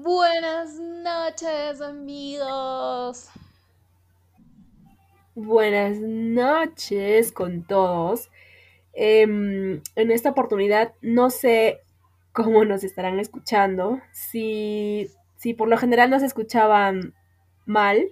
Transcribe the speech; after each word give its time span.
Buenas 0.00 0.78
noches, 0.78 1.80
amigos. 1.80 3.28
Buenas 5.34 5.98
noches 5.98 7.32
con 7.32 7.64
todos. 7.64 8.30
Em, 8.92 9.82
en 9.96 10.10
esta 10.12 10.30
oportunidad 10.30 10.92
no 11.02 11.30
sé 11.30 11.80
cómo 12.30 12.64
nos 12.64 12.84
estarán 12.84 13.18
escuchando. 13.18 14.00
Si, 14.12 15.10
si 15.36 15.52
por 15.52 15.66
lo 15.66 15.76
general 15.76 16.10
nos 16.10 16.22
escuchaban 16.22 17.12
mal, 17.66 18.06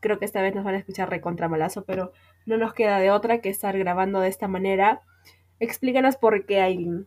creo 0.00 0.18
que 0.18 0.24
esta 0.24 0.42
vez 0.42 0.52
nos 0.56 0.64
van 0.64 0.74
a 0.74 0.78
escuchar 0.78 1.10
recontra 1.10 1.48
malazo, 1.48 1.84
pero 1.84 2.12
no 2.44 2.56
nos 2.56 2.74
queda 2.74 2.98
de 2.98 3.12
otra 3.12 3.40
que 3.40 3.50
estar 3.50 3.78
grabando 3.78 4.18
de 4.18 4.30
esta 4.30 4.48
manera. 4.48 5.02
Explícanos 5.60 6.16
por 6.16 6.44
qué, 6.44 6.60
Aileen. 6.60 7.06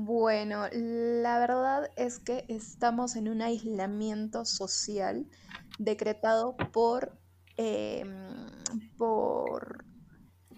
Bueno, 0.00 0.66
la 0.70 1.40
verdad 1.40 1.90
es 1.96 2.20
que 2.20 2.44
estamos 2.46 3.16
en 3.16 3.28
un 3.28 3.42
aislamiento 3.42 4.44
social 4.44 5.26
decretado 5.80 6.56
por, 6.72 7.18
em, 7.56 8.46
por, 8.96 9.84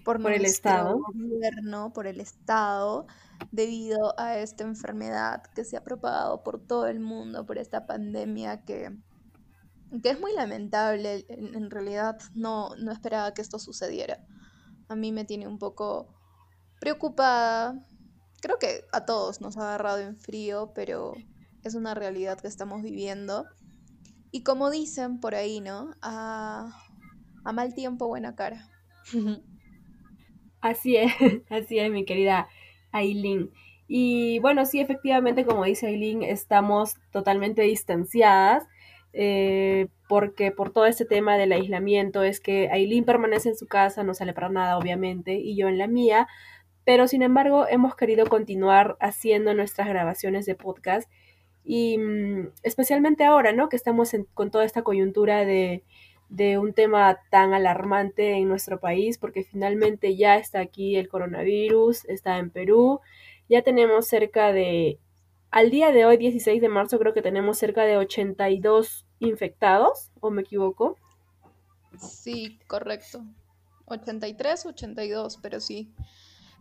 por 0.04 0.20
Por 0.20 0.32
el 0.34 0.44
estado. 0.44 0.98
gobierno, 0.98 1.90
por 1.94 2.06
el 2.06 2.20
Estado, 2.20 3.06
debido 3.50 4.14
a 4.20 4.36
esta 4.36 4.64
enfermedad 4.64 5.42
que 5.54 5.64
se 5.64 5.78
ha 5.78 5.84
propagado 5.84 6.42
por 6.42 6.66
todo 6.66 6.86
el 6.86 7.00
mundo, 7.00 7.46
por 7.46 7.56
esta 7.56 7.86
pandemia 7.86 8.62
que, 8.66 8.94
que 10.02 10.10
es 10.10 10.20
muy 10.20 10.32
lamentable. 10.34 11.24
En, 11.28 11.54
en 11.54 11.70
realidad 11.70 12.18
no, 12.34 12.74
no 12.76 12.92
esperaba 12.92 13.32
que 13.34 13.42
esto 13.42 13.58
sucediera. 13.58 14.18
A 14.88 14.96
mí 14.96 15.12
me 15.12 15.24
tiene 15.24 15.48
un 15.48 15.58
poco 15.58 16.14
preocupada 16.80 17.86
Creo 18.40 18.58
que 18.58 18.84
a 18.92 19.04
todos 19.04 19.40
nos 19.40 19.56
ha 19.56 19.62
agarrado 19.62 19.98
en 19.98 20.16
frío, 20.16 20.72
pero 20.74 21.14
es 21.64 21.74
una 21.74 21.94
realidad 21.94 22.40
que 22.40 22.48
estamos 22.48 22.82
viviendo. 22.82 23.46
Y 24.32 24.42
como 24.42 24.70
dicen 24.70 25.20
por 25.20 25.34
ahí, 25.34 25.60
¿no? 25.60 25.90
A, 26.02 26.72
mal 27.52 27.74
tiempo, 27.74 28.06
buena 28.06 28.34
cara. 28.34 28.68
Así 30.60 30.96
es, 30.96 31.12
así 31.50 31.78
es, 31.78 31.90
mi 31.90 32.04
querida 32.04 32.48
Aileen. 32.92 33.50
Y 33.88 34.38
bueno, 34.38 34.66
sí, 34.66 34.80
efectivamente, 34.80 35.44
como 35.44 35.64
dice 35.64 35.88
Aileen, 35.88 36.22
estamos 36.22 36.94
totalmente 37.10 37.62
distanciadas, 37.62 38.68
eh, 39.12 39.88
porque 40.08 40.52
por 40.52 40.72
todo 40.72 40.86
este 40.86 41.04
tema 41.04 41.36
del 41.36 41.50
aislamiento 41.50 42.22
es 42.22 42.38
que 42.38 42.68
Aileen 42.70 43.04
permanece 43.04 43.48
en 43.48 43.56
su 43.56 43.66
casa, 43.66 44.04
no 44.04 44.14
sale 44.14 44.32
para 44.32 44.48
nada, 44.48 44.78
obviamente, 44.78 45.34
y 45.34 45.56
yo 45.56 45.66
en 45.66 45.78
la 45.78 45.88
mía, 45.88 46.28
pero 46.84 47.08
sin 47.08 47.22
embargo 47.22 47.66
hemos 47.68 47.94
querido 47.94 48.26
continuar 48.26 48.96
haciendo 49.00 49.54
nuestras 49.54 49.88
grabaciones 49.88 50.46
de 50.46 50.54
podcast 50.54 51.10
y 51.64 51.98
mm, 51.98 52.52
especialmente 52.62 53.24
ahora, 53.24 53.52
¿no? 53.52 53.68
Que 53.68 53.76
estamos 53.76 54.10
con 54.34 54.50
toda 54.50 54.64
esta 54.64 54.82
coyuntura 54.82 55.44
de, 55.44 55.84
de 56.28 56.58
un 56.58 56.72
tema 56.72 57.18
tan 57.30 57.52
alarmante 57.54 58.32
en 58.32 58.48
nuestro 58.48 58.80
país, 58.80 59.18
porque 59.18 59.44
finalmente 59.44 60.16
ya 60.16 60.36
está 60.36 60.60
aquí 60.60 60.96
el 60.96 61.08
coronavirus, 61.08 62.04
está 62.06 62.38
en 62.38 62.50
Perú, 62.50 63.00
ya 63.48 63.62
tenemos 63.62 64.06
cerca 64.06 64.52
de, 64.52 64.98
al 65.50 65.70
día 65.70 65.90
de 65.90 66.04
hoy, 66.06 66.16
16 66.16 66.60
de 66.62 66.68
marzo, 66.68 66.98
creo 66.98 67.12
que 67.12 67.22
tenemos 67.22 67.58
cerca 67.58 67.84
de 67.84 67.96
82 67.96 69.06
infectados, 69.18 70.12
¿o 70.20 70.30
me 70.30 70.42
equivoco? 70.42 70.96
Sí, 71.98 72.60
correcto. 72.68 73.24
83, 73.86 74.66
82, 74.66 75.38
pero 75.42 75.58
sí. 75.58 75.92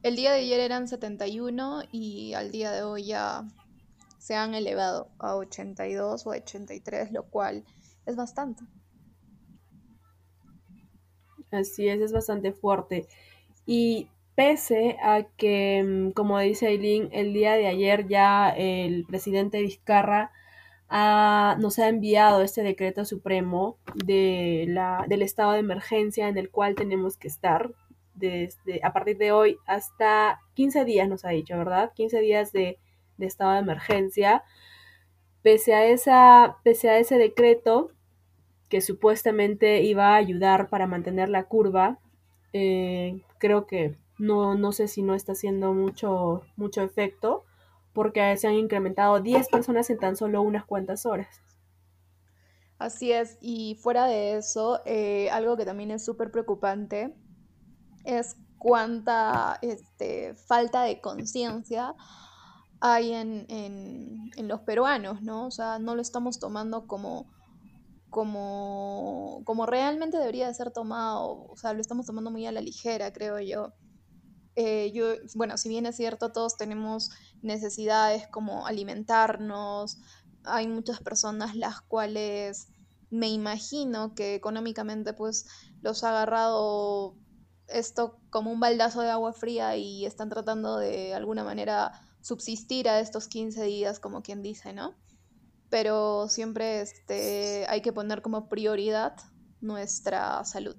El 0.04 0.16
día 0.18 0.34
de 0.34 0.40
ayer 0.42 0.60
eran 0.60 0.88
71 0.90 1.84
y 1.92 2.34
al 2.34 2.52
día 2.52 2.72
de 2.72 2.84
hoy 2.84 3.06
ya 3.06 3.48
se 4.18 4.36
han 4.36 4.54
elevado 4.54 5.10
a 5.20 5.36
82 5.36 6.26
o 6.28 6.32
83, 6.32 7.12
lo 7.12 7.24
cual 7.30 7.64
es 8.06 8.16
bastante. 8.16 8.64
Así 11.52 11.88
es, 11.88 12.00
es 12.02 12.12
bastante 12.12 12.52
fuerte. 12.54 13.08
Y 13.66 14.10
pese 14.36 14.98
a 15.02 15.24
que, 15.38 15.84
mm, 15.84 16.12
como 16.12 16.40
dice 16.40 16.68
Aileen, 16.68 17.10
el 17.12 17.34
día 17.34 17.54
de 17.54 17.68
ayer 17.68 18.08
ya 18.08 18.50
el 18.50 19.06
presidente 19.06 19.62
Vizcarra 19.62 20.32
ha- 20.90 21.58
nos 21.60 21.80
ha 21.80 21.88
enviado 21.90 22.42
este 22.42 22.64
decreto 22.64 23.06
supremo 23.06 23.78
de 23.94 24.66
la, 24.70 25.06
del 25.08 25.22
estado 25.24 25.54
de 25.54 25.60
emergencia 25.60 26.28
en 26.30 26.38
el 26.38 26.50
cual 26.52 26.76
tenemos 26.76 27.18
que 27.18 27.28
estar 27.28 27.72
desde, 28.20 28.82
a 28.84 28.94
partir 28.94 29.18
de 29.18 29.32
hoy 29.32 29.58
hasta 29.66 30.40
15 30.56 30.86
días, 30.86 31.10
nos 31.10 31.26
ha 31.26 31.30
dicho, 31.30 31.58
¿verdad? 31.58 31.92
15 31.96 32.20
días 32.20 32.52
de, 32.52 32.78
de 33.18 33.26
estado 33.26 33.54
de 33.54 33.60
emergencia. 33.60 34.44
Pese 35.42 35.74
a, 35.74 35.86
esa, 35.86 36.58
pese 36.64 36.90
a 36.90 37.00
ese 37.00 37.18
decreto, 37.18 37.92
que 38.70 38.82
supuestamente 38.82 39.82
iba 39.82 40.10
a 40.10 40.16
ayudar 40.16 40.70
para 40.70 40.86
mantener 40.86 41.30
la 41.30 41.46
curva, 41.46 42.00
eh, 42.54 43.22
creo 43.40 43.66
que 43.66 43.98
no, 44.18 44.56
no 44.56 44.72
sé 44.72 44.88
si 44.88 45.02
no 45.02 45.16
está 45.16 45.32
haciendo 45.32 45.74
mucho, 45.74 46.44
mucho 46.56 46.82
efecto, 46.84 47.46
porque 47.94 48.38
se 48.38 48.48
han 48.48 48.54
incrementado 48.54 49.20
10 49.20 49.48
personas 49.50 49.90
en 49.90 49.98
tan 49.98 50.16
solo 50.16 50.42
unas 50.42 50.66
cuantas 50.66 51.06
horas. 51.06 51.42
Así 52.78 53.12
es, 53.12 53.38
y 53.42 53.76
fuera 53.82 54.06
de 54.06 54.38
eso, 54.38 54.82
eh, 54.86 55.30
algo 55.32 55.58
que 55.58 55.66
también 55.66 55.92
es 55.92 56.06
súper 56.06 56.32
preocupante 56.32 57.14
es 58.18 58.38
cuánta 58.58 59.60
este, 59.62 60.36
falta 60.36 60.84
de 60.84 61.02
conciencia 61.02 61.96
hay 62.82 63.14
en, 63.14 63.46
en- 63.50 64.48
los 64.48 64.62
peruanos, 64.62 65.22
¿no? 65.22 65.48
O 65.48 65.52
sea, 65.52 65.80
no 65.80 65.96
lo 65.96 66.02
estamos 66.02 66.40
tomando 66.40 66.88
como, 66.88 67.30
como, 68.10 69.44
como 69.46 69.66
realmente 69.66 70.18
debería 70.18 70.48
de 70.48 70.54
ser 70.56 70.72
tomado, 70.72 71.46
o 71.50 71.58
sea, 71.58 71.74
lo 71.74 71.82
estamos 71.82 72.06
tomando 72.08 72.32
muy 72.32 72.46
a 72.48 72.52
la 72.52 72.62
ligera, 72.62 73.12
creo 73.14 73.40
yo. 73.40 73.74
Eh, 74.56 74.92
yo, 74.94 75.16
bueno, 75.36 75.58
si 75.58 75.70
bien 75.70 75.86
es 75.86 75.96
cierto, 75.98 76.32
todos 76.32 76.58
tenemos 76.58 77.10
necesidades 77.42 78.28
como 78.32 78.68
alimentarnos, 78.68 80.00
hay 80.44 80.68
muchas 80.68 81.02
personas 81.02 81.56
las 81.56 81.82
cuales 81.82 82.72
me 83.10 83.30
imagino 83.30 84.14
que 84.16 84.36
económicamente 84.36 85.14
pues 85.14 85.46
los 85.82 86.04
ha 86.04 86.10
agarrado 86.10 87.18
esto 87.72 88.20
como 88.30 88.52
un 88.52 88.60
baldazo 88.60 89.02
de 89.02 89.10
agua 89.10 89.34
fría 89.34 89.76
y 89.76 90.06
están 90.06 90.30
tratando 90.30 90.78
de 90.78 91.14
alguna 91.14 91.44
manera 91.44 91.92
subsistir 92.22 92.90
a 92.90 93.00
estos 93.00 93.28
15 93.28 93.64
días, 93.64 94.00
como 94.00 94.22
quien 94.22 94.42
dice, 94.42 94.74
¿no? 94.74 94.96
Pero 95.70 96.28
siempre 96.28 96.82
este, 96.82 97.66
hay 97.68 97.82
que 97.82 97.94
poner 97.94 98.22
como 98.22 98.50
prioridad 98.50 99.16
nuestra 99.62 100.44
salud. 100.44 100.76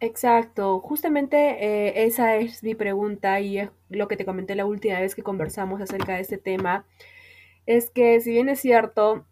Exacto, 0.00 0.80
justamente 0.80 1.36
eh, 1.36 2.04
esa 2.04 2.36
es 2.36 2.62
mi 2.62 2.74
pregunta 2.74 3.40
y 3.40 3.58
es 3.58 3.70
lo 3.88 4.08
que 4.08 4.16
te 4.16 4.26
comenté 4.26 4.54
la 4.54 4.66
última 4.66 5.00
vez 5.00 5.14
que 5.14 5.22
conversamos 5.22 5.80
acerca 5.80 6.14
de 6.14 6.20
este 6.20 6.36
tema, 6.36 6.84
es 7.64 7.90
que 7.90 8.20
si 8.20 8.30
bien 8.32 8.50
es 8.50 8.60
cierto, 8.60 9.24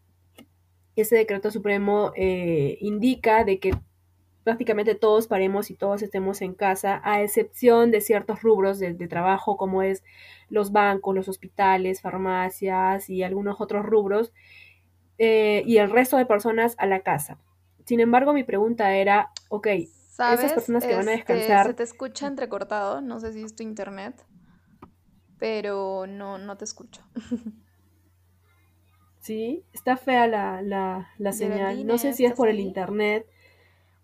ese 0.97 1.17
decreto 1.17 1.51
supremo 1.51 2.13
eh, 2.17 2.79
indica 2.81 3.45
de 3.45 3.59
que 3.59 3.73
prácticamente 4.45 4.95
todos 4.95 5.27
paremos 5.27 5.71
y 5.71 5.75
todos 5.75 6.03
estemos 6.03 6.43
en 6.43 6.55
casa, 6.55 7.01
a 7.03 7.23
excepción 7.23 7.91
de 7.91 8.01
ciertos 8.01 8.43
rubros 8.43 8.79
de, 8.79 8.93
de 8.95 9.09
trabajo 9.09 9.57
como 9.57 9.83
es 9.83 10.05
los 10.49 10.71
bancos, 10.71 11.15
los 11.15 11.29
hospitales, 11.29 12.01
farmacias 12.03 13.11
y 13.11 13.23
algunos 13.23 13.61
otros 13.61 13.85
rubros, 13.85 14.33
eh, 15.19 15.63
y 15.67 15.79
el 15.79 15.91
resto 15.91 16.17
de 16.17 16.27
personas 16.27 16.77
a 16.79 16.87
la 16.87 17.01
casa. 17.01 17.39
Sin 17.87 18.01
embargo, 18.01 18.33
mi 18.33 18.45
pregunta 18.45 18.95
era, 18.95 19.31
ok, 19.49 19.67
esas 19.67 19.91
¿Sabes? 20.15 20.53
personas 20.53 20.87
que 20.87 20.95
van 20.95 21.09
a 21.09 21.15
Este, 21.15 21.33
se 21.33 21.39
descansar, 21.41 21.75
te 21.75 21.83
escucha 21.83 22.27
entrecortado, 22.27 23.01
no 23.01 23.19
sé 23.19 23.33
si 23.33 23.43
es 23.43 23.57
tu 23.57 23.63
internet, 23.63 24.25
pero 25.39 26.07
no, 26.07 26.39
no 26.39 26.57
te 26.57 26.65
escucho. 26.65 27.03
¿sí? 29.25 29.65
Está 29.73 29.97
fea 29.97 30.27
la, 30.27 30.61
la, 30.61 31.09
la 31.17 31.33
señal. 31.33 31.87
No 31.87 31.97
sé 31.97 32.13
si 32.13 32.25
es 32.25 32.33
¿estás 32.33 32.37
por 32.37 32.49
el 32.49 32.61
internet 32.61 33.27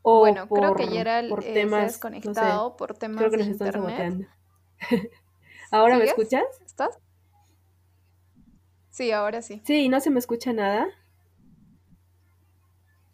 o 0.02 0.16
Bueno, 0.20 0.52
creo 0.52 0.76
que 0.76 0.86
Gerald 0.88 1.26
por 1.26 1.42
eh, 1.42 1.66
se 1.68 1.80
ha 1.80 1.84
temas, 1.84 1.92
no 2.22 2.34
sé, 2.34 2.62
desconectado 2.62 2.76
por 2.76 2.96
creo 3.14 3.30
temas 3.30 3.32
que 3.32 3.36
de 3.36 3.42
nos 3.42 3.48
están 3.48 3.72
internet. 3.72 3.72
saboteando. 3.72 4.26
¿Ahora 5.72 5.98
me 5.98 6.04
escuchas? 6.04 6.44
¿Estás? 6.66 6.98
Sí, 8.90 9.10
ahora 9.12 9.42
sí. 9.42 9.62
Sí, 9.62 9.88
no 9.88 10.00
se 10.00 10.10
me 10.10 10.18
escucha 10.18 10.52
nada. 10.52 10.86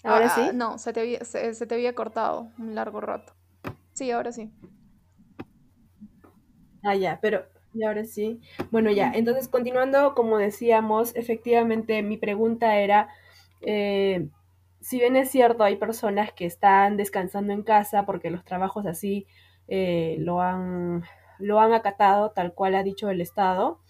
¿Ahora 0.03 0.29
Ah, 0.29 0.49
ah, 0.49 0.53
sí? 0.53 0.55
no, 0.55 0.79
se 0.79 0.93
te 0.93 1.01
había, 1.01 1.25
se, 1.25 1.53
se 1.55 1.67
te 1.67 1.75
había 1.75 1.95
cortado 1.95 2.51
un 2.59 2.75
largo 2.75 3.01
rato. 3.01 3.33
Sí, 3.95 4.11
ahora 4.11 4.33
sí. 4.33 4.51
Ah, 6.83 6.95
ya, 6.95 7.19
pero 7.21 7.47
y 7.75 7.85
ahora 7.85 8.05
sí. 8.05 8.41
Bueno, 8.71 8.91
ya, 8.91 9.11
entonces 9.15 9.49
continuando, 9.49 10.15
como 10.15 10.39
decíamos, 10.39 11.15
efectivamente 11.17 12.03
mi 12.03 12.17
pregunta 12.17 12.77
era, 12.79 13.09
eh, 13.61 14.29
si 14.81 14.99
bien 14.99 15.17
es 15.17 15.31
cierto, 15.31 15.65
hay 15.65 15.77
personas 15.77 16.33
que 16.33 16.47
están 16.47 16.97
descansando 16.97 17.53
en 17.53 17.63
casa 17.63 18.07
porque 18.07 18.31
los 18.31 18.45
trabajos 18.45 18.87
así 18.87 19.27
eh, 19.69 20.17
lo 20.21 20.41
han, 20.41 21.05
lo 21.39 21.61
han 21.61 21.73
acatado, 21.75 22.31
tal 22.33 22.55
cual 22.55 22.75
ha 22.75 22.83
dicho 22.83 23.11
el 23.11 23.21
Estado, 23.21 23.81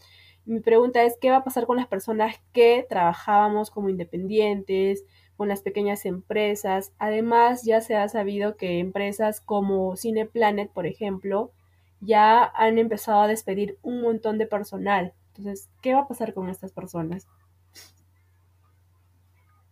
Mi 0.47 0.61
pregunta 0.61 1.03
es, 1.05 1.19
¿qué 1.21 1.31
va 1.31 1.39
a 1.39 1.45
pasar 1.45 1.67
con 1.67 1.77
las 1.77 1.89
personas 1.89 2.37
que 2.53 2.87
trabajábamos 2.89 3.71
como 3.71 3.89
independientes, 3.91 5.05
con 5.37 5.49
las 5.49 5.63
pequeñas 5.63 6.07
empresas? 6.07 6.93
Además, 6.99 7.65
ya 7.65 7.81
se 7.81 7.97
ha 7.97 8.09
sabido 8.09 8.57
que 8.57 8.79
empresas 8.81 9.41
como 9.41 9.97
Cineplanet, 9.97 10.73
por 10.73 10.87
ejemplo, 10.87 11.53
ya 12.01 12.45
han 12.45 12.79
empezado 12.79 13.23
a 13.23 13.29
despedir 13.29 13.79
un 13.83 14.03
montón 14.03 14.39
de 14.39 14.47
personal. 14.47 15.15
Entonces, 15.29 15.69
¿qué 15.83 15.95
va 15.95 16.01
a 16.03 16.09
pasar 16.09 16.33
con 16.35 16.49
estas 16.49 16.73
personas? 16.73 17.27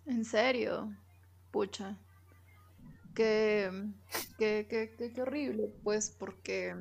¿En 0.06 0.24
serio? 0.24 0.90
Pucha. 1.54 1.96
Qué, 3.14 3.70
qué, 4.40 4.66
qué, 4.68 4.92
qué, 5.14 5.22
horrible, 5.22 5.68
pues, 5.84 6.10
porque 6.18 6.74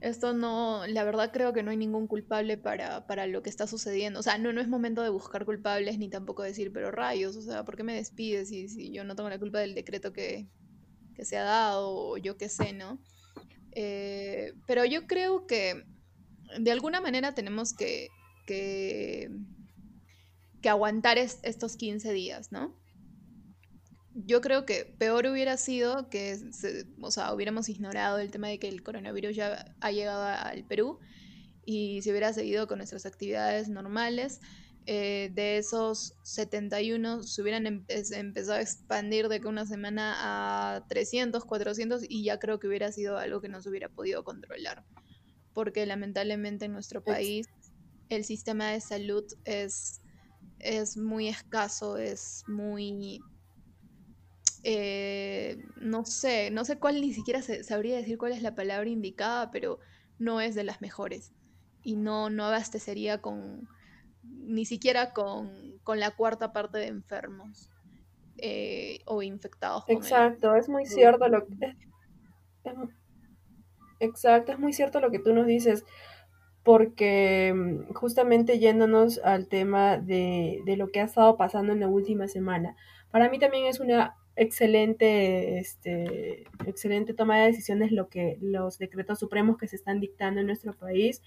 esto 0.00 0.32
no, 0.32 0.86
la 0.86 1.04
verdad 1.04 1.30
creo 1.32 1.52
que 1.52 1.62
no 1.62 1.70
hay 1.70 1.76
ningún 1.76 2.06
culpable 2.06 2.56
para, 2.56 3.06
para 3.06 3.26
lo 3.26 3.42
que 3.42 3.50
está 3.50 3.66
sucediendo. 3.66 4.20
O 4.20 4.22
sea, 4.22 4.38
no, 4.38 4.52
no 4.52 4.60
es 4.62 4.68
momento 4.68 5.02
de 5.02 5.10
buscar 5.10 5.44
culpables 5.44 5.98
ni 5.98 6.08
tampoco 6.08 6.42
decir, 6.42 6.72
pero 6.72 6.90
rayos, 6.90 7.36
o 7.36 7.42
sea, 7.42 7.64
¿por 7.64 7.76
qué 7.76 7.82
me 7.82 7.94
despides 7.94 8.48
si, 8.48 8.68
si 8.68 8.92
yo 8.92 9.04
no 9.04 9.14
tengo 9.14 9.28
la 9.28 9.38
culpa 9.38 9.58
del 9.58 9.74
decreto 9.74 10.12
que, 10.12 10.46
que 11.16 11.24
se 11.24 11.36
ha 11.36 11.44
dado 11.44 11.90
o 11.90 12.16
yo 12.16 12.38
qué 12.38 12.48
sé, 12.48 12.72
¿no? 12.72 12.98
Eh, 13.72 14.54
pero 14.66 14.84
yo 14.84 15.06
creo 15.06 15.46
que 15.46 15.84
de 16.60 16.72
alguna 16.72 17.00
manera 17.00 17.34
tenemos 17.34 17.74
que, 17.74 18.08
que, 18.46 19.30
aguantar 20.68 21.18
es- 21.18 21.38
estos 21.42 21.76
15 21.76 22.12
días, 22.12 22.52
¿no? 22.52 22.74
Yo 24.26 24.40
creo 24.40 24.66
que 24.66 24.84
peor 24.98 25.26
hubiera 25.26 25.56
sido 25.56 26.08
que, 26.10 26.36
se- 26.52 26.86
o 27.00 27.10
sea, 27.10 27.32
hubiéramos 27.32 27.68
ignorado 27.68 28.18
el 28.18 28.30
tema 28.30 28.48
de 28.48 28.58
que 28.58 28.68
el 28.68 28.82
coronavirus 28.82 29.36
ya 29.36 29.74
ha 29.80 29.92
llegado 29.92 30.22
al 30.24 30.64
Perú 30.64 30.98
y 31.64 32.02
se 32.02 32.10
hubiera 32.10 32.32
seguido 32.32 32.66
con 32.66 32.78
nuestras 32.78 33.06
actividades 33.06 33.68
normales. 33.68 34.40
Eh, 34.86 35.30
de 35.34 35.58
esos 35.58 36.14
71 36.22 37.22
se 37.22 37.42
hubieran 37.42 37.64
empe- 37.66 38.16
empezado 38.16 38.56
a 38.58 38.62
expandir 38.62 39.28
de 39.28 39.38
que 39.40 39.46
una 39.46 39.66
semana 39.66 40.14
a 40.76 40.86
300 40.88 41.44
400 41.44 42.02
y 42.08 42.24
ya 42.24 42.38
creo 42.38 42.58
que 42.58 42.68
hubiera 42.68 42.90
sido 42.90 43.18
algo 43.18 43.40
que 43.42 43.48
no 43.50 43.60
se 43.60 43.68
hubiera 43.68 43.90
podido 43.90 44.24
controlar, 44.24 44.84
porque 45.52 45.84
lamentablemente 45.84 46.64
en 46.64 46.72
nuestro 46.72 47.04
país 47.04 47.46
el 48.08 48.24
sistema 48.24 48.70
de 48.70 48.80
salud 48.80 49.24
es, 49.44 50.00
es 50.58 50.96
muy 50.96 51.28
escaso, 51.28 51.98
es 51.98 52.42
muy 52.48 53.20
eh, 54.68 55.58
no 55.76 56.04
sé, 56.04 56.50
no 56.50 56.64
sé 56.64 56.78
cuál 56.78 57.00
ni 57.00 57.12
siquiera 57.14 57.42
se- 57.42 57.64
sabría 57.64 57.96
decir 57.96 58.18
cuál 58.18 58.32
es 58.32 58.42
la 58.42 58.54
palabra 58.54 58.88
indicada, 58.90 59.50
pero 59.50 59.80
no 60.18 60.40
es 60.40 60.54
de 60.54 60.64
las 60.64 60.80
mejores. 60.82 61.32
Y 61.82 61.96
no, 61.96 62.30
no 62.30 62.44
abastecería 62.46 63.20
con, 63.22 63.68
ni 64.22 64.66
siquiera 64.66 65.12
con, 65.14 65.78
con 65.84 66.00
la 66.00 66.12
cuarta 66.16 66.52
parte 66.52 66.78
de 66.78 66.88
enfermos 66.88 67.70
eh, 68.38 69.00
o 69.06 69.22
infectados 69.22 69.86
con 69.88 70.06
el 70.06 70.18
Exacto, 70.18 70.54
es 70.54 70.68
muy 70.68 70.86
cierto 70.86 71.26
lo 71.28 71.38
COVID-19. 71.38 71.58
es- 71.60 71.74
es- 72.64 72.76
exacto, 74.00 74.52
es 74.52 74.58
muy 74.58 74.72
cierto 74.72 75.00
lo 75.00 75.10
que 75.10 75.18
tú 75.18 75.32
nos 75.34 75.46
dices. 75.46 75.84
porque 76.64 77.52
mm, 77.54 77.94
justamente 77.94 78.58
yéndonos 78.60 79.18
al 79.24 79.48
tema 79.48 79.98
de, 79.98 80.60
de 80.66 80.76
lo 80.76 80.90
que 80.90 81.00
ha 81.00 81.04
estado 81.04 81.36
pasando 81.38 81.72
en 81.74 81.80
la 81.80 81.88
última 81.88 82.28
semana, 82.28 82.76
para 83.10 83.30
mí 83.30 83.38
también 83.40 83.66
es 83.66 83.80
una 83.80 84.16
excelente, 84.38 85.58
este, 85.58 86.44
excelente 86.66 87.12
toma 87.12 87.38
de 87.38 87.46
decisiones 87.46 87.92
lo 87.92 88.08
que 88.08 88.38
los 88.40 88.78
decretos 88.78 89.18
supremos 89.18 89.58
que 89.58 89.68
se 89.68 89.76
están 89.76 90.00
dictando 90.00 90.40
en 90.40 90.46
nuestro 90.46 90.74
país. 90.74 91.22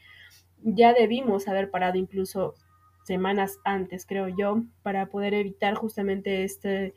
Ya 0.64 0.94
debimos 0.94 1.48
haber 1.48 1.70
parado 1.70 1.98
incluso 1.98 2.56
semanas 3.04 3.60
antes, 3.66 4.06
creo 4.06 4.30
yo, 4.30 4.64
para 4.82 5.08
poder 5.08 5.34
evitar 5.34 5.76
justamente 5.76 6.44
este, 6.44 6.94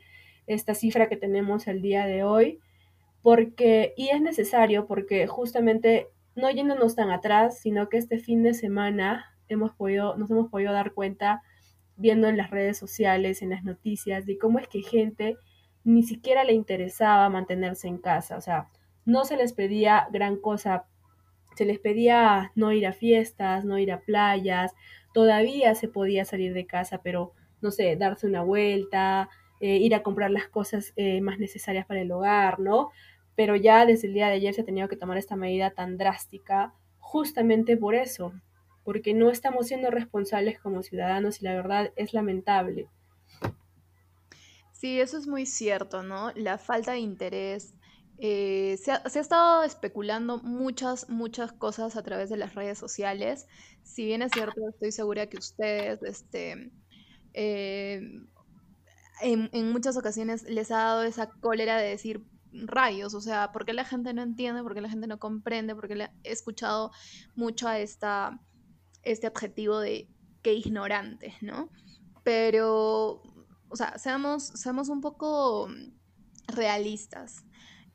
esta 0.47 0.73
cifra 0.73 1.09
que 1.09 1.17
tenemos 1.17 1.67
el 1.67 1.81
día 1.81 2.05
de 2.05 2.23
hoy 2.23 2.59
porque, 3.21 3.93
y 3.97 4.09
es 4.09 4.21
necesario 4.21 4.85
porque 4.85 5.25
justamente 5.25 6.09
no 6.35 6.49
yéndonos 6.51 6.95
tan 6.95 7.09
atrás, 7.09 7.59
sino 7.59 7.89
que 7.89 7.97
este 7.97 8.19
fin 8.19 8.43
de 8.43 8.53
semana 8.53 9.35
hemos 9.47 9.71
podido, 9.71 10.15
nos 10.15 10.29
hemos 10.29 10.49
podido 10.51 10.71
dar 10.71 10.93
cuenta 10.93 11.41
viendo 11.97 12.27
en 12.27 12.37
las 12.37 12.51
redes 12.51 12.77
sociales, 12.77 13.41
en 13.41 13.49
las 13.49 13.63
noticias, 13.63 14.25
de 14.27 14.37
cómo 14.37 14.59
es 14.59 14.67
que 14.67 14.83
gente 14.83 15.37
ni 15.85 16.03
siquiera 16.03 16.43
le 16.43 16.53
interesaba 16.53 17.29
mantenerse 17.29 17.87
en 17.87 17.99
casa, 17.99 18.35
o 18.37 18.41
sea, 18.41 18.67
no 19.05 19.23
se 19.23 19.37
les 19.37 19.53
pedía 19.53 20.07
gran 20.11 20.35
cosa, 20.35 20.85
se 21.55 21.63
les 21.63 21.79
pedía 21.79 22.51
no 22.55 22.73
ir 22.73 22.87
a 22.87 22.91
fiestas, 22.91 23.63
no 23.63 23.77
ir 23.77 23.91
a 23.91 24.01
playas, 24.01 24.73
todavía 25.13 25.75
se 25.75 25.87
podía 25.87 26.25
salir 26.25 26.53
de 26.53 26.65
casa, 26.65 27.01
pero 27.01 27.33
no 27.61 27.71
sé, 27.71 27.95
darse 27.95 28.27
una 28.27 28.41
vuelta, 28.41 29.29
eh, 29.61 29.77
ir 29.77 29.95
a 29.95 30.03
comprar 30.03 30.31
las 30.31 30.47
cosas 30.47 30.91
eh, 30.97 31.21
más 31.21 31.39
necesarias 31.39 31.85
para 31.85 32.01
el 32.01 32.11
hogar, 32.11 32.59
¿no? 32.59 32.89
Pero 33.35 33.55
ya 33.55 33.85
desde 33.85 34.07
el 34.07 34.13
día 34.13 34.27
de 34.27 34.33
ayer 34.33 34.53
se 34.53 34.61
ha 34.61 34.65
tenido 34.65 34.87
que 34.87 34.97
tomar 34.97 35.17
esta 35.17 35.35
medida 35.35 35.69
tan 35.69 35.97
drástica 35.97 36.73
justamente 36.97 37.77
por 37.77 37.95
eso, 37.95 38.33
porque 38.83 39.13
no 39.13 39.29
estamos 39.29 39.67
siendo 39.67 39.91
responsables 39.91 40.59
como 40.59 40.81
ciudadanos 40.81 41.41
y 41.41 41.45
la 41.45 41.53
verdad 41.53 41.91
es 41.95 42.13
lamentable. 42.13 42.87
Sí, 44.77 44.99
eso 44.99 45.17
es 45.17 45.27
muy 45.27 45.45
cierto, 45.45 46.03
¿no? 46.03 46.31
La 46.35 46.57
falta 46.57 46.91
de 46.93 46.99
interés. 46.99 47.75
eh, 48.17 48.77
se 48.77 48.91
ha, 48.91 48.97
estado 49.05 49.63
especulando 49.63 50.39
muchas, 50.43 51.09
muchas 51.09 51.51
cosas 51.53 51.95
a 51.97 52.03
través 52.03 52.29
de 52.29 52.37
las 52.37 52.55
redes 52.55 52.77
sociales. 52.79 53.45
Si 53.83 54.05
bien 54.05 54.21
es 54.21 54.33
cierto, 54.33 54.61
estoy 54.69 54.91
segura 54.91 55.27
que 55.27 55.37
ustedes, 55.37 56.01
este, 56.03 56.71
eh, 57.33 58.01
en, 59.21 59.49
en 59.53 59.71
muchas 59.71 59.97
ocasiones 59.97 60.43
les 60.43 60.71
ha 60.71 60.77
dado 60.77 61.03
esa 61.03 61.29
cólera 61.39 61.77
de 61.77 61.89
decir 61.89 62.25
rayos, 62.51 63.13
o 63.13 63.21
sea, 63.21 63.51
¿por 63.51 63.65
qué 63.65 63.73
la 63.73 63.85
gente 63.85 64.13
no 64.13 64.21
entiende? 64.21 64.63
¿Por 64.63 64.73
qué 64.73 64.81
la 64.81 64.89
gente 64.89 65.07
no 65.07 65.19
comprende? 65.19 65.75
Porque 65.75 65.95
le- 65.95 66.11
he 66.23 66.31
escuchado 66.31 66.91
mucho 67.35 67.67
a 67.67 67.79
esta, 67.79 68.39
este 69.03 69.27
adjetivo 69.27 69.79
de 69.79 70.11
qué 70.41 70.53
ignorantes, 70.53 71.35
¿no? 71.41 71.71
Pero, 72.23 73.21
o 73.75 73.77
sea, 73.77 73.97
seamos, 73.97 74.41
seamos 74.41 74.87
un 74.87 75.01
poco 75.01 75.67
realistas. 76.47 77.43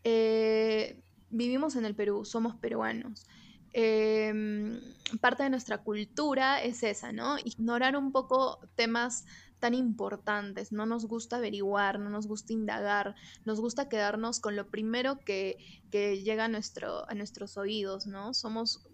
Eh, 0.05 1.03
vivimos 1.31 1.75
en 1.75 1.87
el 1.87 1.95
Perú, 1.95 2.27
somos 2.27 2.55
peruanos. 2.57 3.27
Em, 3.73 4.79
parte 5.23 5.43
de 5.43 5.49
nuestra 5.49 5.79
cultura 5.79 6.63
es 6.63 6.83
esa, 6.83 7.13
¿no? 7.13 7.39
Ignorar 7.43 7.97
un 7.97 8.13
poco 8.13 8.61
temas 8.75 9.25
tan 9.59 9.73
importantes. 9.73 10.71
No 10.71 10.85
nos 10.85 11.07
gusta 11.07 11.37
averiguar, 11.37 11.99
no 11.99 12.11
nos 12.11 12.27
gusta 12.27 12.53
indagar, 12.53 13.15
nos 13.47 13.59
gusta 13.59 13.89
quedarnos 13.89 14.39
con 14.39 14.57
lo 14.57 14.69
primero 14.69 15.19
que, 15.21 15.57
que 15.91 16.23
llega 16.23 16.45
a, 16.45 16.49
nuestro, 16.49 17.09
a 17.09 17.15
nuestros 17.15 17.57
oídos, 17.57 18.07
¿no? 18.07 18.35
Somos 18.35 18.87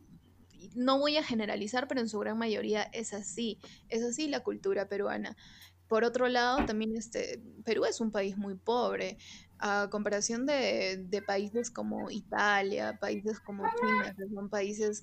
no 0.76 0.99
voy 1.00 1.16
a 1.16 1.23
generalizar, 1.25 1.88
pero 1.88 2.00
en 2.00 2.09
su 2.09 2.19
gran 2.21 2.38
mayoría 2.38 2.85
es 2.85 3.12
así, 3.12 3.59
es 3.88 4.05
así 4.05 4.28
la 4.28 4.40
cultura 4.40 4.88
peruana. 4.88 5.37
Por 5.88 6.05
otro 6.05 6.28
lado, 6.28 6.64
también 6.66 6.97
este, 6.97 7.43
Perú 7.64 7.85
es 7.85 8.00
un 8.00 8.11
país 8.11 8.37
muy 8.37 8.57
pobre, 8.57 9.19
a 9.59 9.88
comparación 9.90 10.47
de, 10.47 11.05
de 11.09 11.23
países 11.23 11.71
como 11.71 12.11
Italia, 12.11 12.99
países 13.00 13.40
como 13.40 13.64
China, 13.78 14.14
que 14.16 14.28
son 14.35 14.50
países, 14.50 15.02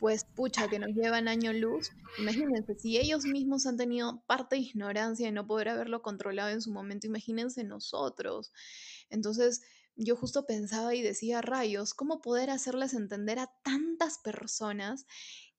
pues, 0.00 0.24
pucha, 0.24 0.68
que 0.68 0.78
nos 0.78 0.90
llevan 0.90 1.28
año 1.28 1.52
luz. 1.52 1.90
Imagínense, 2.18 2.74
si 2.74 2.98
ellos 2.98 3.24
mismos 3.24 3.66
han 3.66 3.76
tenido 3.76 4.22
parte 4.26 4.56
de 4.56 4.62
ignorancia 4.62 5.28
y 5.28 5.32
no 5.32 5.46
poder 5.46 5.68
haberlo 5.70 6.02
controlado 6.02 6.50
en 6.50 6.60
su 6.60 6.72
momento, 6.72 7.06
imagínense 7.06 7.64
nosotros. 7.64 8.52
Entonces, 9.10 9.62
yo 9.96 10.16
justo 10.16 10.44
pensaba 10.46 10.94
y 10.94 11.02
decía, 11.02 11.40
rayos, 11.40 11.94
¿cómo 11.94 12.20
poder 12.20 12.50
hacerles 12.50 12.94
entender 12.94 13.38
a 13.38 13.52
tantas 13.62 14.18
personas 14.18 15.06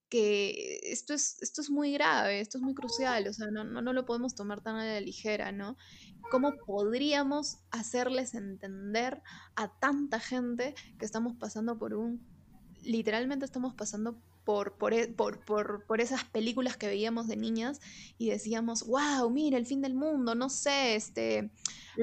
que 0.08 0.80
esto 0.84 1.14
es, 1.14 1.40
esto 1.42 1.60
es 1.60 1.70
muy 1.70 1.92
grave, 1.92 2.40
esto 2.40 2.58
es 2.58 2.62
muy 2.62 2.74
crucial, 2.74 3.26
o 3.28 3.32
sea, 3.32 3.50
no, 3.50 3.64
no, 3.64 3.82
no 3.82 3.92
lo 3.92 4.06
podemos 4.06 4.34
tomar 4.34 4.62
tan 4.62 4.76
a 4.76 4.84
la 4.84 5.00
ligera, 5.00 5.52
¿no? 5.52 5.76
¿Cómo 6.30 6.52
podríamos 6.66 7.58
hacerles 7.70 8.34
entender 8.34 9.22
a 9.56 9.78
tanta 9.78 10.20
gente 10.20 10.74
que 10.98 11.04
estamos 11.04 11.34
pasando 11.36 11.78
por 11.78 11.94
un, 11.94 12.24
literalmente 12.82 13.44
estamos 13.44 13.74
pasando 13.74 14.22
por, 14.46 14.78
por, 14.78 14.94
e- 14.94 15.08
por, 15.08 15.44
por, 15.44 15.86
por 15.86 16.00
esas 16.00 16.24
películas 16.24 16.78
que 16.78 16.88
veíamos 16.88 17.28
de 17.28 17.36
niñas 17.36 17.80
y 18.18 18.30
decíamos, 18.30 18.84
wow, 18.86 19.30
mira, 19.30 19.58
el 19.58 19.66
fin 19.66 19.82
del 19.82 19.94
mundo, 19.94 20.34
no 20.36 20.48
sé, 20.50 20.96
este, 20.96 21.52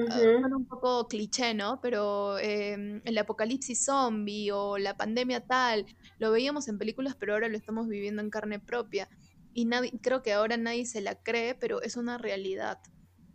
ah, 0.06 0.20
Ujú, 0.20 0.30
suena 0.38 0.56
un 0.56 0.66
poco 0.66 1.08
cliché, 1.08 1.54
¿no? 1.54 1.80
Pero 1.80 2.38
em, 2.38 3.00
el 3.04 3.18
apocalipsis 3.18 3.84
zombie 3.84 4.52
o 4.52 4.78
la 4.78 4.96
pandemia 4.96 5.40
tal, 5.46 5.86
lo 6.18 6.30
veíamos 6.32 6.68
en 6.68 6.78
películas, 6.78 7.16
pero 7.18 7.34
ahora 7.34 7.48
lo 7.48 7.56
estamos 7.56 7.88
viviendo 7.88 8.22
en 8.22 8.30
carne 8.30 8.60
propia. 8.60 9.08
Y 9.52 9.66
nadie, 9.66 9.92
creo 10.02 10.22
que 10.22 10.32
ahora 10.32 10.56
nadie 10.56 10.86
se 10.86 11.00
la 11.00 11.16
cree, 11.22 11.54
pero 11.54 11.82
es 11.82 11.96
una 11.96 12.18
realidad. 12.18 12.80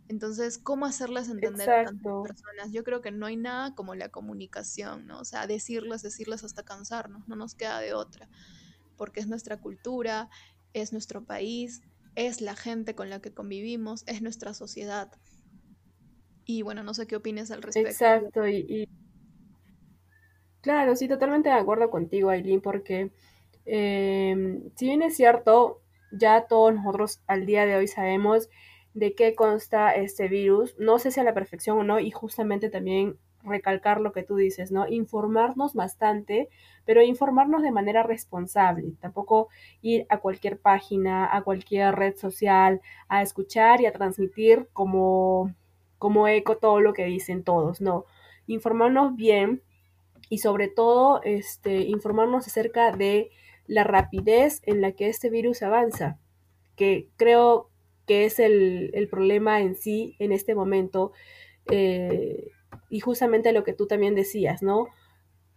Entonces, 0.08 0.58
¿cómo 0.58 0.86
hacerlas 0.86 1.28
entender 1.28 1.70
a 1.70 1.80
tantas 1.80 2.12
Exacto. 2.12 2.20
personas? 2.20 2.72
Yo 2.72 2.82
creo 2.84 3.00
que 3.00 3.12
no 3.12 3.26
hay 3.26 3.36
nada 3.36 3.74
como 3.74 3.94
la 3.94 4.08
comunicación, 4.08 5.06
¿no? 5.06 5.20
O 5.20 5.24
sea, 5.24 5.46
decirles, 5.46 6.02
decirles 6.02 6.42
hasta 6.44 6.64
cansarnos, 6.64 7.28
no 7.28 7.36
nos 7.36 7.54
queda 7.54 7.80
de 7.80 7.94
otra. 7.94 8.28
Porque 9.00 9.20
es 9.20 9.28
nuestra 9.28 9.56
cultura, 9.56 10.28
es 10.74 10.92
nuestro 10.92 11.24
país, 11.24 11.80
es 12.16 12.42
la 12.42 12.54
gente 12.54 12.94
con 12.94 13.08
la 13.08 13.22
que 13.22 13.32
convivimos, 13.32 14.04
es 14.06 14.20
nuestra 14.20 14.52
sociedad. 14.52 15.10
Y 16.44 16.60
bueno, 16.60 16.82
no 16.82 16.92
sé 16.92 17.06
qué 17.06 17.16
opinas 17.16 17.50
al 17.50 17.62
respecto. 17.62 17.88
Exacto, 17.88 18.46
y, 18.46 18.86
claro, 20.60 20.94
sí, 20.96 21.08
totalmente 21.08 21.48
de 21.48 21.54
acuerdo 21.54 21.88
contigo, 21.88 22.28
Aileen, 22.28 22.60
porque 22.60 23.10
em, 23.64 24.68
si 24.76 24.84
bien 24.84 25.00
es 25.00 25.16
cierto, 25.16 25.80
ya 26.12 26.46
todos 26.46 26.74
nosotros 26.74 27.22
al 27.26 27.46
día 27.46 27.64
de 27.64 27.76
hoy 27.76 27.88
sabemos 27.88 28.50
de 28.92 29.14
qué 29.14 29.34
consta 29.34 29.94
este 29.94 30.28
virus, 30.28 30.74
no 30.78 30.98
sé 30.98 31.10
si 31.10 31.20
a 31.20 31.24
la 31.24 31.32
perfección 31.32 31.78
o 31.78 31.84
no, 31.84 32.00
y 32.00 32.10
justamente 32.10 32.68
también 32.68 33.16
recalcar 33.44 34.00
lo 34.00 34.12
que 34.12 34.22
tú 34.22 34.36
dices, 34.36 34.70
¿no? 34.70 34.86
Informarnos 34.88 35.74
bastante, 35.74 36.48
pero 36.84 37.02
informarnos 37.02 37.62
de 37.62 37.70
manera 37.70 38.02
responsable, 38.02 38.92
tampoco 39.00 39.48
ir 39.82 40.06
a 40.08 40.18
cualquier 40.18 40.58
página, 40.58 41.34
a 41.34 41.42
cualquier 41.42 41.94
red 41.94 42.16
social, 42.16 42.80
a 43.08 43.22
escuchar 43.22 43.80
y 43.80 43.86
a 43.86 43.92
transmitir 43.92 44.68
como, 44.72 45.54
como 45.98 46.28
eco 46.28 46.56
todo 46.56 46.80
lo 46.80 46.92
que 46.92 47.04
dicen 47.04 47.42
todos, 47.44 47.80
no. 47.80 48.04
Informarnos 48.46 49.16
bien 49.16 49.62
y 50.28 50.38
sobre 50.38 50.68
todo 50.68 51.22
este, 51.22 51.82
informarnos 51.82 52.46
acerca 52.46 52.92
de 52.92 53.30
la 53.66 53.84
rapidez 53.84 54.62
en 54.66 54.80
la 54.80 54.92
que 54.92 55.08
este 55.08 55.30
virus 55.30 55.62
avanza, 55.62 56.18
que 56.76 57.08
creo 57.16 57.68
que 58.06 58.24
es 58.24 58.40
el, 58.40 58.90
el 58.94 59.08
problema 59.08 59.60
en 59.60 59.76
sí 59.76 60.16
en 60.18 60.32
este 60.32 60.54
momento. 60.54 61.12
Eh, 61.70 62.50
y 62.88 63.00
justamente 63.00 63.52
lo 63.52 63.64
que 63.64 63.72
tú 63.72 63.86
también 63.86 64.14
decías, 64.14 64.62
¿no? 64.62 64.88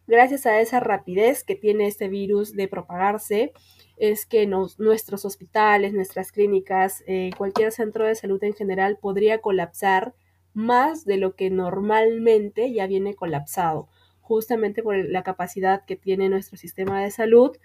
Gracias 0.05 0.45
a 0.45 0.59
esa 0.59 0.79
rapidez 0.79 1.43
que 1.43 1.55
tiene 1.55 1.87
este 1.87 2.09
virus 2.09 2.55
de 2.55 2.67
propagarse, 2.67 3.53
es 3.97 4.25
que 4.25 4.47
nuestros 4.47 5.23
hospitales, 5.23 5.93
nuestras 5.93 6.31
clínicas, 6.31 7.03
eh, 7.07 7.29
cualquier 7.37 7.71
centro 7.71 8.05
de 8.05 8.15
salud 8.15 8.43
en 8.43 8.53
general 8.53 8.97
podría 8.97 9.39
colapsar 9.39 10.13
más 10.53 11.05
de 11.05 11.17
lo 11.17 11.35
que 11.35 11.49
normalmente 11.49 12.71
ya 12.73 12.85
viene 12.87 13.13
colapsado, 13.13 13.87
justamente 14.21 14.83
por 14.83 14.97
la 14.97 15.23
capacidad 15.23 15.85
que 15.85 15.95
tiene 15.95 16.29
nuestro 16.29 16.57
sistema 16.57 17.01
de 17.01 17.11
salud, 17.11 17.55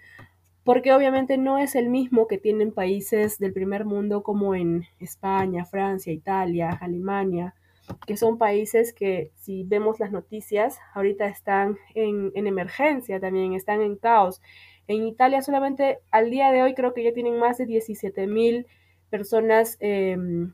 porque 0.63 0.93
obviamente 0.93 1.37
no 1.37 1.57
es 1.57 1.75
el 1.75 1.89
mismo 1.89 2.27
que 2.27 2.37
tienen 2.37 2.71
países 2.71 3.37
del 3.39 3.53
primer 3.53 3.85
mundo 3.85 4.23
como 4.23 4.55
en 4.55 4.85
España, 4.99 5.65
Francia, 5.65 6.13
Italia, 6.13 6.69
Alemania, 6.69 7.55
que 8.05 8.17
son 8.17 8.37
países 8.37 8.93
que 8.93 9.31
si 9.35 9.63
vemos 9.63 9.99
las 9.99 10.11
noticias, 10.11 10.79
ahorita 10.93 11.27
están 11.27 11.77
en, 11.93 12.31
emergencia 12.35 13.19
también, 13.19 13.53
están 13.53 13.81
en 13.81 13.95
caos. 13.95 14.41
En 14.87 15.05
Italia 15.05 15.41
solamente 15.41 15.99
al 16.11 16.29
día 16.29 16.51
de 16.51 16.63
hoy 16.63 16.73
creo 16.73 16.93
que 16.93 17.03
ya 17.03 17.13
tienen 17.13 17.37
más 17.39 17.57
de 17.57 17.65
17 17.65 18.27
mil 18.27 18.65
personas 19.09 19.77
em, 19.79 20.53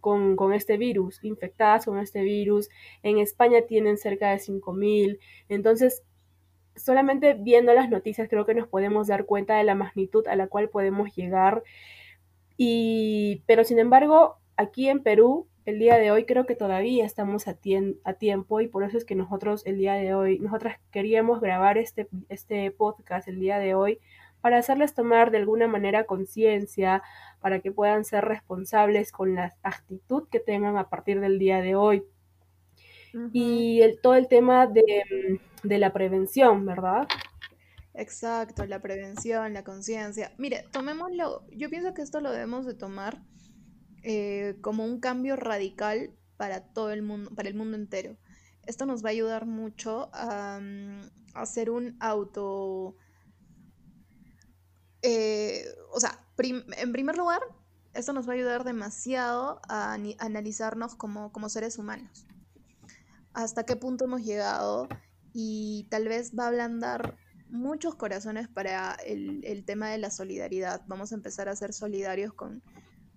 con, 0.00 0.36
con, 0.36 0.52
este 0.52 0.76
virus, 0.76 1.22
infectadas 1.22 1.84
con 1.84 1.98
este 1.98 2.22
virus. 2.22 2.68
En 3.02 3.18
España 3.18 3.62
tienen 3.68 3.98
cerca 3.98 4.30
de 4.30 4.38
5 4.38 4.72
mil. 4.72 5.20
Entonces, 5.48 6.02
solamente 6.76 7.34
viendo 7.34 7.72
las 7.72 7.88
noticias 7.88 8.28
creo 8.28 8.46
que 8.46 8.54
nos 8.54 8.68
podemos 8.68 9.06
dar 9.06 9.24
cuenta 9.24 9.56
de 9.56 9.64
la 9.64 9.74
magnitud 9.74 10.26
a 10.28 10.36
la 10.36 10.48
cual 10.48 10.68
podemos 10.68 11.14
llegar. 11.14 11.62
Y, 12.56 13.42
pero 13.46 13.64
sin 13.64 13.78
embargo, 13.78 14.38
aquí 14.56 14.88
en 14.88 15.02
Perú 15.02 15.46
el 15.66 15.80
día 15.80 15.98
de 15.98 16.12
hoy 16.12 16.24
creo 16.24 16.46
que 16.46 16.54
todavía 16.54 17.04
estamos 17.04 17.48
a, 17.48 17.54
tiempo 17.54 18.60
y 18.60 18.68
por 18.68 18.84
eso 18.84 18.96
es 18.96 19.04
que 19.04 19.16
nosotros 19.16 19.66
el 19.66 19.78
día 19.78 19.94
de 19.94 20.14
hoy, 20.14 20.38
nosotras 20.38 20.78
queríamos 20.92 21.40
grabar 21.40 21.76
este, 21.76 22.08
este 22.28 22.70
podcast 22.70 23.26
el 23.26 23.40
día 23.40 23.58
de 23.58 23.74
hoy 23.74 23.98
para 24.40 24.58
hacerles 24.58 24.94
tomar 24.94 25.32
de 25.32 25.38
alguna 25.38 25.66
manera 25.66 26.04
conciencia, 26.04 27.02
para 27.40 27.58
que 27.58 27.72
puedan 27.72 28.04
ser 28.04 28.24
responsables 28.24 29.10
con 29.10 29.34
la 29.34 29.56
actitud 29.64 30.28
que 30.30 30.38
tengan 30.38 30.76
a 30.76 30.88
partir 30.88 31.18
del 31.18 31.40
día 31.40 31.60
de 31.60 31.74
hoy. 31.74 32.04
Y 33.32 33.80
el, 33.80 33.98
todo 34.00 34.14
el 34.14 34.28
tema 34.28 34.66
de, 34.66 35.40
de 35.64 35.78
la 35.78 35.92
prevención, 35.92 36.64
¿verdad? 36.64 37.08
Exacto, 37.94 38.66
la 38.66 38.80
prevención, 38.80 39.54
la 39.54 39.64
conciencia. 39.64 40.32
Mire, 40.36 40.64
tomémoslo, 40.70 41.44
yo 41.50 41.70
pienso 41.70 41.94
que 41.94 42.02
esto 42.02 42.20
lo 42.20 42.30
debemos 42.30 42.66
de 42.66 42.74
tomar 42.74 43.18
eh, 44.08 44.56
como 44.60 44.84
un 44.84 45.00
cambio 45.00 45.34
radical 45.34 46.14
para 46.36 46.60
todo 46.60 46.92
el 46.92 47.02
mundo, 47.02 47.34
para 47.34 47.48
el 47.48 47.56
mundo 47.56 47.76
entero. 47.76 48.16
Esto 48.64 48.86
nos 48.86 49.04
va 49.04 49.08
a 49.08 49.10
ayudar 49.10 49.46
mucho 49.46 50.10
a, 50.12 50.60
mm, 50.62 51.10
hacer 51.34 51.70
un 51.70 51.96
auto... 51.98 52.94
Eh, 55.02 55.64
o 55.90 55.98
sea, 55.98 56.24
en 56.38 56.92
primer 56.92 57.16
lugar, 57.16 57.40
esto 57.94 58.12
nos 58.12 58.28
va 58.28 58.34
a 58.34 58.36
ayudar 58.36 58.62
demasiado 58.62 59.60
a, 59.68 59.94
analizarnos 60.20 60.94
como, 60.94 61.48
seres 61.48 61.76
humanos. 61.76 62.28
Hasta 63.32 63.66
qué 63.66 63.74
punto 63.74 64.04
hemos 64.04 64.22
llegado 64.22 64.88
y 65.32 65.88
tal 65.90 66.06
vez 66.06 66.30
va 66.38 66.44
a 66.44 66.48
ablandar 66.48 67.16
muchos 67.48 67.96
corazones 67.96 68.46
para 68.46 68.94
el, 69.04 69.44
el 69.44 69.64
tema 69.64 69.90
de 69.90 69.98
la 69.98 70.12
solidaridad. 70.12 70.82
Vamos 70.86 71.10
a 71.10 71.16
empezar 71.16 71.48
a 71.48 71.56
ser 71.56 71.72
solidarios 71.72 72.32
con, 72.32 72.62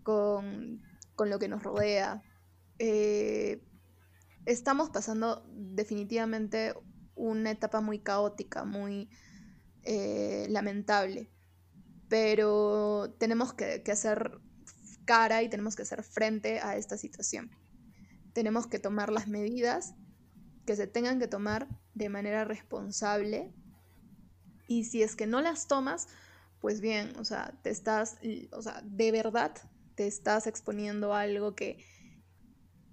con, 0.10 1.30
lo 1.30 1.40
que 1.40 1.48
nos 1.48 1.62
rodea. 1.64 2.24
Eh, 2.80 3.62
estamos 4.46 4.90
pasando 4.90 5.46
definitivamente 5.54 6.74
una 7.16 7.52
etapa 7.52 7.82
muy 7.82 8.00
caótica, 8.00 8.64
muy 8.64 9.10
eh, 9.84 10.48
lamentable, 10.50 11.30
pero 12.08 13.14
tenemos 13.20 13.54
que, 13.54 13.84
que 13.84 13.92
hacer 13.92 14.40
cara 15.06 15.44
y 15.44 15.50
tenemos 15.50 15.76
que 15.76 15.84
hacer 15.84 16.04
frente 16.04 16.60
a 16.62 16.78
esta 16.78 16.98
situación. 16.98 17.52
Tenemos 18.34 18.66
que 18.68 18.80
tomar 18.80 19.12
las 19.12 19.28
medidas 19.28 19.94
que 20.66 20.76
se 20.76 20.88
tengan 20.88 21.20
que 21.20 21.28
tomar 21.28 21.68
de 21.94 22.10
manera 22.10 22.46
responsable 22.46 23.54
y 24.68 24.86
si 24.86 25.04
es 25.04 25.16
que 25.16 25.28
no 25.28 25.42
las 25.42 25.68
tomas, 25.68 26.08
pues 26.62 26.80
bien, 26.80 27.14
o 27.18 27.26
sea, 27.26 27.60
te 27.64 27.70
estás, 27.70 28.18
o 28.52 28.62
sea, 28.62 28.82
de 28.86 29.12
verdad 29.12 29.54
te 30.00 30.08
estás 30.08 30.48
exponiendo 30.48 31.14
a 31.14 31.20
algo 31.20 31.56
que, 31.56 31.84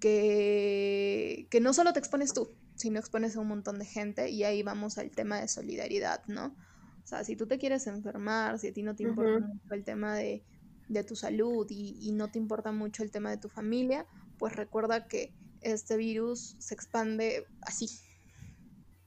que, 0.01 1.47
no 1.61 1.71
solo 1.73 1.93
te 1.93 1.99
expones 1.99 2.33
tú, 2.33 2.53
sino 2.75 2.99
expones 2.99 3.37
a 3.37 3.39
un 3.39 3.47
montón 3.47 3.79
de 3.79 3.85
gente 3.85 4.29
y 4.29 4.43
ahí 4.43 4.61
vamos 4.61 4.97
al 4.97 5.11
tema 5.11 5.39
de 5.39 5.47
solidaridad, 5.47 6.21
¿no? 6.27 6.47
O 6.47 7.07
sea, 7.07 7.23
si 7.23 7.37
tú 7.37 7.47
te 7.47 7.59
quieres 7.59 7.87
enfermar, 7.87 8.59
si 8.59 8.67
a 8.67 8.73
ti 8.73 8.83
no 8.83 8.93
te 8.93 9.03
importa 9.03 9.39
mucho 9.39 9.73
el 9.73 9.85
tema 9.85 10.17
de, 10.17 10.43
tu 11.07 11.15
salud 11.15 11.65
y, 11.69 11.97
y, 12.01 12.11
no 12.11 12.29
te 12.29 12.39
importa 12.39 12.73
mucho 12.73 13.03
el 13.03 13.11
tema 13.11 13.29
de 13.29 13.37
tu 13.37 13.47
familia, 13.47 14.05
pues 14.37 14.53
recuerda 14.57 15.07
que 15.07 15.33
este 15.61 15.95
virus 15.95 16.57
se 16.59 16.73
expande 16.73 17.45
así, 17.61 17.87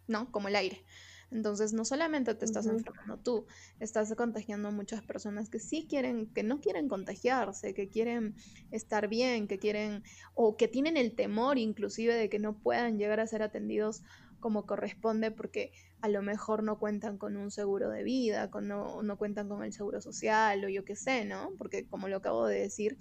¿no? 0.09 0.33
Como 0.33 0.49
el 0.49 0.57
aire. 0.57 0.87
Entonces, 1.31 1.73
no 1.73 1.85
solamente 1.85 2.35
te 2.35 2.45
estás 2.45 2.67
enfermando 2.67 3.19
tú, 3.19 3.47
estás 3.79 4.13
contagiando 4.17 4.69
a 4.69 4.73
muchas 4.73 5.03
personas 5.03 5.49
que 5.49 5.61
sí 5.61 5.87
quieren, 5.89 6.27
que 6.35 6.43
no 6.43 6.61
quieren 6.61 6.89
contagiarse, 6.89 7.73
que 7.73 7.89
quieren 7.89 8.35
estar 8.73 9.09
bien, 9.09 9.47
que 9.47 9.59
quieren, 9.59 10.03
o 10.35 10.57
que 10.57 10.67
tienen 10.67 10.97
el 10.97 11.15
temor 11.15 11.59
inclusive 11.59 12.15
de 12.15 12.29
que 12.29 12.41
no 12.41 12.59
puedan 12.59 12.99
llegar 12.99 13.21
a 13.21 13.27
ser 13.27 13.43
atendidos 13.43 14.03
como 14.41 14.67
corresponde 14.67 15.31
porque 15.31 15.71
a 16.01 16.09
lo 16.09 16.23
mejor 16.23 16.63
no 16.63 16.79
cuentan 16.79 17.19
con 17.19 17.37
un 17.37 17.51
seguro 17.51 17.91
de 17.91 18.03
vida, 18.03 18.51
con 18.51 18.67
no, 18.67 19.03
no 19.03 19.17
cuentan 19.17 19.49
con 19.49 19.63
el 19.63 19.73
seguro 19.73 20.01
social 20.01 20.65
o 20.65 20.69
yo 20.69 20.85
qué 20.85 20.97
sé, 20.97 21.25
¿no? 21.25 21.51
Porque 21.59 21.87
como 21.87 22.09
lo 22.09 22.17
acabo 22.17 22.47
de 22.47 22.61
decir, 22.61 22.97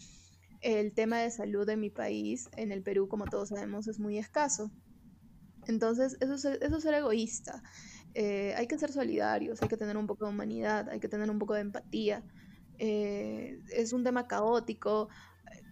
el 0.62 0.94
tema 0.94 1.20
de 1.20 1.32
salud 1.32 1.68
en 1.70 1.80
mi 1.80 1.90
país, 1.90 2.50
en 2.58 2.72
el 2.72 2.84
Perú, 2.84 3.08
como 3.08 3.26
todos 3.26 3.50
sabemos, 3.50 3.88
es 3.88 4.00
muy 4.00 4.18
escaso. 4.18 4.72
Entonces, 5.68 6.18
eso 6.20 6.34
es, 6.34 6.46
eso 6.46 6.78
es 6.78 6.84
ser 6.84 6.94
egoísta. 6.96 7.64
Eh, 8.13 8.54
hay 8.58 8.68
que 8.68 8.78
ser 8.78 8.92
solidarios, 8.92 9.62
hay 9.62 9.68
que 9.68 9.78
tener 9.78 9.98
un 9.98 10.08
poco 10.08 10.25
de 10.25 10.32
humanidad, 10.32 10.89
hay 10.89 11.00
que 11.00 11.10
tener 11.10 11.30
un 11.30 11.39
poco 11.39 11.54
de 11.54 11.62
empatía. 11.62 12.24
Eh, 12.78 13.60
es 13.72 13.94
un 13.94 14.04
tema 14.04 14.28
caótico 14.28 15.10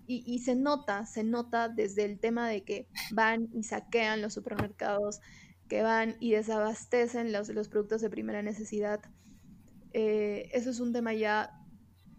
y, 0.09 0.39
se 0.39 0.55
nota, 0.55 1.05
se 1.05 1.25
nota 1.25 1.67
desde 1.67 2.05
el 2.05 2.19
tema 2.19 2.47
de 2.47 2.63
que 2.63 2.87
van 3.11 3.49
y 3.53 3.63
saquean 3.63 4.21
los 4.21 4.33
supermercados, 4.33 5.19
que 5.67 5.81
van 5.81 6.15
y 6.21 6.31
desabastecen 6.31 7.33
los, 7.33 7.49
los 7.49 7.67
productos 7.67 8.01
de 8.01 8.09
primera 8.09 8.41
necesidad. 8.41 9.01
Eh, 9.91 10.49
eso 10.53 10.69
es 10.69 10.79
un 10.79 10.93
tema 10.93 11.13
ya 11.13 11.51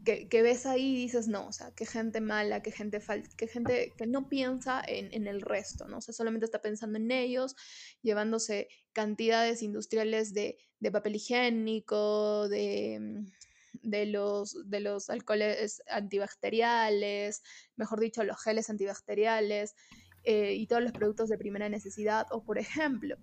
que, 0.04 0.42
ves 0.42 0.64
ahí 0.66 0.94
y 0.94 1.02
dices, 1.02 1.28
no, 1.28 1.46
o 1.48 1.52
sea, 1.52 1.70
qué 1.72 1.84
gente 1.84 2.20
mala, 2.20 2.62
qué 2.62 2.70
gente, 2.70 3.00
qué 3.36 3.46
gente 3.46 3.92
que 3.96 4.06
no 4.06 4.28
piensa 4.28 4.82
en, 4.86 5.26
el 5.26 5.42
resto, 5.42 5.86
¿no? 5.86 5.98
O 5.98 6.00
sea, 6.00 6.14
solamente 6.14 6.46
está 6.46 6.62
pensando 6.62 6.98
en 6.98 7.10
ellos, 7.10 7.56
llevándose 8.02 8.68
cantidades 8.98 9.62
industriales 9.62 10.34
de, 10.34 10.58
papel 10.90 11.14
higiénico, 11.14 12.48
de, 12.48 12.98
mm, 13.00 13.88
de, 13.88 14.06
los, 14.06 14.68
de 14.68 14.80
los 14.80 15.08
alcoholes 15.08 15.84
antibacteriales, 15.88 17.44
mejor 17.76 18.00
dicho, 18.00 18.24
los 18.24 18.42
geles 18.42 18.70
antibacteriales 18.70 19.76
eh, 20.24 20.54
y 20.54 20.66
todos 20.66 20.82
los 20.82 20.90
productos 20.90 21.28
de 21.28 21.38
primera 21.38 21.68
necesidad. 21.68 22.26
O, 22.32 22.42
por 22.42 22.58
ejemplo, 22.58 23.14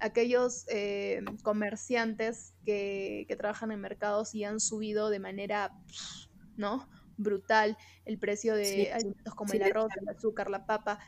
aquellos 0.00 0.66
eh, 0.68 1.22
comerciantes 1.42 2.52
que, 2.66 3.24
que, 3.26 3.34
trabajan 3.34 3.72
en 3.72 3.80
mercados 3.80 4.34
y 4.34 4.44
han 4.44 4.60
subido 4.60 5.08
de 5.08 5.18
manera, 5.18 5.72
¿no? 6.58 6.90
Brutal 7.16 7.78
el 8.04 8.18
precio 8.18 8.54
de 8.54 8.92
alimentos 8.92 9.34
como 9.34 9.54
el 9.54 9.62
arroz, 9.62 9.92
el 9.98 10.08
azúcar, 10.10 10.50
la 10.50 10.66
papa. 10.66 10.98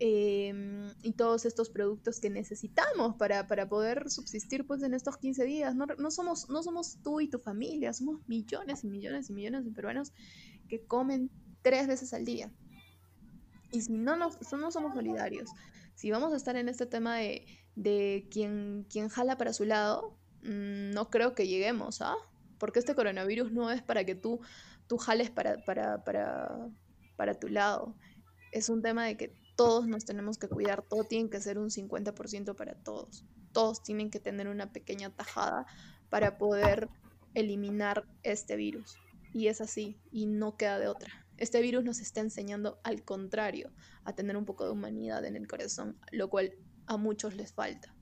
Em, 0.00 0.92
y 1.02 1.12
todos 1.12 1.44
estos 1.44 1.70
productos 1.70 2.18
que 2.18 2.28
necesitamos 2.28 3.14
para, 3.14 3.46
para, 3.46 3.68
poder 3.68 4.10
subsistir 4.10 4.66
pues 4.66 4.82
en 4.82 4.92
estos 4.92 5.16
15 5.18 5.44
días. 5.44 5.76
No, 5.76 5.86
no, 5.86 6.10
somos, 6.10 6.48
no 6.48 6.64
somos 6.64 6.98
tú 7.04 7.20
y 7.20 7.28
tu 7.28 7.38
familia, 7.38 7.92
somos 7.92 8.20
millones 8.26 8.82
y 8.82 8.88
millones 8.88 9.30
y 9.30 9.32
millones 9.32 9.64
de 9.64 9.70
peruanos 9.70 10.12
que 10.68 10.84
comen 10.84 11.30
tres 11.62 11.86
veces 11.86 12.12
al 12.12 12.24
día. 12.24 12.50
Y 13.70 13.82
si 13.82 13.92
no, 13.92 14.16
nos, 14.16 14.38
no 14.52 14.70
somos 14.72 14.94
solidarios, 14.94 15.50
si 15.94 16.10
vamos 16.10 16.32
a 16.32 16.36
estar 16.36 16.56
en 16.56 16.68
este 16.68 16.86
tema 16.86 17.16
de, 17.16 17.46
de 17.76 18.26
quien, 18.32 18.86
quien 18.90 19.08
jala 19.08 19.36
para 19.36 19.52
su 19.52 19.64
lado, 19.64 20.18
mm, 20.42 20.90
no 20.90 21.08
creo 21.08 21.34
que 21.34 21.46
lleguemos, 21.46 22.02
¿ah? 22.02 22.16
Porque 22.58 22.80
este 22.80 22.96
coronavirus 22.96 23.52
no 23.52 23.70
es 23.70 23.82
para 23.82 24.04
que 24.04 24.16
tú, 24.16 24.40
tú 24.88 24.98
jales 24.98 25.30
para, 25.30 25.64
para, 25.64 26.02
para, 26.02 26.68
para 27.16 27.34
tu 27.34 27.46
lado. 27.46 27.94
Es 28.50 28.68
un 28.68 28.82
tema 28.82 29.04
de 29.04 29.16
que 29.16 29.43
todos 29.56 29.86
nos 29.86 30.04
tenemos 30.04 30.38
que 30.38 30.48
cuidar, 30.48 30.82
todo 30.82 31.04
tiene 31.04 31.30
que 31.30 31.40
ser 31.40 31.58
un 31.58 31.70
50% 31.70 32.54
para 32.54 32.74
todos. 32.74 33.24
Todos 33.52 33.82
tienen 33.82 34.10
que 34.10 34.20
tener 34.20 34.48
una 34.48 34.72
pequeña 34.72 35.10
tajada 35.10 35.66
para 36.08 36.38
poder 36.38 36.88
eliminar 37.34 38.04
este 38.22 38.56
virus. 38.56 38.96
Y 39.32 39.48
es 39.48 39.60
así, 39.60 39.96
y 40.12 40.26
no 40.26 40.56
queda 40.56 40.78
de 40.78 40.88
otra. 40.88 41.26
Este 41.36 41.60
virus 41.60 41.84
nos 41.84 42.00
está 42.00 42.20
enseñando 42.20 42.78
al 42.84 43.02
contrario, 43.02 43.72
a 44.04 44.14
tener 44.14 44.36
un 44.36 44.44
poco 44.44 44.64
de 44.64 44.70
humanidad 44.70 45.24
en 45.24 45.36
el 45.36 45.48
corazón, 45.48 45.98
lo 46.12 46.28
cual 46.30 46.54
a 46.86 46.96
muchos 46.96 47.34
les 47.34 47.52
falta. 47.52 47.94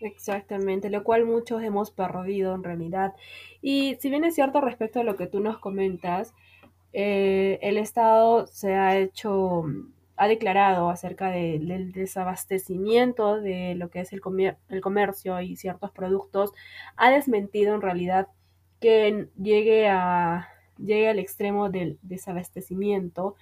Exactamente, 0.00 0.90
lo 0.90 1.02
cual 1.02 1.24
muchos 1.24 1.62
hemos 1.62 1.90
perdido 1.90 2.54
en 2.54 2.62
realidad. 2.62 3.14
Y 3.60 3.96
si 4.00 4.10
bien 4.10 4.24
es 4.24 4.36
cierto 4.36 4.60
respecto 4.60 5.00
a 5.00 5.04
lo 5.04 5.16
que 5.16 5.26
tú 5.26 5.40
nos 5.40 5.58
comentas, 5.58 6.34
eh, 6.92 7.58
el 7.62 7.76
Estado 7.76 8.46
se 8.46 8.74
ha 8.74 8.96
hecho, 8.98 9.64
ha 10.16 10.28
declarado 10.28 10.90
acerca 10.90 11.30
del 11.30 11.92
desabastecimiento 11.92 13.40
de 13.40 13.74
lo 13.74 13.90
que 13.90 14.00
es 14.00 14.12
el, 14.12 14.20
el 14.68 14.80
comercio 14.80 15.40
y 15.40 15.56
ciertos 15.56 15.90
productos, 15.90 16.52
ha 16.96 17.10
desmentido 17.10 17.74
en 17.74 17.82
realidad 17.82 18.28
que 18.80 19.28
llegue, 19.36 19.88
a, 19.88 20.48
llegue 20.78 21.08
al 21.08 21.18
extremo 21.18 21.70
del 21.70 21.98
desabastecimiento. 22.02 23.36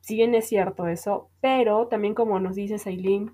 Si 0.00 0.16
bien 0.16 0.34
es 0.34 0.48
cierto 0.48 0.86
eso, 0.88 1.30
pero 1.40 1.88
también 1.88 2.14
como 2.14 2.40
nos 2.40 2.56
dice 2.56 2.78
Sailin, 2.78 3.32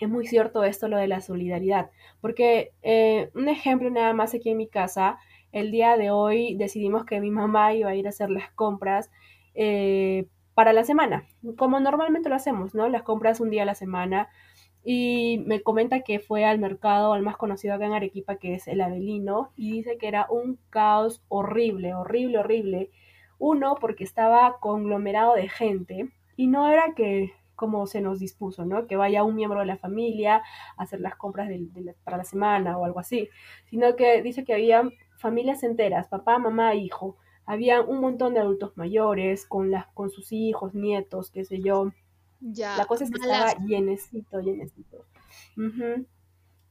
es 0.00 0.08
muy 0.08 0.26
cierto 0.26 0.64
esto 0.64 0.88
lo 0.88 0.96
de 0.96 1.08
la 1.08 1.20
solidaridad, 1.20 1.90
porque 2.20 2.72
eh, 2.82 3.30
un 3.34 3.48
ejemplo 3.48 3.90
nada 3.90 4.14
más 4.14 4.34
aquí 4.34 4.50
en 4.50 4.56
mi 4.56 4.66
casa, 4.66 5.18
el 5.52 5.70
día 5.70 5.96
de 5.96 6.10
hoy 6.10 6.54
decidimos 6.56 7.04
que 7.04 7.20
mi 7.20 7.30
mamá 7.30 7.74
iba 7.74 7.90
a 7.90 7.94
ir 7.94 8.06
a 8.06 8.10
hacer 8.10 8.30
las 8.30 8.50
compras 8.52 9.10
eh, 9.54 10.26
para 10.54 10.72
la 10.72 10.84
semana, 10.84 11.26
como 11.56 11.80
normalmente 11.80 12.28
lo 12.28 12.34
hacemos, 12.34 12.74
¿no? 12.74 12.88
Las 12.88 13.02
compras 13.02 13.40
un 13.40 13.50
día 13.50 13.62
a 13.62 13.66
la 13.66 13.74
semana. 13.74 14.28
Y 14.82 15.42
me 15.46 15.62
comenta 15.62 16.00
que 16.00 16.20
fue 16.20 16.44
al 16.44 16.58
mercado, 16.58 17.12
al 17.12 17.22
más 17.22 17.36
conocido 17.36 17.74
acá 17.74 17.86
en 17.86 17.92
Arequipa, 17.92 18.36
que 18.36 18.54
es 18.54 18.66
el 18.66 18.80
Avelino, 18.80 19.52
y 19.56 19.70
dice 19.72 19.98
que 19.98 20.08
era 20.08 20.26
un 20.30 20.58
caos 20.70 21.22
horrible, 21.28 21.94
horrible, 21.94 22.38
horrible. 22.38 22.90
Uno, 23.38 23.76
porque 23.80 24.04
estaba 24.04 24.58
conglomerado 24.60 25.34
de 25.34 25.48
gente, 25.48 26.10
y 26.36 26.46
no 26.46 26.68
era 26.68 26.94
que 26.94 27.32
como 27.60 27.86
se 27.86 28.00
nos 28.00 28.18
dispuso, 28.18 28.64
¿no? 28.64 28.86
Que 28.86 28.96
vaya 28.96 29.22
un 29.22 29.34
miembro 29.36 29.60
de 29.60 29.66
la 29.66 29.76
familia 29.76 30.42
a 30.78 30.82
hacer 30.82 31.00
las 31.00 31.14
compras 31.16 31.50
para 32.04 32.16
la 32.16 32.24
semana 32.24 32.78
o 32.78 32.86
algo 32.86 33.00
así, 33.00 33.28
sino 33.66 33.96
que 33.96 34.22
dice 34.22 34.44
que 34.44 34.54
había 34.54 34.88
familias 35.20 35.62
enteras, 35.62 36.08
papá, 36.08 36.38
mamá, 36.38 36.74
hijo. 36.74 37.16
Había 37.46 37.80
un 37.80 38.00
montón 38.00 38.34
de 38.34 38.40
adultos 38.40 38.76
mayores 38.76 39.46
con, 39.46 39.70
las, 39.70 39.86
con 39.88 40.10
sus 40.10 40.32
hijos, 40.32 40.74
nietos, 40.74 41.30
qué 41.30 41.44
sé 41.44 41.60
yo. 41.60 41.92
Ya, 42.40 42.76
la 42.76 42.86
cosa 42.86 43.04
es 43.04 43.10
que 43.10 43.20
estaba 43.20 43.54
llenecito, 43.66 44.40
llenecito. 44.40 45.04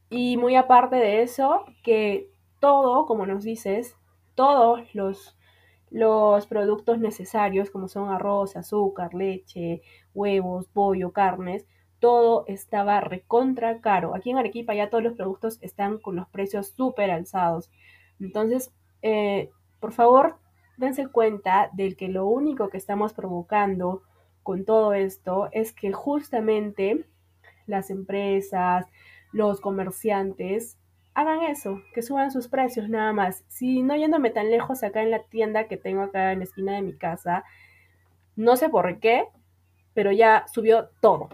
Y 0.10 0.38
muy 0.38 0.56
aparte 0.56 0.96
de 0.96 1.22
eso, 1.22 1.66
que 1.84 2.32
todo, 2.60 3.06
como 3.06 3.26
nos 3.26 3.44
dices, 3.44 3.96
todos 4.36 4.94
los, 4.96 5.38
los 5.92 6.48
productos 6.48 7.00
necesarios, 7.00 7.70
como 7.70 7.88
son 7.88 8.10
arroz, 8.10 8.56
azúcar, 8.56 9.14
leche, 9.14 9.82
huevos, 10.14 10.68
pollo, 10.68 11.12
carnes, 11.12 11.68
todo 12.00 12.46
estaba 12.48 13.02
recontra 13.02 13.82
caro. 13.82 14.16
Aquí 14.16 14.32
en 14.32 14.38
Arequipa 14.38 14.74
ya 14.74 14.90
todos 14.90 15.04
los 15.04 15.14
productos 15.14 15.60
están 15.62 16.00
con 16.00 16.16
los 16.16 16.28
precios 16.30 16.70
súper 16.70 17.12
alzados. 17.12 17.70
Entonces, 18.20 18.72
eh, 19.02 19.50
por 19.80 19.94
favor, 19.94 20.38
dense 20.78 21.08
cuenta 21.08 21.70
de 21.74 21.96
que 21.96 22.08
lo 22.08 22.26
único 22.26 22.70
que 22.70 22.78
estamos 22.78 23.14
provocando 23.14 24.02
con 24.44 24.66
todo 24.66 24.94
esto 24.94 25.50
es 25.52 25.74
que 25.74 25.92
justamente 25.92 27.06
las 27.68 27.90
empresas, 27.90 28.86
los 29.32 29.62
comerciantes, 29.62 30.78
hagan 31.14 31.44
eso, 31.44 31.82
que 31.94 32.02
suban 32.02 32.32
sus 32.32 32.48
precios 32.48 32.90
nada 32.90 33.14
más. 33.14 33.44
Si 33.48 33.82
no 33.82 33.96
yéndome 33.96 34.32
tan 34.32 34.50
lejos 34.50 34.84
acá 34.84 35.02
en 35.02 35.12
la 35.12 35.24
tienda 35.24 35.68
que 35.68 35.78
tengo 35.78 36.02
acá 36.02 36.32
en 36.32 36.40
la 36.40 36.46
esquina 36.46 36.74
de 36.74 36.82
mi 36.82 36.94
casa, 36.94 37.44
no 38.36 38.56
sé 38.56 38.70
por 38.70 39.00
qué, 39.00 39.26
pero 39.94 40.12
ya 40.12 40.46
subió 40.48 40.90
todo. 41.02 41.30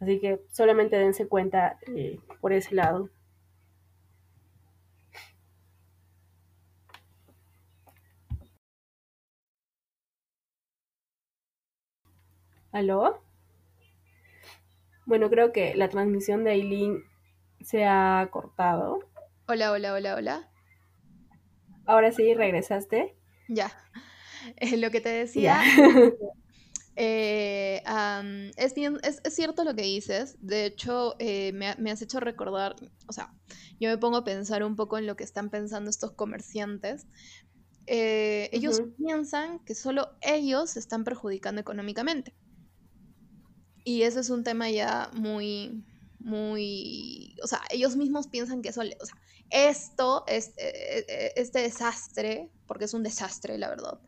Así 0.00 0.18
que 0.18 0.40
solamente 0.50 0.96
dense 0.96 1.28
cuenta 1.28 1.78
eh, 1.94 2.18
por 2.40 2.52
ese 2.52 2.74
lado. 2.74 3.10
¿Aló? 12.72 13.20
Bueno, 15.04 15.28
creo 15.28 15.52
que 15.52 15.74
la 15.74 15.88
transmisión 15.88 16.44
de 16.44 16.52
Aileen 16.52 17.02
se 17.60 17.84
ha 17.84 18.28
cortado. 18.30 19.00
Hola, 19.48 19.72
hola, 19.72 19.92
hola, 19.92 20.14
hola. 20.14 20.50
Ahora 21.84 22.12
sí, 22.12 22.34
regresaste. 22.34 23.16
Ya. 23.48 23.72
Eh, 24.56 24.78
lo 24.78 24.90
que 24.90 25.02
te 25.02 25.10
decía. 25.10 25.60
Eh, 26.96 27.82
es, 28.56 28.74
bien, 28.74 28.98
es, 29.02 29.22
cierto 29.34 29.64
lo 29.64 29.74
que 29.74 29.82
dices. 29.82 30.36
De 30.40 30.66
hecho, 30.66 31.14
eh, 31.18 31.52
me, 31.52 31.90
has 31.90 32.02
hecho 32.02 32.20
recordar, 32.20 32.74
o 33.06 33.12
sea, 33.12 33.32
yo 33.78 33.88
me 33.88 33.96
pongo 33.96 34.18
a 34.18 34.24
pensar 34.24 34.64
un 34.64 34.76
poco 34.76 34.98
en 34.98 35.06
lo 35.06 35.16
que 35.16 35.24
están 35.24 35.48
pensando 35.48 35.88
estos 35.88 36.12
comerciantes. 36.12 37.06
ellos 37.86 38.82
piensan 38.98 39.60
que 39.60 39.74
solo 39.74 40.10
ellos 40.20 40.70
se 40.70 40.78
están 40.78 41.04
perjudicando 41.04 41.60
económicamente. 41.60 42.34
Y 43.90 44.04
ese 44.04 44.20
es 44.20 44.30
un 44.30 44.44
tema 44.44 44.70
ya 44.70 45.10
muy, 45.14 45.84
muy, 46.20 47.36
o 47.42 47.48
sea, 47.48 47.60
ellos 47.70 47.96
mismos 47.96 48.28
piensan 48.28 48.62
que 48.62 48.68
eso, 48.68 48.82
o 48.82 49.04
sea, 49.04 49.16
esto, 49.50 50.22
este, 50.28 51.40
este 51.40 51.62
desastre, 51.62 52.52
porque 52.68 52.84
es 52.84 52.94
un 52.94 53.02
desastre, 53.02 53.58
la 53.58 53.68
verdad, 53.68 54.00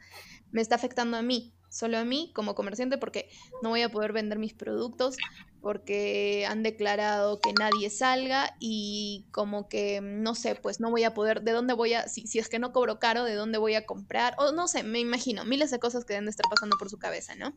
me 0.53 0.61
está 0.61 0.77
afectando 0.77 1.17
a 1.17 1.23
mí, 1.23 1.57
solo 1.69 1.99
a 1.99 2.05
mí 2.05 2.31
como 2.33 2.55
comerciante, 2.55 2.97
porque 2.97 3.29
no 3.61 3.71
voy 3.71 3.83
a 3.83 3.91
poder 3.91 4.13
vender 4.13 4.39
mis 4.39 4.55
productos, 4.55 5.17
porque 5.61 6.47
han 6.49 6.63
declarado 6.63 7.41
que 7.41 7.53
nadie 7.53 7.91
salga 7.91 8.55
y 8.61 9.27
como 9.33 9.69
que, 9.69 10.01
no 10.01 10.37
sé, 10.37 10.55
pues 10.55 10.79
no 10.79 10.93
voy 10.93 11.03
a 11.03 11.13
poder, 11.13 11.43
¿de 11.43 11.51
dónde 11.51 11.75
voy 11.75 11.95
a, 11.95 12.07
si, 12.07 12.29
si 12.29 12.39
es 12.39 12.49
que 12.49 12.61
no 12.61 12.73
cobro 12.73 13.01
caro, 13.01 13.25
¿de 13.25 13.35
dónde 13.35 13.59
voy 13.59 13.75
a 13.75 13.85
comprar? 13.85 14.37
O 14.39 14.53
no 14.53 14.69
sé, 14.69 14.85
me 14.85 15.01
imagino, 15.01 15.45
miles 15.45 15.73
de 15.73 15.81
cosas 15.81 16.05
que 16.05 16.13
deben 16.13 16.27
de 16.27 16.31
estar 16.31 16.49
pasando 16.49 16.77
por 16.79 16.89
su 16.89 16.99
cabeza, 16.99 17.35
¿no? 17.35 17.53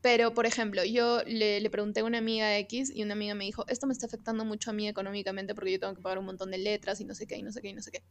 Pero, 0.00 0.34
por 0.34 0.46
ejemplo, 0.46 0.84
yo 0.84 1.22
le, 1.24 1.68
pregunté 1.70 2.00
a 2.00 2.04
una 2.04 2.18
amiga 2.18 2.58
X 2.58 2.92
y 2.94 3.02
una 3.02 3.14
amiga 3.14 3.34
me 3.34 3.44
dijo, 3.44 3.64
esto 3.68 3.86
me 3.86 3.92
está 3.92 4.06
afectando 4.06 4.44
mucho 4.44 4.70
a 4.70 4.72
mí 4.72 4.86
económicamente 4.86 5.54
porque 5.54 5.72
yo 5.72 5.80
tengo 5.80 5.94
que 5.94 6.02
pagar 6.02 6.18
un 6.18 6.26
montón 6.26 6.50
de 6.50 6.58
letras 6.58 7.00
y 7.00 7.04
no 7.04 7.14
sé 7.14 7.26
qué, 7.26 7.36
y 7.36 7.42
no 7.42 7.52
sé 7.52 7.62
qué, 7.62 7.68
y 7.68 7.72
no 7.72 7.82
sé 7.82 7.90
qué, 7.90 8.02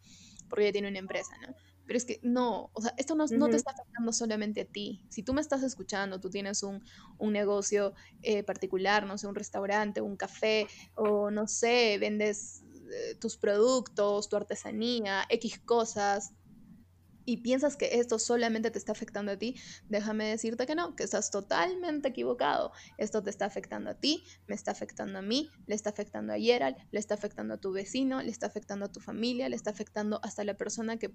porque 0.49 0.65
ella 0.65 0.73
tiene 0.73 0.89
una 0.89 0.99
empresa, 0.99 1.35
¿no? 1.45 1.53
Pero 1.85 1.97
es 1.97 2.05
que 2.05 2.19
no, 2.23 2.71
o 2.73 2.81
sea, 2.81 2.93
esto 2.97 3.13
no, 3.13 3.25
no 3.27 3.49
te 3.49 3.57
está 3.57 3.71
afectando 3.71 4.13
solamente 4.13 4.61
a 4.61 4.65
ti. 4.65 5.05
Si 5.09 5.21
tú 5.21 5.33
me 5.33 5.41
estás 5.41 5.63
escuchando, 5.63 6.19
tú 6.19 6.29
tienes 6.29 6.63
un, 6.63 6.81
un 7.17 7.33
negocio 7.33 7.93
eh, 8.21 8.41
particular, 8.43 9.05
no 9.05 9.17
sé, 9.17 9.27
un 9.27 9.35
restaurante, 9.35 9.99
un 9.99 10.15
café, 10.15 10.65
o 10.95 11.29
no 11.29 11.45
sé, 11.47 11.97
vendes 11.99 12.63
eh, 12.89 13.15
tus 13.15 13.37
productos, 13.37 14.29
tu 14.29 14.35
artesanía, 14.37 15.25
X 15.29 15.59
cosas, 15.59 16.33
y 17.25 17.37
piensas 17.37 17.75
que 17.75 17.99
esto 17.99 18.19
solamente 18.19 18.71
te 18.71 18.77
está 18.77 18.91
afectando 18.91 19.31
a 19.31 19.37
ti, 19.37 19.55
déjame 19.89 20.25
decirte 20.25 20.65
que 20.65 20.75
no, 20.75 20.95
que 20.95 21.03
estás 21.03 21.31
totalmente 21.31 22.09
equivocado. 22.09 22.71
Esto 22.97 23.23
te 23.23 23.29
está 23.29 23.45
afectando 23.45 23.89
a 23.89 23.95
ti, 23.95 24.23
me 24.47 24.55
está 24.55 24.71
afectando 24.71 25.19
a 25.19 25.21
mí, 25.21 25.49
le 25.67 25.75
está 25.75 25.89
afectando 25.89 26.33
a 26.33 26.37
Gerald, 26.37 26.77
le 26.91 26.99
está 26.99 27.15
afectando 27.15 27.55
a 27.55 27.57
tu 27.57 27.71
vecino, 27.71 28.21
le 28.21 28.31
está 28.31 28.47
afectando 28.47 28.85
a 28.85 28.91
tu 28.91 28.99
familia, 28.99 29.49
le 29.49 29.55
está 29.55 29.71
afectando 29.71 30.19
hasta 30.23 30.43
la 30.43 30.55
persona 30.55 30.97
que 30.97 31.13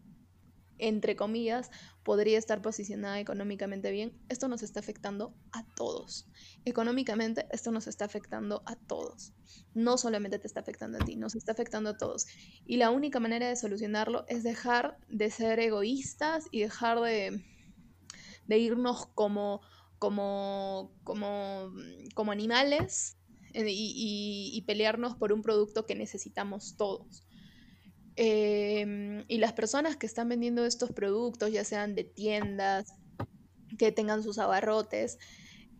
entre 0.78 1.16
comillas, 1.16 1.70
podría 2.02 2.38
estar 2.38 2.62
posicionada 2.62 3.20
económicamente 3.20 3.90
bien, 3.90 4.16
esto 4.28 4.48
nos 4.48 4.62
está 4.62 4.80
afectando 4.80 5.34
a 5.52 5.66
todos. 5.74 6.26
Económicamente, 6.64 7.46
esto 7.50 7.70
nos 7.70 7.86
está 7.86 8.06
afectando 8.06 8.62
a 8.66 8.76
todos. 8.76 9.32
No 9.74 9.98
solamente 9.98 10.38
te 10.38 10.46
está 10.46 10.60
afectando 10.60 10.98
a 10.98 11.04
ti, 11.04 11.16
nos 11.16 11.34
está 11.34 11.52
afectando 11.52 11.90
a 11.90 11.98
todos. 11.98 12.26
Y 12.64 12.76
la 12.76 12.90
única 12.90 13.20
manera 13.20 13.48
de 13.48 13.56
solucionarlo 13.56 14.24
es 14.28 14.42
dejar 14.42 14.98
de 15.08 15.30
ser 15.30 15.60
egoístas 15.60 16.44
y 16.50 16.60
dejar 16.60 17.00
de, 17.00 17.44
irnos 18.48 19.06
como, 19.14 19.60
como, 19.98 20.94
como, 21.04 21.72
como 22.14 22.32
animales 22.32 23.18
eh, 23.52 23.64
y 23.68 24.62
pelearnos 24.66 25.16
por 25.16 25.32
un 25.32 25.42
producto 25.42 25.86
que 25.86 25.94
necesitamos 25.94 26.76
todos. 26.76 27.27
Em, 28.20 29.24
y 29.28 29.38
las 29.38 29.52
personas 29.52 29.96
que 29.96 30.06
están 30.06 30.28
vendiendo 30.28 30.64
estos 30.64 30.90
productos, 30.90 31.52
ya 31.52 31.62
sean 31.62 31.94
de 31.94 32.02
tiendas, 32.02 32.94
que 33.78 33.92
tengan 33.92 34.24
sus 34.24 34.40
abarrotes, 34.40 35.18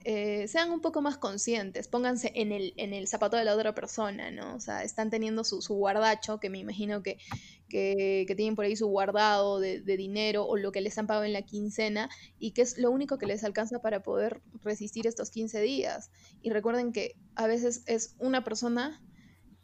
eh, 0.05 0.47
sean 0.47 0.71
un 0.71 0.81
poco 0.81 1.03
más 1.03 1.19
conscientes, 1.19 1.89
pónganse 1.89 2.31
en 2.37 2.53
el, 2.53 2.75
en 2.77 2.95
el 2.95 3.09
zapato 3.09 3.37
de 3.37 3.45
la 3.45 3.57
otra 3.57 3.75
persona, 3.75 4.31
¿no? 4.31 4.55
O 4.55 4.61
sea, 4.61 4.85
están 4.85 5.11
teniendo 5.11 5.43
su, 5.43 5.61
guardacho, 5.75 6.39
que 6.39 6.49
me 6.49 6.59
imagino 6.59 7.03
que, 7.03 7.19
que, 7.69 8.33
tienen 8.37 8.55
por 8.55 8.67
ahí 8.67 8.77
su 8.77 8.87
guardado 8.87 9.59
de, 9.59 9.81
de, 9.81 9.97
dinero 9.97 10.47
o 10.47 10.57
lo 10.57 10.71
que 10.71 10.81
les 10.81 10.97
han 10.97 11.09
pagado 11.09 11.25
en 11.25 11.33
la 11.33 11.43
quincena 11.43 12.09
y 12.39 12.53
que 12.53 12.63
es 12.63 12.79
lo 12.79 12.93
único 12.93 13.19
que 13.19 13.27
les 13.27 13.43
alcanza 13.43 13.81
para 13.81 14.05
poder 14.05 14.43
resistir 14.63 15.09
estos 15.09 15.31
15 15.31 15.61
días. 15.61 16.13
Y 16.41 16.51
recuerden 16.51 16.93
que 16.93 17.17
a 17.35 17.49
veces 17.49 17.83
es 17.87 18.15
una 18.21 18.45
persona 18.45 19.03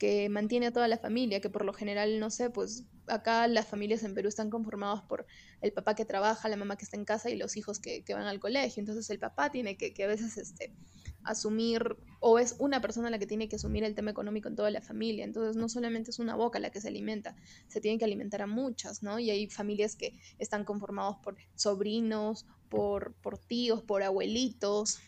que 0.04 0.28
mantiene 0.28 0.66
a 0.66 0.70
toda 0.70 0.86
la 0.86 0.98
familia, 0.98 1.40
que 1.40 1.48
por 1.48 1.64
lo 1.64 1.72
general, 1.72 2.20
no 2.20 2.28
sé, 2.28 2.50
pues 2.50 2.84
acá 3.06 3.48
las 3.48 3.66
familias 3.66 4.02
en 4.02 4.12
Perú 4.12 4.28
están 4.28 4.50
conformadas 4.50 5.00
por 5.00 5.24
el 5.62 5.72
papá 5.72 5.94
que 5.94 6.04
trabaja, 6.04 6.46
la 6.50 6.56
mamá 6.56 6.76
que 6.76 6.84
está 6.84 6.98
en 6.98 7.06
casa 7.06 7.30
y 7.30 7.38
los 7.38 7.56
hijos 7.56 7.80
que, 7.80 8.04
van 8.10 8.26
al 8.26 8.38
colegio. 8.38 8.82
Entonces 8.82 9.08
el 9.08 9.18
papá 9.18 9.50
tiene 9.50 9.78
que, 9.78 9.94
a 10.04 10.06
veces 10.06 10.36
este, 10.36 10.74
asumir, 11.22 11.96
o 12.20 12.38
es 12.38 12.54
una 12.58 12.82
persona 12.82 13.08
la 13.08 13.18
que 13.18 13.26
tiene 13.26 13.48
que 13.48 13.56
asumir 13.56 13.82
el 13.82 13.94
tema 13.94 14.10
económico 14.10 14.46
en 14.46 14.56
toda 14.56 14.70
la 14.70 14.82
familia. 14.82 15.24
Entonces 15.24 15.56
no 15.56 15.70
solamente 15.70 16.10
es 16.10 16.18
una 16.18 16.34
boca 16.34 16.58
la 16.58 16.68
que 16.68 16.82
se 16.82 16.88
alimenta, 16.88 17.34
se 17.68 17.80
tiene 17.80 17.96
que 17.96 18.04
alimentar 18.04 18.42
a 18.42 18.46
muchas, 18.46 19.02
¿no? 19.02 19.18
Y 19.18 19.30
hay 19.30 19.48
familias 19.48 19.96
que 19.96 20.20
están 20.38 20.66
conformadas 20.66 21.16
por 21.22 21.38
sobrinos, 21.54 22.44
por, 22.68 23.14
por 23.22 23.38
tíos, 23.38 23.82
por 23.82 24.02
abuelitos. 24.02 24.98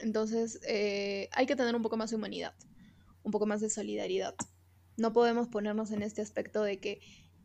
Entonces 0.00 0.58
eh, 0.66 1.28
hay 1.32 1.44
que 1.44 1.54
tener 1.54 1.76
un 1.76 1.82
poco 1.82 1.98
más 1.98 2.08
de 2.08 2.16
humanidad 2.16 2.54
un 3.22 3.32
poco 3.32 3.46
más 3.46 3.60
de 3.60 3.70
solidaridad. 3.70 4.34
No 4.96 5.12
podemos 5.12 5.48
ponernos 5.48 5.90
en 5.90 6.02
este 6.02 6.22
aspecto 6.22 6.62
de 6.62 6.78
que 6.78 7.00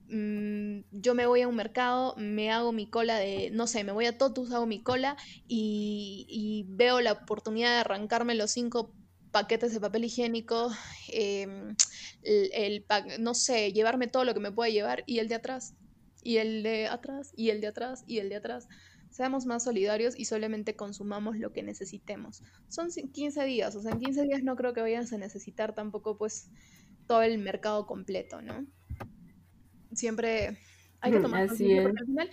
mm, 0.10 1.00
yo 1.00 1.16
me 1.16 1.26
voy 1.26 1.42
a 1.42 1.48
un 1.48 1.56
mercado, 1.56 2.16
me 2.18 2.52
hago 2.52 2.72
mi 2.72 2.90
cola 2.90 3.18
de, 3.18 3.50
no 3.52 3.68
sé, 3.68 3.84
me 3.84 3.92
voy 3.92 4.06
a 4.06 4.18
Totus, 4.18 4.52
hago 4.52 4.66
mi 4.66 4.82
cola 4.82 5.18
y, 5.48 6.66
veo 6.70 7.02
la 7.02 7.14
oportunidad 7.14 7.70
de 7.70 7.78
arrancarme 7.78 8.36
los 8.36 8.52
cinco 8.52 8.94
paquetes 9.32 9.74
de 9.74 9.80
papel 9.80 10.06
higiénico, 10.06 10.72
em, 11.10 11.76
el, 12.24 12.86
no 13.20 13.34
sé, 13.34 13.72
llevarme 13.74 14.08
todo 14.08 14.26
lo 14.26 14.34
que 14.34 14.40
me 14.40 14.52
pueda 14.52 14.70
llevar 14.70 15.04
y 15.06 15.20
el 15.20 15.28
de 15.28 15.36
atrás, 15.36 15.76
y 16.24 16.38
el 16.38 16.64
de 16.64 16.88
atrás, 16.88 17.32
y 17.36 17.50
el 17.50 17.62
de 17.62 17.68
atrás, 17.68 18.04
y 18.08 18.20
el 18.20 18.30
de 18.30 18.36
atrás. 18.36 18.68
Seamos 19.10 19.46
más 19.46 19.64
solidarios 19.64 20.18
y 20.18 20.26
solamente 20.26 20.76
consumamos 20.76 21.38
lo 21.38 21.54
que 21.54 21.64
necesitemos. 21.64 22.44
Son 22.68 22.90
15 22.90 23.44
días, 23.46 23.76
o 23.76 23.82
sea, 23.82 23.92
en 23.92 24.00
15 24.00 24.24
días 24.24 24.44
no 24.44 24.56
creo 24.56 24.74
que 24.74 24.82
vayas 24.82 25.12
a 25.14 25.18
necesitar 25.18 25.74
tampoco 25.74 26.18
pues 26.18 26.50
todo 27.08 27.22
el 27.22 27.40
mercado 27.40 27.88
completo, 27.88 28.42
¿no? 28.42 28.66
Siempre 29.94 30.58
hay 31.00 31.12
que 31.12 31.20
mm, 31.20 31.22
tomar 31.22 31.48
conciencia 31.48 31.84
porque 31.84 32.02
al 32.02 32.06
final 32.08 32.30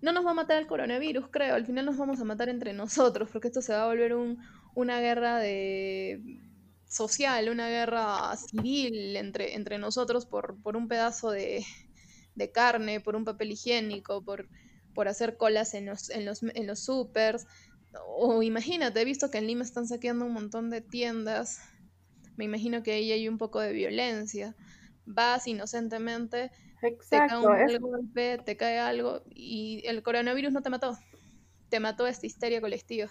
no 0.00 0.12
nos 0.12 0.26
va 0.26 0.30
a 0.32 0.34
matar 0.34 0.58
el 0.60 0.66
coronavirus, 0.66 1.28
creo, 1.30 1.54
al 1.54 1.66
final 1.66 1.86
nos 1.86 1.96
vamos 1.96 2.20
a 2.20 2.24
matar 2.24 2.48
entre 2.48 2.72
nosotros, 2.72 3.28
porque 3.32 3.48
esto 3.48 3.62
se 3.62 3.72
va 3.72 3.84
a 3.84 3.86
volver 3.86 4.14
un, 4.14 4.38
una 4.74 5.00
guerra 5.00 5.38
de 5.38 6.20
social, 6.86 7.48
una 7.48 7.68
guerra 7.68 8.36
civil 8.36 9.16
entre, 9.16 9.54
entre 9.54 9.78
nosotros 9.78 10.26
por, 10.26 10.60
por 10.62 10.76
un 10.76 10.88
pedazo 10.88 11.30
de, 11.30 11.64
de 12.34 12.52
carne, 12.52 13.00
por 13.00 13.16
un 13.16 13.24
papel 13.24 13.52
higiénico, 13.52 14.22
por 14.22 14.48
por 14.94 15.08
hacer 15.08 15.36
colas 15.36 15.74
en 15.74 15.86
los, 15.86 16.10
en 16.10 16.24
los, 16.24 16.42
en 16.42 16.66
los 16.66 16.80
supers. 16.80 17.46
O 18.06 18.42
imagínate, 18.42 19.00
he 19.00 19.04
visto 19.04 19.30
que 19.30 19.38
en 19.38 19.46
Lima 19.46 19.64
están 19.64 19.86
saqueando 19.86 20.24
un 20.24 20.32
montón 20.32 20.70
de 20.70 20.80
tiendas. 20.80 21.60
Me 22.36 22.44
imagino 22.44 22.82
que 22.82 22.92
ahí 22.92 23.12
hay 23.12 23.28
un 23.28 23.38
poco 23.38 23.60
de 23.60 23.72
violencia. 23.72 24.56
Vas 25.06 25.46
inocentemente, 25.46 26.50
te 26.80 27.18
cae 27.18 27.36
un 27.36 27.80
golpe, 27.80 28.38
te 28.44 28.56
cae 28.56 28.78
algo 28.78 29.22
y 29.30 29.82
el 29.86 30.02
coronavirus 30.02 30.52
no 30.52 30.62
te 30.62 30.70
mató. 30.70 30.98
Te 31.68 31.80
mató 31.80 32.06
esta 32.06 32.26
histeria 32.26 32.60
colectiva. 32.60 33.10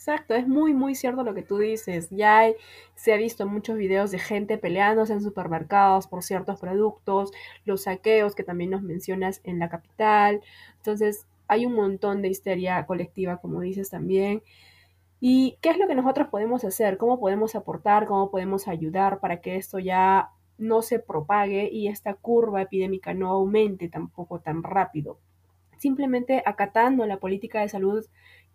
Exacto, 0.00 0.34
es 0.34 0.48
muy, 0.48 0.72
muy 0.72 0.94
cierto 0.94 1.22
lo 1.24 1.34
que 1.34 1.42
tú 1.42 1.58
dices. 1.58 2.08
Ya 2.10 2.48
se 2.94 3.12
ha 3.12 3.18
visto 3.18 3.46
muchos 3.46 3.76
videos 3.76 4.10
de 4.10 4.18
gente 4.18 4.56
peleándose 4.56 5.12
en 5.12 5.20
supermercados 5.20 6.06
por 6.06 6.22
ciertos 6.22 6.58
productos, 6.58 7.30
los 7.66 7.82
saqueos 7.82 8.34
que 8.34 8.42
también 8.42 8.70
nos 8.70 8.80
mencionas 8.82 9.42
en 9.44 9.58
la 9.58 9.68
capital. 9.68 10.40
Entonces, 10.78 11.26
hay 11.48 11.66
un 11.66 11.74
montón 11.74 12.22
de 12.22 12.28
histeria 12.28 12.86
colectiva, 12.86 13.36
como 13.42 13.60
dices 13.60 13.90
también. 13.90 14.42
¿Y 15.20 15.58
qué 15.62 15.70
es 15.70 15.78
lo 15.78 15.88
que 15.88 15.94
nosotros 15.96 16.28
podemos 16.28 16.64
hacer? 16.64 16.98
¿Cómo 16.98 17.20
podemos 17.20 17.54
aportar? 17.54 18.06
¿Cómo 18.06 18.30
podemos 18.30 18.68
ayudar 18.68 19.20
para 19.20 19.40
que 19.40 19.56
esto 19.56 19.78
ya 19.78 20.30
no 20.58 20.82
se 20.82 20.98
propague 21.00 21.68
y 21.72 21.88
esta 21.88 22.14
curva 22.14 22.62
epidémica 22.62 23.14
no 23.14 23.30
aumente 23.30 23.88
tampoco 23.88 24.40
tan 24.40 24.62
rápido? 24.62 25.18
Simplemente 25.78 26.42
acatando 26.46 27.06
la 27.06 27.18
política 27.18 27.60
de 27.60 27.68
salud 27.68 28.06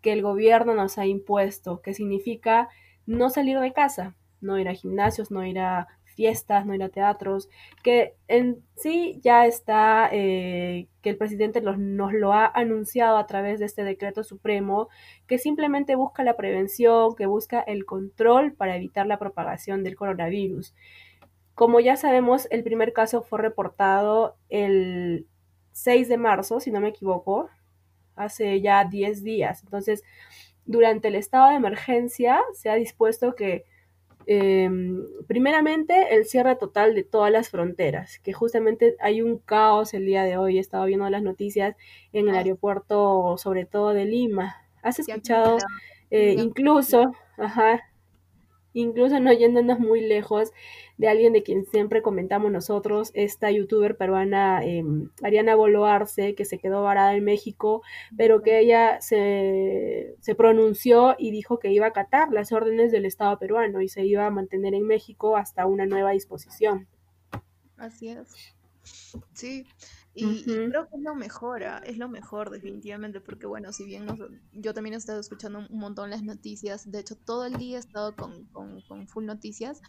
que 0.05 0.13
el 0.13 0.21
gobierno 0.21 0.75
nos 0.75 0.99
ha 0.99 1.07
impuesto, 1.07 1.81
que 1.81 1.95
significa 1.95 2.69
no 3.07 3.31
salir 3.31 3.59
de 3.59 3.73
casa, 3.73 4.15
no 4.39 4.59
ir 4.59 4.69
a 4.69 4.75
gimnasios, 4.75 5.31
no 5.31 5.43
ir 5.43 5.57
a 5.57 5.87
fiestas, 6.05 6.63
no 6.67 6.75
ir 6.75 6.83
a 6.83 6.89
teatros, 6.89 7.49
que 7.81 8.13
en 8.27 8.63
sí 8.75 9.19
ya 9.23 9.47
está, 9.47 10.07
eh, 10.11 10.85
que 11.01 11.09
el 11.09 11.17
presidente 11.17 11.59
nos 11.59 12.13
lo 12.13 12.33
ha 12.33 12.45
anunciado 12.45 13.17
a 13.17 13.25
través 13.25 13.59
de 13.59 13.65
este 13.65 13.83
decreto 13.83 14.23
supremo, 14.23 14.89
que 15.25 15.39
simplemente 15.39 15.95
busca 15.95 16.23
la 16.23 16.37
prevención, 16.37 17.15
que 17.15 17.25
busca 17.25 17.61
el 17.61 17.83
control 17.85 18.53
para 18.53 18.75
evitar 18.75 19.07
la 19.07 19.17
propagación 19.17 19.83
del 19.83 19.95
coronavirus. 19.95 20.75
Como 21.55 21.79
ya 21.79 21.95
sabemos, 21.95 22.47
el 22.51 22.63
primer 22.63 22.93
caso 22.93 23.23
fue 23.23 23.39
reportado 23.39 24.37
el 24.49 25.25
6 25.71 26.09
de 26.09 26.17
marzo, 26.17 26.59
si 26.59 26.69
no 26.69 26.79
me 26.79 26.89
equivoco, 26.89 27.49
hace 28.15 28.61
ya 28.61 28.85
10 28.85 29.23
días. 29.23 29.61
Entonces, 29.63 30.03
durante 30.65 31.09
el 31.09 31.15
estado 31.15 31.49
de 31.49 31.55
emergencia 31.55 32.41
se 32.53 32.69
ha 32.69 32.75
dispuesto 32.75 33.35
que, 33.35 33.65
em, 34.25 35.03
primeramente, 35.27 36.15
el 36.15 36.25
cierre 36.25 36.55
total 36.55 36.95
de 36.95 37.03
todas 37.03 37.31
las 37.31 37.49
fronteras, 37.49 38.19
que 38.19 38.33
justamente 38.33 38.95
hay 38.99 39.21
un 39.21 39.37
caos 39.37 39.93
el 39.93 40.05
día 40.05 40.23
de 40.23 40.37
hoy. 40.37 40.57
He 40.57 40.61
estado 40.61 40.85
viendo 40.85 41.09
las 41.09 41.23
noticias 41.23 41.75
en 42.13 42.29
el 42.29 42.35
aeropuerto, 42.35 43.37
sobre 43.37 43.65
todo 43.65 43.93
de 43.93 44.05
Lima. 44.05 44.57
¿Has 44.81 44.99
escuchado 44.99 45.57
eh, 46.11 46.35
incluso, 46.37 47.13
ajá, 47.37 47.81
incluso 48.75 49.19
no 49.19 49.33
yéndonos 49.33 49.79
muy 49.79 50.01
lejos 50.01 50.51
de 50.97 51.07
alguien 51.07 51.33
de 51.33 51.43
quien 51.43 51.65
siempre 51.65 52.01
comentamos 52.01 52.51
nosotros, 52.51 53.11
esta 53.15 53.49
youtuber 53.49 53.97
peruana 53.97 54.63
em, 54.63 55.09
Ariana 55.23 55.55
Boloarse, 55.55 56.35
que 56.35 56.45
se 56.45 56.59
quedó 56.59 56.83
varada 56.83 57.15
en 57.15 57.23
México, 57.23 57.81
pero 58.15 58.41
que 58.41 58.59
ella 58.59 59.01
se, 59.01 60.15
se 60.19 60.35
pronunció 60.35 61.15
y 61.17 61.31
dijo 61.31 61.57
que 61.59 61.71
iba 61.71 61.85
a 61.87 61.89
acatar 61.89 62.31
las 62.31 62.51
órdenes 62.51 62.91
del 62.91 63.05
Estado 63.05 63.39
peruano 63.39 63.81
y 63.81 63.89
se 63.89 64.05
iba 64.05 64.25
a 64.25 64.31
mantener 64.31 64.73
en 64.73 64.85
México 64.85 65.37
hasta 65.37 65.65
una 65.65 65.85
nueva 65.85 66.11
disposición. 66.11 66.87
Así 67.77 68.09
es. 68.09 68.55
Sí, 69.33 69.65
y, 70.17 70.43
creo 70.43 70.87
que 70.87 70.95
es 70.95 71.03
lo 71.03 71.13
mejor, 71.13 71.63
¿ah? 71.65 71.81
es 71.85 71.97
lo 71.97 72.07
mejor 72.07 72.49
definitivamente, 72.49 73.19
porque 73.19 73.45
bueno, 73.45 73.73
si 73.73 73.83
bien 73.83 74.07
yo 74.53 74.73
también 74.73 74.93
he 74.93 74.97
estado 74.97 75.19
escuchando 75.19 75.59
un 75.69 75.77
montón 75.77 76.09
las 76.09 76.23
noticias, 76.23 76.89
de 76.89 76.99
hecho 76.99 77.17
todo 77.17 77.45
el 77.45 77.57
día 77.57 77.75
he 77.75 77.79
estado 77.79 78.15
con, 78.15 78.45
con, 78.45 79.07
full 79.09 79.25
noticias, 79.25 79.81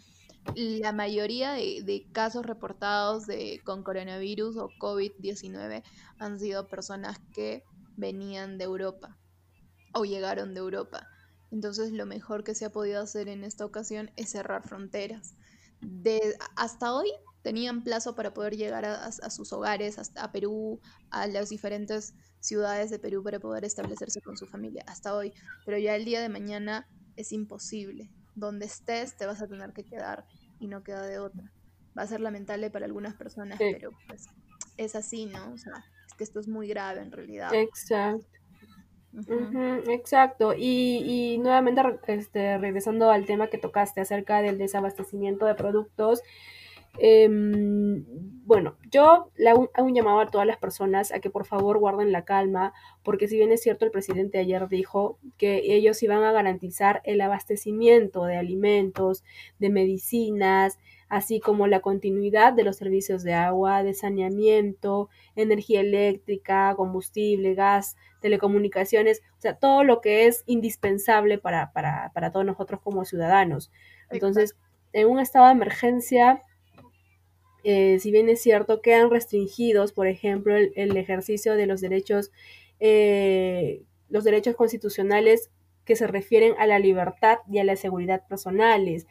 la 0.57 0.93
mayoría 0.93 1.53
de, 1.53 2.09
casos 2.13 2.45
reportados 2.45 3.27
de, 3.29 3.61
con 3.65 3.85
coronavirus 3.85 4.57
o 4.57 4.69
COVID-19 4.81 5.85
han 6.19 6.41
sido 6.41 6.67
personas 6.67 7.21
que 7.33 7.63
venían 7.97 8.59
de 8.59 8.65
Europa 8.65 9.17
o 9.95 10.05
llegaron 10.05 10.55
de 10.55 10.61
Europa. 10.61 11.07
Entonces 11.53 11.93
lo 11.93 12.05
mejor 12.05 12.43
que 12.43 12.57
se 12.57 12.65
ha 12.65 12.71
podido 12.71 13.01
hacer 13.01 13.29
en 13.29 13.45
esta 13.45 13.65
ocasión 13.65 14.11
es 14.17 14.31
cerrar 14.31 14.67
fronteras. 14.67 15.37
De, 15.81 16.37
hasta 16.57 16.93
hoy 16.93 17.13
tenían 17.47 17.85
plazo 17.85 18.17
para 18.17 18.35
poder 18.35 18.57
llegar 18.57 18.85
a, 18.85 19.13
sus 19.13 19.53
hogares, 19.53 20.01
hasta 20.01 20.25
a 20.25 20.33
Perú, 20.33 20.81
a 21.11 21.29
las 21.29 21.49
diferentes 21.49 22.13
ciudades 22.41 22.91
de 22.91 22.99
Perú 22.99 23.23
para 23.23 23.39
poder 23.39 23.65
establecerse 23.65 24.21
con 24.21 24.37
su 24.37 24.49
familia 24.49 24.83
hasta 24.89 25.15
hoy. 25.15 25.33
Pero 25.65 25.79
ya 25.79 25.95
el 25.95 26.05
día 26.05 26.21
de 26.21 26.29
mañana 26.29 26.89
es 27.15 27.31
imposible. 27.31 28.11
Donde 28.35 28.67
estés 28.67 29.17
te 29.17 29.27
vas 29.27 29.43
a 29.43 29.47
tener 29.47 29.73
que 29.73 29.85
quedar 29.85 30.27
y 30.59 30.67
no 30.67 30.83
queda 30.83 31.07
de 31.07 31.21
otra. 31.21 31.53
Va 31.97 32.03
a 32.03 32.09
ser 32.09 32.21
lamentable 32.21 32.69
para 32.69 32.85
algunas 32.85 33.15
personas, 33.15 33.61
pero 33.61 33.93
pues 34.09 34.27
es 34.77 34.97
así, 34.97 35.27
¿no? 35.27 35.53
O 35.53 35.57
sea, 35.57 35.85
es 36.09 36.15
que 36.15 36.25
esto 36.25 36.41
es 36.41 36.49
muy 36.49 36.67
grave 36.67 37.01
en 37.01 37.13
realidad. 37.13 37.55
Exacto. 37.55 38.27
exacto. 39.89 40.53
Y, 40.53 41.05
y 41.05 41.39
nuevamente 41.39 41.81
este, 42.09 42.59
regresando 42.59 43.09
al 43.09 43.25
tema 43.25 43.47
que 43.47 43.59
tocaste 43.59 44.01
acerca 44.01 44.43
del 44.43 44.59
desabastecimiento 44.59 45.47
de 45.47 45.55
productos, 45.55 46.23
Em, 46.99 48.05
bueno, 48.47 48.77
yo 48.91 49.33
le 49.37 49.51
hago, 49.51 49.71
un 49.79 49.95
llamado 49.95 50.21
a 50.21 50.31
todas 50.31 50.47
las 50.47 50.57
personas 50.57 51.13
a 51.13 51.19
que 51.19 51.31
por 51.31 51.47
favor 51.47 51.79
guarden 51.79 52.13
la 52.13 52.25
calma, 52.25 52.73
porque 53.03 53.27
si 53.27 53.37
bien 53.37 53.51
es 53.51 53.61
cierto, 53.63 53.85
el 53.85 53.91
presidente 53.91 54.39
ayer 54.39 54.69
dijo 54.69 55.19
que 55.37 55.75
ellos 55.75 56.03
iban 56.03 56.23
a 56.23 56.33
garantizar 56.33 57.03
el 57.05 57.21
abastecimiento 57.21 58.25
de 58.25 58.37
alimentos, 58.37 59.25
de 59.59 59.71
medicinas, 59.71 60.79
así 61.09 61.41
como 61.41 61.67
la 61.67 61.81
continuidad 61.81 62.53
de 62.53 62.65
los 62.65 62.77
servicios 62.77 63.23
de 63.23 63.35
agua, 63.35 63.83
de 63.83 63.95
saneamiento, 63.95 65.09
energía 65.35 65.81
eléctrica, 65.81 66.75
combustible, 66.77 67.55
gas, 67.55 67.97
telecomunicaciones, 68.21 69.23
o 69.39 69.41
sea, 69.41 69.57
todo 69.57 69.85
lo 69.85 70.01
que 70.01 70.27
es 70.27 70.45
indispensable 70.47 71.39
para, 71.39 71.73
para, 71.73 72.13
para 72.15 72.31
todos 72.33 72.47
nosotros 72.47 72.81
como 72.81 73.05
ciudadanos. 73.05 73.71
Entonces, 74.11 74.57
en 74.93 75.09
un 75.09 75.19
estado 75.19 75.47
de 75.47 75.53
emergencia, 75.53 76.43
eh, 77.69 77.99
si 77.99 78.13
bien 78.13 78.29
es 78.29 78.41
cierto, 78.41 78.81
quedan 78.81 79.11
restringidos, 79.11 79.93
por 79.93 80.07
ejemplo, 80.07 80.55
el, 80.55 80.97
ejercicio 80.97 81.57
de 81.57 81.67
los 81.67 81.81
derechos, 81.81 82.31
eh, 82.79 83.83
los 84.09 84.23
derechos 84.23 84.55
constitucionales 84.55 85.51
que 85.85 85.97
se 85.97 86.07
refieren 86.07 86.55
a 86.59 86.69
la 86.69 86.79
libertad 86.79 87.39
y 87.51 87.59
a 87.59 87.65
la 87.65 87.75
seguridad 87.75 88.25
personales, 88.29 89.09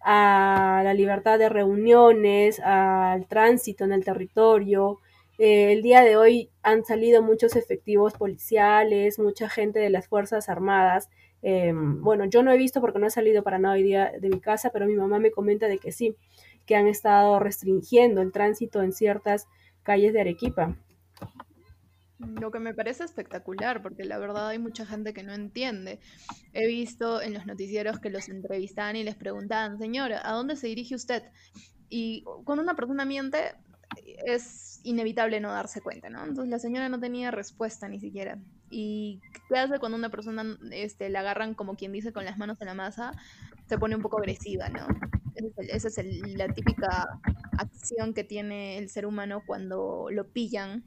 a 0.00 0.80
la 0.84 0.94
libertad 0.94 1.38
de 1.38 1.50
reuniones, 1.50 2.60
al 2.60 3.26
tránsito 3.26 3.84
en 3.84 3.92
el 3.92 4.06
territorio. 4.06 5.00
Eh, 5.36 5.72
el 5.72 5.82
día 5.82 6.00
de 6.00 6.16
hoy 6.16 6.48
han 6.62 6.86
salido 6.86 7.22
muchos 7.22 7.56
efectivos 7.56 8.14
policiales, 8.14 9.18
mucha 9.18 9.50
gente 9.50 9.80
de 9.80 9.90
las 9.90 10.08
Fuerzas 10.08 10.48
Armadas. 10.48 11.10
bueno, 11.42 12.24
yo 12.24 12.42
no 12.42 12.52
he 12.52 12.56
visto 12.56 12.80
porque 12.80 12.98
no 12.98 13.06
he 13.06 13.10
salido 13.10 13.42
para 13.42 13.58
nada 13.58 13.74
hoy 13.74 13.82
día 13.82 14.12
de 14.18 14.30
mi 14.30 14.40
casa, 14.40 14.70
pero 14.70 14.86
mi 14.86 14.94
mamá 14.94 15.18
me 15.18 15.30
comenta 15.30 15.68
de 15.68 15.76
que 15.78 15.92
sí 15.92 16.16
que 16.68 16.76
han 16.76 16.86
estado 16.86 17.40
restringiendo 17.40 18.20
el 18.20 18.30
tránsito 18.30 18.82
en 18.82 18.92
ciertas 18.92 19.48
calles 19.82 20.12
de 20.12 20.20
Arequipa. 20.20 20.76
Lo 22.18 22.50
que 22.50 22.58
me 22.58 22.74
parece 22.74 23.04
espectacular, 23.04 23.80
porque 23.80 24.04
la 24.04 24.18
verdad 24.18 24.48
hay 24.48 24.58
mucha 24.58 24.84
gente 24.84 25.14
que 25.14 25.22
no 25.22 25.32
entiende. 25.32 25.98
He 26.52 26.66
visto 26.66 27.22
en 27.22 27.32
los 27.32 27.46
noticieros 27.46 28.00
que 28.00 28.10
los 28.10 28.28
entrevistan 28.28 28.96
y 28.96 29.02
les 29.02 29.14
preguntan, 29.14 29.78
señora, 29.78 30.20
¿a 30.22 30.32
dónde 30.32 30.56
se 30.56 30.66
dirige 30.66 30.94
usted? 30.94 31.22
Y 31.88 32.24
cuando 32.44 32.62
una 32.62 32.74
persona 32.74 33.06
miente, 33.06 33.54
es 34.26 34.80
inevitable 34.82 35.40
no 35.40 35.50
darse 35.50 35.80
cuenta, 35.80 36.10
¿no? 36.10 36.20
Entonces 36.20 36.50
la 36.50 36.58
señora 36.58 36.90
no 36.90 37.00
tenía 37.00 37.30
respuesta 37.30 37.88
ni 37.88 37.98
siquiera. 37.98 38.38
¿Y 38.68 39.20
qué 39.48 39.58
hace 39.58 39.78
cuando 39.78 39.96
una 39.96 40.10
persona 40.10 40.58
este, 40.70 41.08
la 41.08 41.20
agarran 41.20 41.54
como 41.54 41.76
quien 41.76 41.92
dice 41.92 42.12
con 42.12 42.26
las 42.26 42.36
manos 42.36 42.60
en 42.60 42.66
la 42.66 42.74
masa? 42.74 43.12
Se 43.68 43.78
pone 43.78 43.96
un 43.96 44.02
poco 44.02 44.18
agresiva, 44.18 44.68
¿no? 44.68 44.86
Esa 45.68 45.88
es, 45.88 45.98
la 46.36 46.52
típica 46.52 47.06
acción 47.58 48.14
que 48.14 48.24
tiene 48.24 48.78
el 48.78 48.88
ser 48.88 49.06
humano 49.06 49.42
cuando 49.46 50.08
lo 50.10 50.32
pillan 50.32 50.84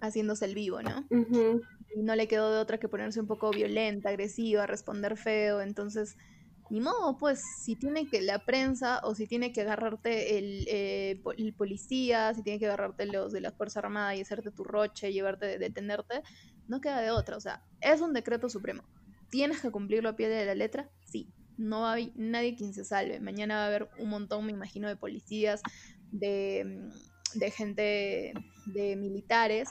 haciéndose 0.00 0.44
el 0.44 0.54
vivo, 0.54 0.82
¿no? 0.82 1.06
Y 1.10 2.02
no 2.02 2.14
le 2.14 2.28
quedó 2.28 2.52
de 2.52 2.58
otra 2.58 2.78
que 2.78 2.88
ponerse 2.88 3.20
un 3.20 3.26
poco 3.26 3.50
violenta, 3.50 4.10
agresiva, 4.10 4.66
responder 4.66 5.16
feo. 5.16 5.60
Entonces, 5.60 6.16
ni 6.70 6.80
modo, 6.80 7.16
pues, 7.18 7.40
si 7.64 7.76
tiene 7.76 8.08
que 8.08 8.20
la 8.20 8.44
prensa 8.44 9.00
o 9.02 9.14
si 9.14 9.26
tiene 9.26 9.52
que 9.52 9.62
agarrarte 9.62 10.38
el, 10.38 10.66
eh, 10.68 11.20
el 11.36 11.54
policía, 11.54 12.34
si 12.34 12.42
tiene 12.42 12.58
que 12.58 12.66
agarrarte 12.66 13.06
los 13.06 13.32
de 13.32 13.40
la 13.40 13.52
Fuerza 13.52 13.80
Armada 13.80 14.14
y 14.14 14.20
hacerte 14.20 14.50
tu 14.50 14.64
roche, 14.64 15.12
llevarte, 15.12 15.58
detenerte, 15.58 16.22
no 16.68 16.80
queda 16.80 17.00
de 17.00 17.10
otra. 17.10 17.36
O 17.36 17.40
sea, 17.40 17.62
es 17.80 18.00
un 18.00 18.12
decreto 18.12 18.48
supremo. 18.48 18.82
¿Tienes 19.30 19.60
que 19.60 19.70
cumplirlo 19.70 20.10
a 20.10 20.16
pie 20.16 20.28
de 20.28 20.46
la 20.46 20.54
letra? 20.54 20.90
Sí 21.04 21.32
no 21.58 21.86
hay 21.86 22.12
nadie 22.16 22.56
quien 22.56 22.72
se 22.72 22.84
salve. 22.84 23.20
Mañana 23.20 23.56
va 23.56 23.64
a 23.64 23.66
haber 23.66 23.88
un 23.98 24.08
montón, 24.08 24.46
me 24.46 24.52
imagino, 24.52 24.88
de 24.88 24.96
policías, 24.96 25.60
de, 26.10 26.88
de 27.34 27.50
gente, 27.50 28.32
de 28.66 28.96
militares 28.96 29.68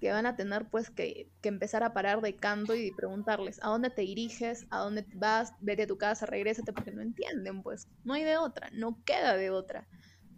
que 0.00 0.12
van 0.12 0.26
a 0.26 0.36
tener 0.36 0.68
pues 0.68 0.90
que, 0.90 1.28
que, 1.40 1.48
empezar 1.48 1.82
a 1.82 1.92
parar 1.92 2.20
de 2.20 2.36
canto 2.36 2.74
y 2.74 2.92
preguntarles 2.92 3.58
a 3.62 3.68
dónde 3.68 3.90
te 3.90 4.02
diriges, 4.02 4.66
a 4.70 4.78
dónde 4.78 5.04
vas, 5.14 5.54
vete 5.60 5.84
a 5.84 5.86
tu 5.86 5.98
casa, 5.98 6.26
regrésate, 6.26 6.72
porque 6.72 6.92
no 6.92 7.02
entienden, 7.02 7.62
pues. 7.62 7.88
No 8.04 8.14
hay 8.14 8.22
de 8.22 8.36
otra, 8.36 8.68
no 8.72 9.02
queda 9.04 9.36
de 9.36 9.50
otra, 9.50 9.88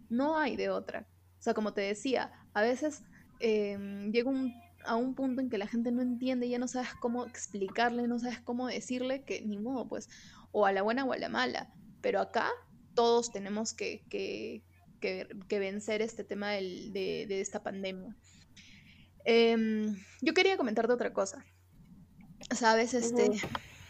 no 0.09 0.37
hay 0.37 0.55
de 0.55 0.69
otra. 0.69 1.07
O 1.39 1.43
sea, 1.43 1.53
como 1.53 1.73
te 1.73 1.81
decía, 1.81 2.31
a 2.53 2.61
veces 2.61 3.03
eh, 3.39 4.09
llega 4.11 4.29
un, 4.29 4.53
a 4.85 4.95
un 4.95 5.13
punto 5.15 5.41
en 5.41 5.49
que 5.49 5.57
la 5.57 5.67
gente 5.67 5.91
no 5.91 6.01
entiende, 6.01 6.49
ya 6.49 6.59
no 6.59 6.67
sabes 6.67 6.93
cómo 6.99 7.25
explicarle, 7.25 8.07
no 8.07 8.19
sabes 8.19 8.39
cómo 8.39 8.67
decirle 8.67 9.23
que 9.23 9.41
ni 9.41 9.57
modo, 9.57 9.87
pues 9.87 10.09
o 10.51 10.65
a 10.65 10.71
la 10.71 10.81
buena 10.81 11.05
o 11.05 11.13
a 11.13 11.17
la 11.17 11.29
mala. 11.29 11.73
Pero 12.01 12.19
acá 12.19 12.49
todos 12.93 13.31
tenemos 13.31 13.73
que, 13.73 14.03
que, 14.09 14.63
que, 14.99 15.59
vencer 15.59 16.01
este 16.01 16.23
tema 16.23 16.51
del, 16.51 16.93
de, 16.93 17.25
de, 17.27 17.41
esta 17.41 17.63
pandemia. 17.63 18.15
Em, 19.25 19.95
yo 20.21 20.33
quería 20.33 20.57
comentarte 20.57 20.93
otra 20.93 21.13
cosa. 21.13 21.45
Sabes, 22.49 22.93
este, 22.93 23.29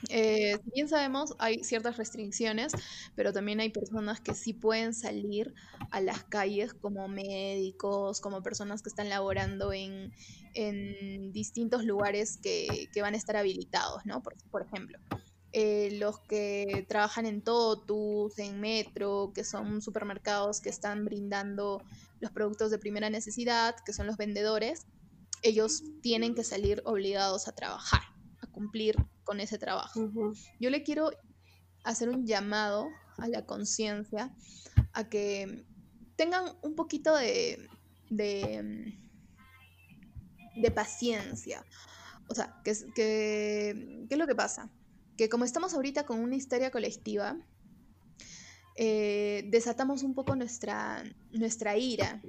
eh, 0.09 0.57
bien 0.73 0.87
sabemos, 0.87 1.35
hay 1.39 1.63
ciertas 1.63 1.97
restricciones, 1.97 2.73
pero 3.15 3.31
también 3.31 3.59
hay 3.59 3.69
personas 3.69 4.19
que 4.19 4.33
sí 4.33 4.53
pueden 4.53 4.93
salir 4.93 5.53
a 5.91 6.01
las 6.01 6.23
calles 6.23 6.73
como 6.73 7.07
médicos, 7.07 8.19
como 8.19 8.41
personas 8.41 8.81
que 8.81 8.89
están 8.89 9.09
laborando 9.09 9.73
en, 9.73 10.11
en 10.53 11.31
distintos 11.31 11.85
lugares 11.85 12.37
que, 12.41 12.89
que, 12.93 13.01
van 13.01 13.13
a 13.13 13.17
estar 13.17 13.35
habilitados, 13.35 14.05
¿no? 14.05 14.21
Por, 14.23 14.35
por 14.49 14.63
ejemplo, 14.63 14.97
eh, 15.53 15.97
los 15.99 16.19
que 16.21 16.85
trabajan 16.87 17.25
en 17.25 17.41
Totus, 17.41 18.39
en 18.39 18.59
Metro, 18.61 19.31
que 19.35 19.43
son 19.43 19.81
supermercados 19.81 20.61
que 20.61 20.69
están 20.69 21.03
brindando 21.03 21.83
los 22.19 22.31
productos 22.31 22.71
de 22.71 22.79
primera 22.79 23.09
necesidad, 23.09 23.75
que 23.85 23.93
son 23.93 24.07
los 24.07 24.15
vendedores, 24.15 24.85
ellos 25.43 25.83
tienen 26.01 26.35
que 26.35 26.43
salir 26.43 26.81
obligados 26.85 27.47
a 27.47 27.51
trabajar, 27.53 28.01
a 28.41 28.47
cumplir 28.47 28.95
con 29.23 29.39
ese 29.39 29.57
trabajo. 29.57 29.99
Yo 30.59 30.69
le 30.69 30.83
quiero 30.83 31.11
hacer 31.83 32.09
un 32.09 32.25
llamado 32.25 32.87
a 33.17 33.27
la 33.27 33.45
conciencia, 33.45 34.33
a 34.93 35.09
que 35.09 35.65
tengan 36.15 36.45
un 36.61 36.75
poquito 36.75 37.15
de, 37.15 37.67
de, 38.09 38.93
de 40.55 40.71
paciencia. 40.71 41.65
O 42.29 42.35
sea, 42.35 42.61
¿qué, 42.63 42.73
qué, 42.95 44.05
¿qué 44.07 44.15
es 44.15 44.17
lo 44.17 44.27
que 44.27 44.35
pasa? 44.35 44.69
Que 45.17 45.29
como 45.29 45.45
estamos 45.45 45.73
ahorita 45.73 46.05
con 46.05 46.19
una 46.19 46.35
histeria 46.35 46.71
colectiva, 46.71 47.37
eh, 48.75 49.43
desatamos 49.49 50.03
un 50.03 50.15
poco 50.15 50.35
nuestra, 50.35 51.03
nuestra 51.31 51.77
ira, 51.77 52.21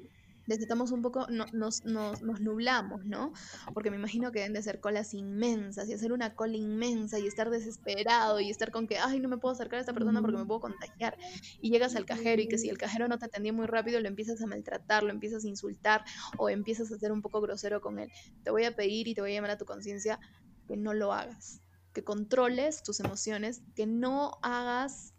desatamos 0.47 0.91
un 0.91 1.03
poco, 1.03 1.27
nos, 1.29 1.53
nos, 1.85 2.23
nublamos, 2.23 3.05
¿no? 3.05 3.33
Porque 3.75 3.91
me 3.91 3.97
imagino 3.97 4.33
que 4.33 4.41
deben 4.41 4.53
de 4.53 4.63
ser 4.63 4.81
colas 4.81 5.15
inmensas 5.15 5.89
y 5.89 5.95
hacer 5.95 6.13
una 6.13 6.35
cola 6.35 6.57
inmensa 6.57 7.19
y 7.19 7.27
estar 7.27 7.51
desesperado 7.51 8.41
y 8.41 8.51
estar 8.51 8.71
con 8.71 8.87
que, 8.87 8.99
ay, 8.99 9.21
no 9.21 9.29
me 9.29 9.39
puedo 9.39 9.55
acercar 9.55 9.79
a 9.79 9.81
esta 9.81 9.93
persona 9.93 10.21
porque 10.21 10.37
me 10.37 10.45
puedo 10.45 10.61
contagiar. 10.61 11.17
Y 11.61 11.71
llegas 11.71 11.95
al 11.97 12.07
cajero 12.07 12.43
y 12.43 12.49
que 12.49 12.59
si 12.59 12.69
el 12.69 12.79
cajero 12.79 13.09
no 13.09 13.19
te 13.19 13.27
atendió 13.27 13.53
muy 13.53 13.67
rápido, 13.67 14.01
lo 14.01 14.09
empiezas 14.09 14.43
a 14.43 14.47
maltratar, 14.47 15.05
lo 15.05 15.11
empiezas 15.11 15.45
a 15.45 15.49
insultar 15.49 16.05
o 16.39 16.49
empiezas 16.49 16.91
a 16.91 16.99
ser 16.99 17.13
un 17.13 17.23
poco 17.23 17.41
grosero 17.41 17.81
con 17.81 17.99
él. 17.99 18.11
Te 18.43 18.51
voy 18.51 18.65
a 18.65 18.75
pedir 18.75 19.09
y 19.09 19.15
te 19.15 19.21
voy 19.21 19.33
a 19.33 19.35
llamar 19.35 19.53
a 19.53 19.59
tu 19.59 19.65
conciencia 19.65 20.19
que 20.67 20.77
no 20.77 20.93
lo 20.93 21.13
hagas 21.13 21.62
que 21.93 22.05
controles 22.05 22.83
tus 22.83 23.01
emociones, 23.01 23.63
que 23.75 23.87
no 23.87 24.39
hagas 24.43 25.15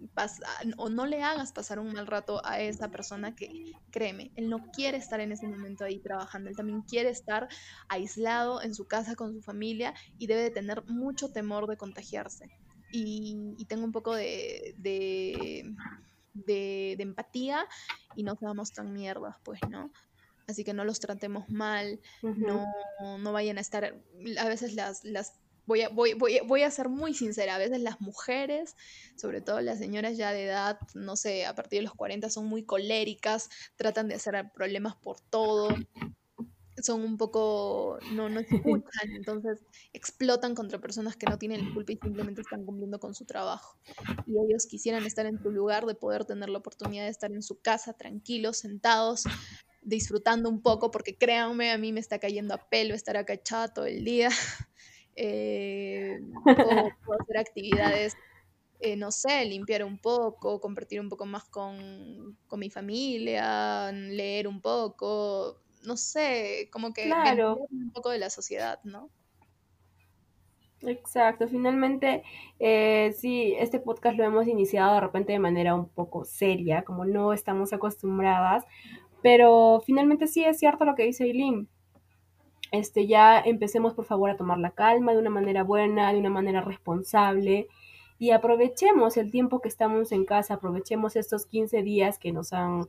o 0.78 0.90
no 0.90 1.06
le 1.06 1.22
hagas 1.22 1.52
pasar 1.52 1.80
un 1.80 1.94
mal 1.94 2.08
rato 2.08 2.44
a 2.46 2.62
esa 2.62 2.90
persona 2.90 3.36
que, 3.36 3.74
créeme, 3.92 4.32
él 4.36 4.50
no 4.50 4.72
quiere 4.72 4.98
estar 4.98 5.20
en 5.20 5.32
ese 5.32 5.48
momento 5.48 5.86
ahí 5.86 6.00
trabajando, 6.00 6.50
él 6.50 6.56
también 6.56 6.82
quiere 6.82 7.10
estar 7.10 7.48
aislado 7.90 8.62
en 8.62 8.74
su 8.74 8.86
casa 8.86 9.16
con 9.16 9.34
su 9.34 9.42
familia 9.42 9.94
y 10.18 10.28
debe 10.28 10.42
de 10.42 10.50
tener 10.50 10.84
mucho 10.86 11.32
temor 11.32 11.68
de 11.68 11.78
contagiarse. 11.78 12.50
Y, 12.92 13.66
tengo 13.68 13.86
un 13.86 13.92
poco 13.92 14.14
de, 14.14 14.76
de, 14.78 15.76
empatía 17.00 17.66
y 18.16 18.24
no 18.24 18.36
seamos 18.36 18.72
tan 18.72 18.94
mierdas, 18.94 19.36
pues, 19.44 19.60
¿no? 19.70 19.92
Así 20.48 20.64
que 20.64 20.74
no 20.74 20.86
los 20.86 21.00
tratemos 21.00 21.50
mal, 21.50 22.00
no, 22.22 22.66
no 23.18 23.32
vayan 23.32 23.58
a 23.58 23.62
estar, 23.62 24.00
a 24.38 24.48
veces 24.48 24.74
las, 24.74 25.04
las 25.06 25.43
Voy 25.66 25.82
a, 25.82 25.90
voy, 25.90 26.14
voy, 26.14 26.40
voy 26.46 26.64
a 26.64 26.72
ser 26.72 26.90
muy 26.90 27.14
sincera, 27.14 27.56
a 27.56 27.58
veces 27.58 27.80
las 27.80 28.02
mujeres, 28.02 28.76
sobre 29.16 29.42
todo 29.42 29.62
las 29.62 29.80
señoras 29.80 30.18
ya 30.18 30.32
de 30.32 30.46
edad, 30.46 30.78
no 30.94 31.16
sé, 31.16 31.46
a 31.46 31.56
partir 31.56 31.80
de 31.80 31.84
los 31.84 31.94
40 31.94 32.30
son 32.30 32.48
muy 32.48 32.64
coléricas, 32.64 33.50
tratan 33.76 34.08
de 34.08 34.16
hacer 34.16 34.52
problemas 34.54 34.96
por 34.96 35.22
todo, 35.22 35.70
son 36.82 37.02
un 37.02 37.18
poco, 37.18 38.00
no, 38.14 38.30
no 38.30 38.40
escuchan, 38.90 39.12
entonces 39.16 39.66
explotan 39.94 40.56
contra 40.56 40.80
personas 40.80 41.16
que 41.16 41.26
no 41.28 41.38
tienen 41.38 41.68
la 41.68 41.74
culpa 41.74 41.94
y 41.94 41.98
simplemente 41.98 42.42
están 42.42 42.66
cumpliendo 42.66 43.00
con 43.00 43.14
su 43.16 43.26
trabajo. 43.26 43.78
Y 44.26 44.32
ellos 44.32 44.66
quisieran 44.68 45.06
estar 45.06 45.26
en 45.26 45.42
tu 45.42 45.52
lugar, 45.52 45.86
de 45.86 45.96
poder 45.96 46.26
tener 46.26 46.50
la 46.50 46.60
oportunidad 46.60 47.04
de 47.04 47.10
estar 47.10 47.32
en 47.32 47.44
su 47.44 47.60
casa 47.60 47.94
tranquilos, 47.94 48.58
sentados, 48.58 49.24
disfrutando 49.82 50.50
un 50.50 50.62
poco, 50.62 50.92
porque 50.92 51.18
créanme, 51.18 51.72
a 51.72 51.78
mí 51.78 51.92
me 51.94 52.00
está 52.00 52.20
cayendo 52.20 52.54
a 52.54 52.70
pelo 52.70 52.94
estar 52.96 53.18
acá 53.18 53.38
todo 53.74 53.86
el 53.86 54.04
día. 54.04 54.30
Eh, 55.16 56.20
puedo, 57.06 57.22
hacer 57.22 57.38
actividades, 57.38 58.16
eh, 58.80 58.96
no 58.96 59.12
sé, 59.12 59.46
limpiar 59.46 59.84
un 59.84 59.98
poco, 59.98 60.60
compartir 60.60 61.00
un 61.00 61.10
poco 61.10 61.26
más 61.26 61.44
con, 61.46 62.38
con, 62.48 62.60
mi 62.60 62.70
familia, 62.70 63.92
leer 63.92 64.48
un 64.48 64.62
poco, 64.62 65.60
no 65.86 65.98
sé, 65.98 66.70
como 66.72 66.94
que 66.94 67.06
claro. 67.06 67.60
un 67.70 67.92
poco 67.92 68.10
de 68.10 68.20
la 68.20 68.30
sociedad, 68.30 68.80
¿no? 68.84 69.10
Exacto, 70.86 71.48
finalmente 71.48 72.24
eh, 72.60 73.14
sí, 73.18 73.56
este 73.58 73.80
podcast 73.80 74.18
lo 74.18 74.26
hemos 74.26 74.48
iniciado 74.48 74.96
de 74.96 75.00
repente 75.00 75.32
de 75.32 75.40
manera 75.40 75.76
un 75.76 75.88
poco 75.88 76.26
seria, 76.26 76.84
como 76.84 77.06
no 77.06 77.32
estamos 77.32 77.72
acostumbradas, 77.72 78.66
pero 79.22 79.82
finalmente 79.86 80.28
sí 80.28 80.44
es 80.44 80.60
cierto 80.60 80.84
lo 80.84 80.96
que 80.96 81.04
dice 81.04 81.24
Eileen. 81.24 81.70
Este, 82.74 83.06
ya 83.06 83.40
empecemos 83.40 83.94
por 83.94 84.06
favor 84.06 84.32
a 84.32 84.36
tomar 84.36 84.58
la 84.58 84.72
calma 84.72 85.14
de 85.14 85.20
una 85.20 85.30
manera 85.30 85.64
buena, 85.64 86.12
de 86.12 86.18
una 86.18 86.32
manera 86.32 86.60
responsable 86.60 87.68
y 88.18 88.32
aprovechemos 88.32 89.16
el 89.18 89.30
tiempo 89.30 89.62
que 89.62 89.70
estamos 89.70 90.12
en 90.12 90.26
casa, 90.26 90.56
aprovechemos 90.56 91.16
estos 91.16 91.46
15 91.46 91.84
días 91.84 92.18
que 92.18 92.32
nos 92.32 92.52
han 92.52 92.88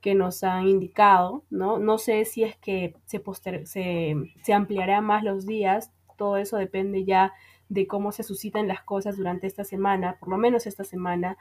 que 0.00 0.14
nos 0.14 0.42
han 0.42 0.66
indicado, 0.66 1.42
¿no? 1.50 1.78
No 1.78 1.98
sé 1.98 2.24
si 2.24 2.44
es 2.44 2.56
que 2.56 2.94
se, 3.04 3.22
se, 3.66 4.14
se 4.42 4.52
ampliará 4.54 5.02
más 5.02 5.22
los 5.22 5.44
días, 5.46 5.92
todo 6.16 6.38
eso 6.38 6.56
depende 6.56 7.04
ya 7.04 7.34
de 7.68 7.86
cómo 7.86 8.12
se 8.12 8.22
suscitan 8.22 8.66
las 8.68 8.82
cosas 8.84 9.18
durante 9.18 9.46
esta 9.46 9.64
semana, 9.64 10.16
por 10.18 10.30
lo 10.30 10.38
menos 10.38 10.66
esta 10.66 10.84
semana. 10.84 11.36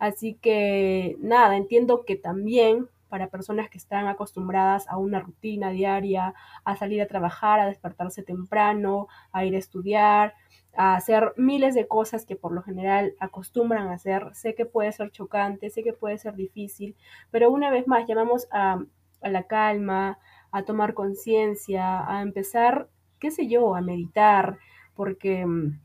Así 0.00 0.34
que 0.34 1.16
nada, 1.20 1.56
entiendo 1.56 2.04
que 2.04 2.16
también 2.16 2.88
para 3.08 3.28
personas 3.28 3.68
que 3.70 3.78
están 3.78 4.06
acostumbradas 4.06 4.88
a 4.88 4.96
una 4.98 5.20
rutina 5.20 5.70
diaria, 5.70 6.34
a 6.64 6.76
salir 6.76 7.00
a 7.02 7.06
trabajar, 7.06 7.60
a 7.60 7.66
despertarse 7.66 8.22
temprano, 8.22 9.08
a 9.32 9.44
ir 9.44 9.54
a 9.54 9.58
estudiar, 9.58 10.34
a 10.76 10.94
hacer 10.94 11.32
miles 11.36 11.74
de 11.74 11.88
cosas 11.88 12.26
que 12.26 12.36
por 12.36 12.52
lo 12.52 12.62
general 12.62 13.14
acostumbran 13.18 13.88
a 13.88 13.94
hacer. 13.94 14.34
Sé 14.34 14.54
que 14.54 14.66
puede 14.66 14.92
ser 14.92 15.10
chocante, 15.10 15.70
sé 15.70 15.82
que 15.82 15.92
puede 15.92 16.18
ser 16.18 16.34
difícil, 16.34 16.96
pero 17.30 17.50
una 17.50 17.70
vez 17.70 17.86
más 17.86 18.06
llamamos 18.06 18.48
a, 18.50 18.82
a 19.22 19.28
la 19.28 19.44
calma, 19.44 20.18
a 20.50 20.62
tomar 20.64 20.94
conciencia, 20.94 22.08
a 22.10 22.22
empezar 22.22 22.88
qué 23.18 23.30
sé 23.30 23.48
yo, 23.48 23.74
a 23.74 23.80
meditar, 23.80 24.58
porque 24.94 25.44
mm, 25.46 25.80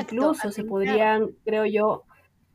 incluso 0.00 0.50
se 0.50 0.64
podrían, 0.64 1.30
creo 1.44 1.66
yo, 1.66 2.04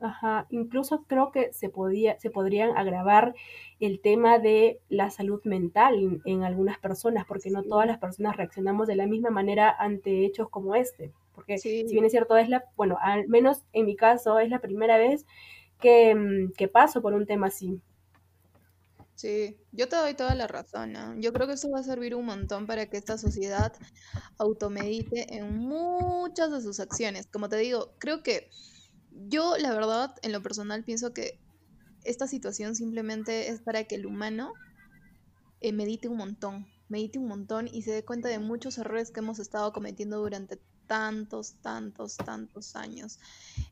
ajá, 0.04 0.46
incluso 0.50 1.04
creo 1.06 1.30
que 1.32 1.52
se, 1.52 1.68
podía, 1.68 2.18
se 2.20 2.30
podrían 2.30 2.76
agravar 2.76 3.34
el 3.80 4.00
tema 4.00 4.38
de 4.38 4.80
la 4.88 5.10
salud 5.10 5.40
mental 5.44 6.20
en, 6.24 6.42
algunas 6.44 6.78
personas, 6.78 7.24
porque 7.26 7.50
no 7.50 7.62
todas 7.62 7.86
las 7.86 7.98
personas 7.98 8.36
reaccionamos 8.36 8.86
de 8.86 8.96
la 8.96 9.06
misma 9.06 9.30
manera 9.30 9.74
ante 9.78 10.24
hechos 10.24 10.48
como 10.48 10.74
este. 10.74 11.12
Porque 11.34 11.58
si 11.58 11.84
bien 11.84 12.04
es 12.04 12.12
cierto, 12.12 12.36
es 12.36 12.48
la, 12.48 12.64
bueno, 12.76 12.96
al 13.00 13.28
menos 13.28 13.64
en 13.72 13.86
mi 13.86 13.96
caso, 13.96 14.38
es 14.38 14.50
la 14.50 14.60
primera 14.60 14.98
vez 14.98 15.26
que, 15.80 16.14
mm, 16.14 16.52
que 16.56 16.68
paso 16.68 17.02
por 17.02 17.14
un 17.14 17.26
tema 17.26 17.48
así. 17.48 17.80
Sí, 19.14 19.56
yo 19.70 19.88
te 19.88 19.96
doy 19.96 20.14
toda 20.14 20.34
la 20.34 20.48
razón. 20.48 20.94
Yo 21.20 21.32
creo 21.32 21.46
que 21.46 21.54
eso 21.54 21.70
va 21.70 21.80
a 21.80 21.84
servir 21.84 22.14
un 22.16 22.26
montón 22.26 22.66
para 22.66 22.86
que 22.86 22.96
esta 22.96 23.16
sociedad 23.16 23.72
automedite 24.38 25.36
en 25.36 25.56
muchas 25.56 26.50
de 26.50 26.60
sus 26.60 26.80
acciones. 26.80 27.28
Como 27.28 27.48
te 27.48 27.56
digo, 27.56 27.94
creo 27.98 28.22
que 28.22 28.50
yo, 29.14 29.56
la 29.58 29.72
verdad, 29.72 30.14
en 30.22 30.32
lo 30.32 30.42
personal, 30.42 30.84
pienso 30.84 31.12
que 31.12 31.40
esta 32.04 32.26
situación 32.26 32.74
simplemente 32.74 33.48
es 33.48 33.60
para 33.60 33.84
que 33.84 33.94
el 33.94 34.06
humano 34.06 34.52
eh, 35.60 35.72
medite 35.72 36.08
un 36.08 36.18
montón, 36.18 36.66
medite 36.88 37.18
un 37.18 37.28
montón 37.28 37.68
y 37.68 37.82
se 37.82 37.92
dé 37.92 38.04
cuenta 38.04 38.28
de 38.28 38.38
muchos 38.38 38.76
errores 38.78 39.10
que 39.10 39.20
hemos 39.20 39.38
estado 39.38 39.72
cometiendo 39.72 40.18
durante 40.18 40.60
tantos, 40.86 41.54
tantos, 41.62 42.16
tantos 42.16 42.76
años. 42.76 43.18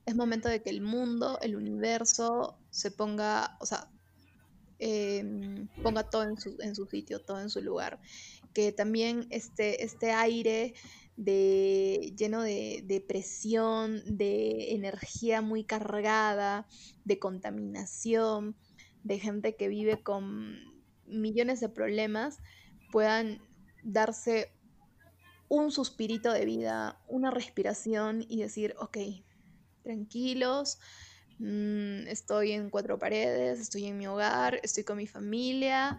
Es 0.07 0.15
momento 0.15 0.49
de 0.49 0.63
que 0.63 0.71
el 0.71 0.81
mundo, 0.81 1.39
el 1.43 1.57
universo, 1.57 2.57
se 2.71 2.91
ponga, 2.91 3.59
o 3.61 3.67
sea, 3.67 3.91
Em, 4.85 5.69
ponga 5.81 6.03
todo 6.03 6.25
en 6.25 6.37
su, 6.41 6.57
en 6.59 6.75
su, 6.75 6.87
sitio, 6.87 7.21
todo 7.21 7.39
en 7.39 7.51
su 7.51 7.63
lugar. 7.63 8.01
Que 8.53 8.73
también 8.73 9.29
este, 9.31 9.85
este 9.85 10.11
aire 10.11 10.75
de, 11.17 12.15
lleno 12.17 12.43
de, 12.43 12.83
de, 12.87 13.01
presión, 13.01 14.03
de 14.07 14.73
energía 14.73 15.41
muy 15.41 15.65
cargada, 15.65 16.67
de 17.05 17.19
contaminación, 17.19 18.57
de 19.03 19.19
gente 19.19 19.57
que 19.57 19.69
vive 19.69 20.03
con 20.03 20.57
millones 21.07 21.61
de 21.61 21.69
problemas, 21.69 22.39
puedan 22.91 23.41
darse 23.83 24.53
un 25.49 25.71
suspirito 25.71 26.33
de 26.33 26.45
vida, 26.45 27.03
una 27.09 27.31
respiración 27.31 28.25
y 28.27 28.41
decir, 28.41 28.75
ok, 28.79 28.99
tranquilos, 29.83 30.79
Mm, 31.45 32.07
estoy 32.07 32.53
en 32.53 32.71
cuatro 32.71 33.01
paredes, 33.01 33.59
estoy 33.59 33.87
en 33.87 33.99
mi 33.99 34.07
hogar, 34.07 34.61
estoy 34.63 34.85
con 34.85 34.97
mi 34.97 35.09
familia, 35.09 35.99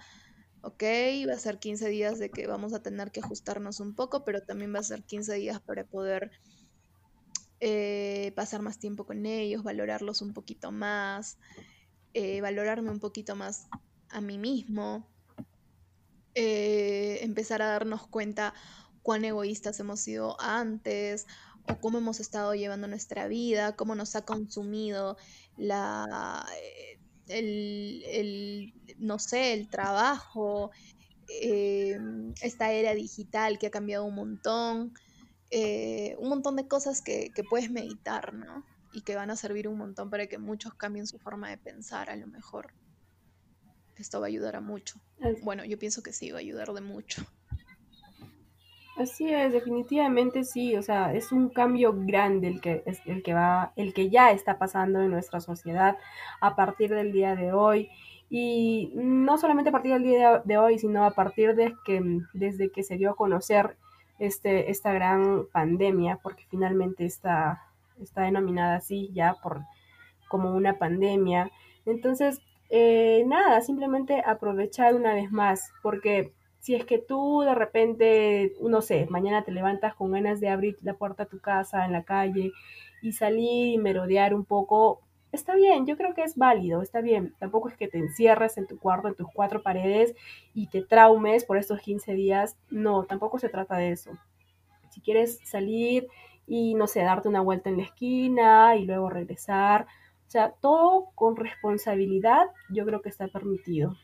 ok, 0.63 0.83
va 1.27 1.33
a 1.33 1.39
ser 1.39 1.59
15 1.59 1.89
días 1.89 2.19
de 2.19 2.31
que 2.31 2.47
vamos 2.47 2.73
a 2.73 2.81
tener 2.81 3.11
que 3.11 3.19
ajustarnos 3.19 3.81
un 3.81 3.93
poco, 3.93 4.23
pero 4.23 4.41
también 4.43 4.73
va 4.73 4.79
a 4.79 4.83
ser 4.83 5.03
15 5.03 5.35
días 5.35 5.59
para 5.59 5.83
poder 5.83 6.31
eh, 7.59 8.31
pasar 8.35 8.61
más 8.61 8.79
tiempo 8.79 9.05
con 9.05 9.25
ellos, 9.25 9.63
valorarlos 9.63 10.21
un 10.21 10.33
poquito 10.33 10.71
más, 10.71 11.37
eh, 12.13 12.39
valorarme 12.39 12.91
un 12.91 13.01
poquito 13.01 13.35
más 13.35 13.67
a 14.09 14.21
mí 14.21 14.37
mismo, 14.37 15.05
eh, 16.33 17.19
empezar 17.21 17.61
a 17.61 17.67
darnos 17.67 18.07
cuenta 18.07 18.53
cuán 19.01 19.25
egoístas 19.25 19.79
hemos 19.81 19.99
sido 19.99 20.39
antes 20.39 21.27
o 21.67 21.77
cómo 21.79 21.97
hemos 21.97 22.21
estado 22.21 22.55
llevando 22.55 22.87
nuestra 22.87 23.27
vida, 23.27 23.75
cómo 23.75 23.95
nos 23.95 24.15
ha 24.15 24.23
consumido 24.23 25.17
la, 25.57 26.45
eh, 27.27 28.01
el, 28.19 28.73
no 28.97 29.19
sé, 29.19 29.53
el 29.53 29.69
trabajo, 29.69 30.71
eh, 31.41 31.97
esta 32.41 32.71
era 32.71 32.93
digital 32.93 33.57
que 33.57 33.67
ha 33.67 33.71
cambiado 33.71 34.05
un 34.05 34.15
montón, 34.15 34.93
eh, 35.51 36.15
un 36.19 36.29
montón 36.29 36.55
de 36.55 36.67
cosas 36.67 37.01
que, 37.01 37.31
que, 37.33 37.43
puedes 37.43 37.71
meditar, 37.71 38.33
¿no? 38.33 38.65
Y 38.91 39.01
que 39.01 39.15
van 39.15 39.31
a 39.31 39.35
servir 39.35 39.67
un 39.67 39.77
montón 39.77 40.09
para 40.09 40.27
que 40.27 40.37
muchos 40.37 40.73
cambien 40.73 41.07
su 41.07 41.19
forma 41.19 41.49
de 41.49 41.57
pensar 41.57 42.09
a 42.09 42.15
lo 42.15 42.27
mejor. 42.27 42.73
Esto 43.95 44.19
va 44.19 44.27
a 44.27 44.29
ayudar 44.29 44.55
a 44.55 44.61
mucho. 44.61 44.99
Bueno, 45.43 45.63
yo 45.65 45.77
pienso 45.77 46.01
que 46.03 46.13
sí, 46.13 46.31
va 46.31 46.37
a 46.37 46.41
ayudar 46.41 46.73
de 46.73 46.81
mucho. 46.81 47.25
Así 48.95 49.33
es, 49.33 49.51
definitivamente 49.51 50.43
sí, 50.43 50.75
o 50.75 50.83
sea, 50.83 51.13
es 51.15 51.31
un 51.31 51.49
cambio 51.49 51.95
grande 51.95 52.47
el 52.47 52.61
que 52.61 52.83
el 53.05 53.23
que 53.23 53.33
va, 53.33 53.73
el 53.75 53.91
que 53.91 54.09
ya 54.11 54.31
está 54.31 54.59
pasando 54.59 55.01
en 55.01 55.09
nuestra 55.09 55.41
sociedad 55.41 55.97
a 56.41 56.55
partir 56.55 56.91
del 56.93 57.11
día 57.11 57.35
de 57.35 57.53
hoy 57.53 57.89
y 58.29 58.91
no 58.95 59.39
solamente 59.39 59.69
a 59.69 59.71
partir 59.71 59.93
del 59.93 60.03
día 60.03 60.41
de 60.45 60.57
hoy, 60.59 60.77
sino 60.77 61.05
a 61.05 61.11
partir 61.11 61.55
de 61.55 61.73
que 61.85 62.01
desde 62.33 62.71
que 62.71 62.83
se 62.83 62.97
dio 62.97 63.11
a 63.11 63.15
conocer 63.15 63.77
este 64.19 64.69
esta 64.69 64.93
gran 64.93 65.47
pandemia, 65.51 66.19
porque 66.21 66.45
finalmente 66.49 67.05
está 67.05 67.63
está 67.99 68.21
denominada 68.23 68.75
así 68.75 69.09
ya 69.13 69.35
por 69.41 69.61
como 70.27 70.53
una 70.55 70.77
pandemia. 70.77 71.51
Entonces, 71.85 72.41
eh, 72.69 73.23
nada, 73.27 73.61
simplemente 73.61 74.21
aprovechar 74.25 74.95
una 74.95 75.13
vez 75.15 75.31
más, 75.31 75.71
porque 75.81 76.33
si 76.63 76.75
es 76.75 76.85
que 76.85 76.97
tú 76.97 77.41
de 77.41 77.53
repente, 77.53 78.53
no 78.61 78.81
sé, 78.81 79.05
mañana 79.09 79.43
te 79.43 79.51
levantas 79.51 79.95
con 79.95 80.13
ganas 80.13 80.39
de 80.39 80.47
abrir 80.47 80.77
la 80.81 80.93
puerta 80.93 81.23
a 81.23 81.25
tu 81.25 81.41
casa 81.41 81.83
en 81.83 81.91
la 81.91 82.03
calle 82.03 82.53
y 83.01 83.11
salir 83.11 83.73
y 83.73 83.77
merodear 83.77 84.33
un 84.33 84.45
poco, 84.45 85.01
está 85.33 85.55
bien, 85.55 85.85
yo 85.85 85.97
creo 85.97 86.13
que 86.13 86.23
es 86.23 86.37
válido, 86.37 86.81
está 86.81 87.01
bien. 87.01 87.35
Tampoco 87.37 87.67
es 87.67 87.75
que 87.75 87.89
te 87.89 87.97
encierres 87.97 88.57
en 88.57 88.65
tu 88.65 88.79
cuarto, 88.79 89.09
en 89.09 89.15
tus 89.15 89.27
cuatro 89.33 89.61
paredes 89.61 90.15
y 90.53 90.67
te 90.67 90.81
traumes 90.81 91.43
por 91.43 91.57
estos 91.57 91.81
15 91.81 92.13
días. 92.13 92.55
No, 92.69 93.03
tampoco 93.03 93.39
se 93.39 93.49
trata 93.49 93.75
de 93.75 93.91
eso. 93.91 94.11
Si 94.89 95.01
quieres 95.01 95.39
salir 95.43 96.07
y, 96.47 96.75
no 96.75 96.87
sé, 96.87 97.01
darte 97.01 97.27
una 97.27 97.41
vuelta 97.41 97.71
en 97.71 97.75
la 97.75 97.83
esquina 97.83 98.77
y 98.77 98.85
luego 98.85 99.09
regresar, 99.09 99.85
o 100.27 100.29
sea, 100.29 100.53
todo 100.61 101.09
con 101.13 101.35
responsabilidad, 101.35 102.45
yo 102.69 102.85
creo 102.85 103.01
que 103.01 103.09
está 103.09 103.27
permitido. 103.27 103.97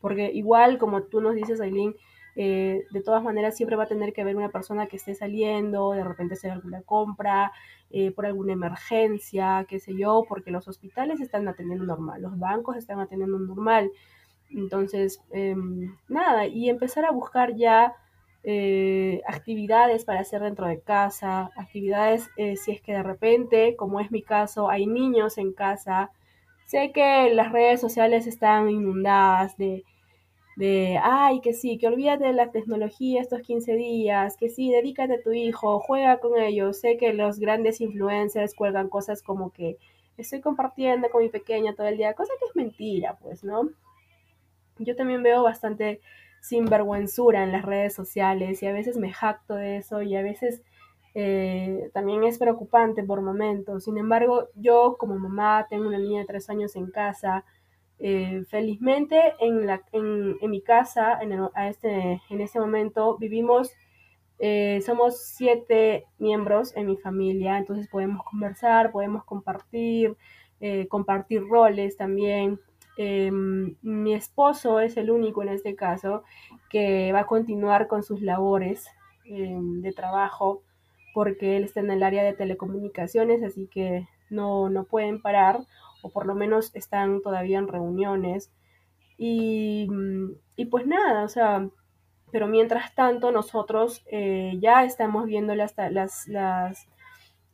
Porque 0.00 0.30
igual, 0.32 0.78
como 0.78 1.02
tú 1.02 1.20
nos 1.20 1.34
dices, 1.34 1.60
Aileen, 1.60 1.94
eh, 2.36 2.86
de 2.90 3.02
todas 3.02 3.22
maneras 3.22 3.56
siempre 3.56 3.76
va 3.76 3.84
a 3.84 3.88
tener 3.88 4.12
que 4.12 4.20
haber 4.22 4.36
una 4.36 4.50
persona 4.50 4.86
que 4.86 4.96
esté 4.96 5.14
saliendo, 5.14 5.92
de 5.92 6.04
repente 6.04 6.34
hacer 6.34 6.52
alguna 6.52 6.82
compra, 6.82 7.52
eh, 7.90 8.12
por 8.12 8.26
alguna 8.26 8.52
emergencia, 8.52 9.66
qué 9.68 9.80
sé 9.80 9.96
yo, 9.96 10.24
porque 10.28 10.50
los 10.50 10.68
hospitales 10.68 11.20
están 11.20 11.48
atendiendo 11.48 11.84
normal, 11.84 12.22
los 12.22 12.38
bancos 12.38 12.76
están 12.76 13.00
atendiendo 13.00 13.38
normal. 13.38 13.90
Entonces, 14.50 15.20
em, 15.32 15.96
nada, 16.08 16.46
y 16.46 16.68
empezar 16.68 17.04
a 17.04 17.10
buscar 17.10 17.54
ya 17.56 17.94
eh, 18.42 19.20
actividades 19.28 20.04
para 20.06 20.20
hacer 20.20 20.40
dentro 20.40 20.66
de 20.66 20.80
casa, 20.80 21.50
actividades 21.56 22.30
si 22.56 22.72
es 22.72 22.80
que 22.80 22.92
de 22.92 23.02
repente, 23.02 23.76
como 23.76 24.00
es 24.00 24.10
mi 24.10 24.22
caso, 24.22 24.70
hay 24.70 24.86
niños 24.86 25.36
en 25.36 25.52
casa, 25.52 26.10
sé 26.70 26.92
que 26.92 27.34
las 27.34 27.50
redes 27.50 27.80
sociales 27.80 28.26
están 28.26 28.70
inundadas 28.70 29.56
de 29.56 29.84
de, 30.60 30.98
ay, 31.02 31.40
que 31.40 31.54
sí, 31.54 31.78
que 31.78 31.86
olvídate 31.86 32.24
de 32.24 32.32
la 32.34 32.50
tecnología 32.50 33.22
estos 33.22 33.40
15 33.40 33.74
días, 33.76 34.36
que 34.36 34.50
sí, 34.50 34.70
dedícate 34.70 35.14
a 35.14 35.22
tu 35.22 35.32
hijo, 35.32 35.80
juega 35.80 36.18
con 36.18 36.38
ellos. 36.38 36.80
Sé 36.80 36.98
que 36.98 37.14
los 37.14 37.38
grandes 37.38 37.80
influencers 37.80 38.54
cuelgan 38.54 38.90
cosas 38.90 39.22
como 39.22 39.52
que 39.52 39.78
estoy 40.18 40.42
compartiendo 40.42 41.08
con 41.08 41.22
mi 41.22 41.30
pequeña 41.30 41.74
todo 41.74 41.86
el 41.86 41.96
día, 41.96 42.12
cosa 42.12 42.34
que 42.38 42.44
es 42.44 42.54
mentira, 42.54 43.16
pues, 43.22 43.42
¿no? 43.42 43.70
Yo 44.78 44.94
también 44.96 45.22
veo 45.22 45.42
bastante 45.42 46.00
sinvergüenzura 46.42 47.42
en 47.42 47.52
las 47.52 47.64
redes 47.64 47.94
sociales 47.94 48.62
y 48.62 48.66
a 48.66 48.72
veces 48.72 48.98
me 48.98 49.12
jacto 49.12 49.54
de 49.54 49.78
eso 49.78 50.02
y 50.02 50.14
a 50.14 50.22
veces 50.22 50.62
eh, 51.22 51.90
también 51.92 52.24
es 52.24 52.38
preocupante 52.38 53.04
por 53.04 53.20
momentos. 53.20 53.84
Sin 53.84 53.98
embargo, 53.98 54.48
yo 54.54 54.96
como 54.98 55.18
mamá 55.18 55.66
tengo 55.68 55.86
una 55.86 55.98
niña 55.98 56.20
de 56.20 56.26
tres 56.26 56.48
años 56.48 56.76
en 56.76 56.90
casa. 56.90 57.44
Eh, 57.98 58.44
felizmente 58.48 59.34
en, 59.40 59.66
la, 59.66 59.82
en, 59.92 60.38
en, 60.40 60.50
mi 60.50 60.62
casa, 60.62 61.18
en, 61.20 61.32
el, 61.32 61.48
a 61.54 61.68
este, 61.68 62.22
en 62.30 62.40
este 62.40 62.58
momento, 62.58 63.18
vivimos, 63.18 63.70
eh, 64.38 64.80
somos 64.80 65.20
siete 65.22 66.06
miembros 66.18 66.74
en 66.74 66.86
mi 66.86 66.96
familia, 66.96 67.58
entonces 67.58 67.86
podemos 67.88 68.24
conversar, 68.24 68.90
podemos 68.90 69.22
compartir, 69.24 70.16
compartir 70.88 71.42
roles 71.46 71.98
también. 71.98 72.58
Em, 72.96 73.76
mi 73.82 74.14
esposo 74.14 74.80
es 74.80 74.96
el 74.96 75.10
único 75.10 75.42
en 75.42 75.50
este 75.50 75.74
caso 75.74 76.22
que 76.70 77.12
va 77.12 77.20
a 77.20 77.26
continuar 77.26 77.86
con 77.88 78.02
sus 78.02 78.22
labores 78.22 78.86
em, 79.24 79.82
de 79.82 79.92
trabajo 79.92 80.62
porque 81.14 81.56
él 81.56 81.64
está 81.64 81.80
en 81.80 81.90
el 81.90 82.02
área 82.02 82.22
de 82.22 82.32
telecomunicaciones, 82.32 83.42
así 83.42 83.66
que 83.66 84.06
no, 84.30 84.70
no 84.70 84.84
pueden 84.84 85.20
parar, 85.20 85.60
o 86.02 86.10
por 86.10 86.26
lo 86.26 86.34
menos 86.34 86.74
están 86.74 87.22
todavía 87.22 87.58
en 87.58 87.68
reuniones. 87.68 88.52
Y, 89.18 89.88
y 90.56 90.64
pues 90.66 90.86
nada, 90.86 91.24
o 91.24 91.28
sea, 91.28 91.68
pero 92.30 92.46
mientras 92.46 92.94
tanto 92.94 93.32
nosotros 93.32 94.02
eh, 94.10 94.56
ya 94.60 94.84
estamos 94.84 95.26
viendo 95.26 95.54
las, 95.54 95.74
las, 95.90 96.28
las, 96.28 96.88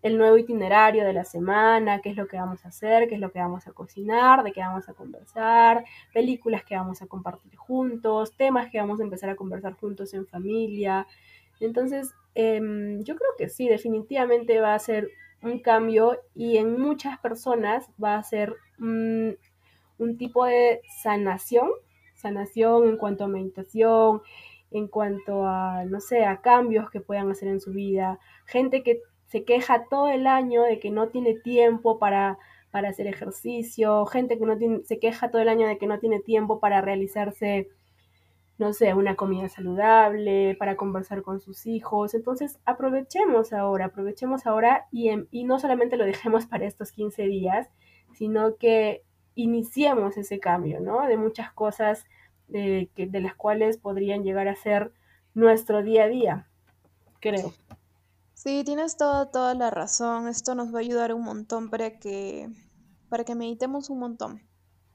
el 0.03 0.19
nuevo 0.19 0.39
itinerario 0.39 1.05
de 1.05 1.13
la 1.13 1.25
semana, 1.25 2.01
qué 2.01 2.11
es 2.11 2.17
lo 2.17 2.27
que 2.27 2.37
vamos 2.37 2.65
a 2.65 2.69
hacer, 2.69 3.09
qué 3.09 3.15
es 3.15 3.21
lo 3.21 3.33
que 3.33 3.39
vamos 3.39 3.67
a 3.67 3.73
cocinar, 3.73 4.43
de 4.43 4.53
qué 4.53 4.61
vamos 4.61 4.89
a 4.89 4.95
conversar, 4.95 5.85
películas 6.13 6.65
que 6.65 6.77
vamos 6.77 7.03
a 7.03 7.07
compartir 7.07 7.57
juntos, 7.57 8.37
temas 8.37 8.71
que 8.71 8.79
vamos 8.79 9.01
a 9.01 9.05
empezar 9.05 9.31
a 9.31 9.37
conversar 9.37 9.75
juntos 9.75 10.15
en 10.15 10.27
familia. 10.27 11.07
Entonces, 11.61 12.15
eh, 12.37 12.61
yo 13.01 13.17
creo 13.17 13.31
que 13.39 13.49
sí, 13.49 13.67
definitivamente 13.67 14.61
va 14.61 14.75
a 14.75 14.79
ser 14.79 15.09
un 15.43 15.61
cambio 15.61 16.21
y 16.35 16.59
en 16.59 16.79
muchas 16.79 17.19
personas 17.19 17.89
va 18.03 18.17
a 18.17 18.23
ser 18.23 18.55
un, 18.79 19.39
un 19.99 20.19
tipo 20.19 20.45
de 20.45 20.83
sanación, 21.03 21.71
sanación 22.15 22.89
en 22.89 22.99
cuanto 22.99 23.25
a 23.25 23.29
meditación, 23.29 24.21
en 24.71 24.89
cuanto 24.89 25.47
a, 25.47 25.85
no 25.87 26.01
sé, 26.01 26.25
a 26.27 26.43
cambios 26.43 26.91
que 26.91 27.01
puedan 27.01 27.31
hacer 27.31 27.49
en 27.49 27.61
su 27.61 27.73
vida. 27.73 28.19
Gente 28.45 28.83
que 28.83 29.01
se 29.29 29.45
queja 29.45 29.87
todo 29.89 30.09
el 30.09 30.27
año 30.27 30.63
de 30.63 30.79
que 30.79 30.91
no 30.91 31.09
tiene 31.09 31.35
tiempo 31.35 31.99
para, 31.99 32.39
para 32.71 32.91
hacer 32.91 33.07
ejercicio, 33.07 34.05
gente 34.07 34.39
que 34.39 34.45
no 34.45 34.59
tiene, 34.59 34.85
se 34.85 34.99
queja 34.99 35.31
todo 35.31 35.41
el 35.41 35.49
año 35.49 35.67
de 35.67 35.79
que 35.79 35.87
no 35.87 35.99
tiene 35.99 36.21
tiempo 36.21 36.61
para 36.61 36.83
realizarse 36.83 37.69
no 38.59 38.73
sé, 38.73 38.95
una 38.95 39.17
comida 39.17 39.49
saludable, 39.49 40.57
para 40.59 40.77
conversar 40.77 41.23
con 41.23 41.41
sus 41.41 41.67
hijos. 41.67 42.15
Entonces, 42.15 42.59
aprovechemos 42.65 43.53
ahora, 43.53 43.87
aprovechemos 43.87 44.47
ahora 44.47 44.87
y, 44.91 45.09
en, 45.09 45.29
y 45.31 45.45
no 45.45 45.59
solamente 45.59 45.97
lo 45.97 46.05
dejemos 46.05 46.47
para 46.47 46.67
estos 46.67 46.93
15 46.93 47.25
días, 47.25 47.69
sino 48.15 48.57
que 48.57 49.05
iniciemos 49.35 50.17
ese 50.17 50.41
cambio, 50.41 50.81
¿no? 50.81 51.07
De 51.07 51.17
muchas 51.17 51.53
cosas 51.53 52.05
de, 52.49 52.91
que, 52.95 53.07
de 53.07 53.21
las 53.21 53.35
cuales 53.35 53.77
podrían 53.77 54.23
llegar 54.23 54.49
a 54.49 54.57
ser 54.57 54.93
nuestro 55.35 55.83
día 55.83 56.05
a 56.05 56.09
día, 56.09 56.49
creo. 57.21 57.53
Sí, 58.33 58.63
tienes 58.65 58.97
toda, 58.97 59.31
toda 59.31 59.55
la 59.55 59.71
razón. 59.71 60.29
Esto 60.29 60.55
nos 60.55 60.75
va 60.75 60.79
a 60.79 60.81
ayudar 60.81 61.13
un 61.13 61.23
montón 61.23 61.69
para 61.69 61.99
que, 61.99 62.49
para 63.09 63.25
que 63.25 63.35
meditemos 63.35 63.91
un 63.91 63.99
montón. 63.99 64.43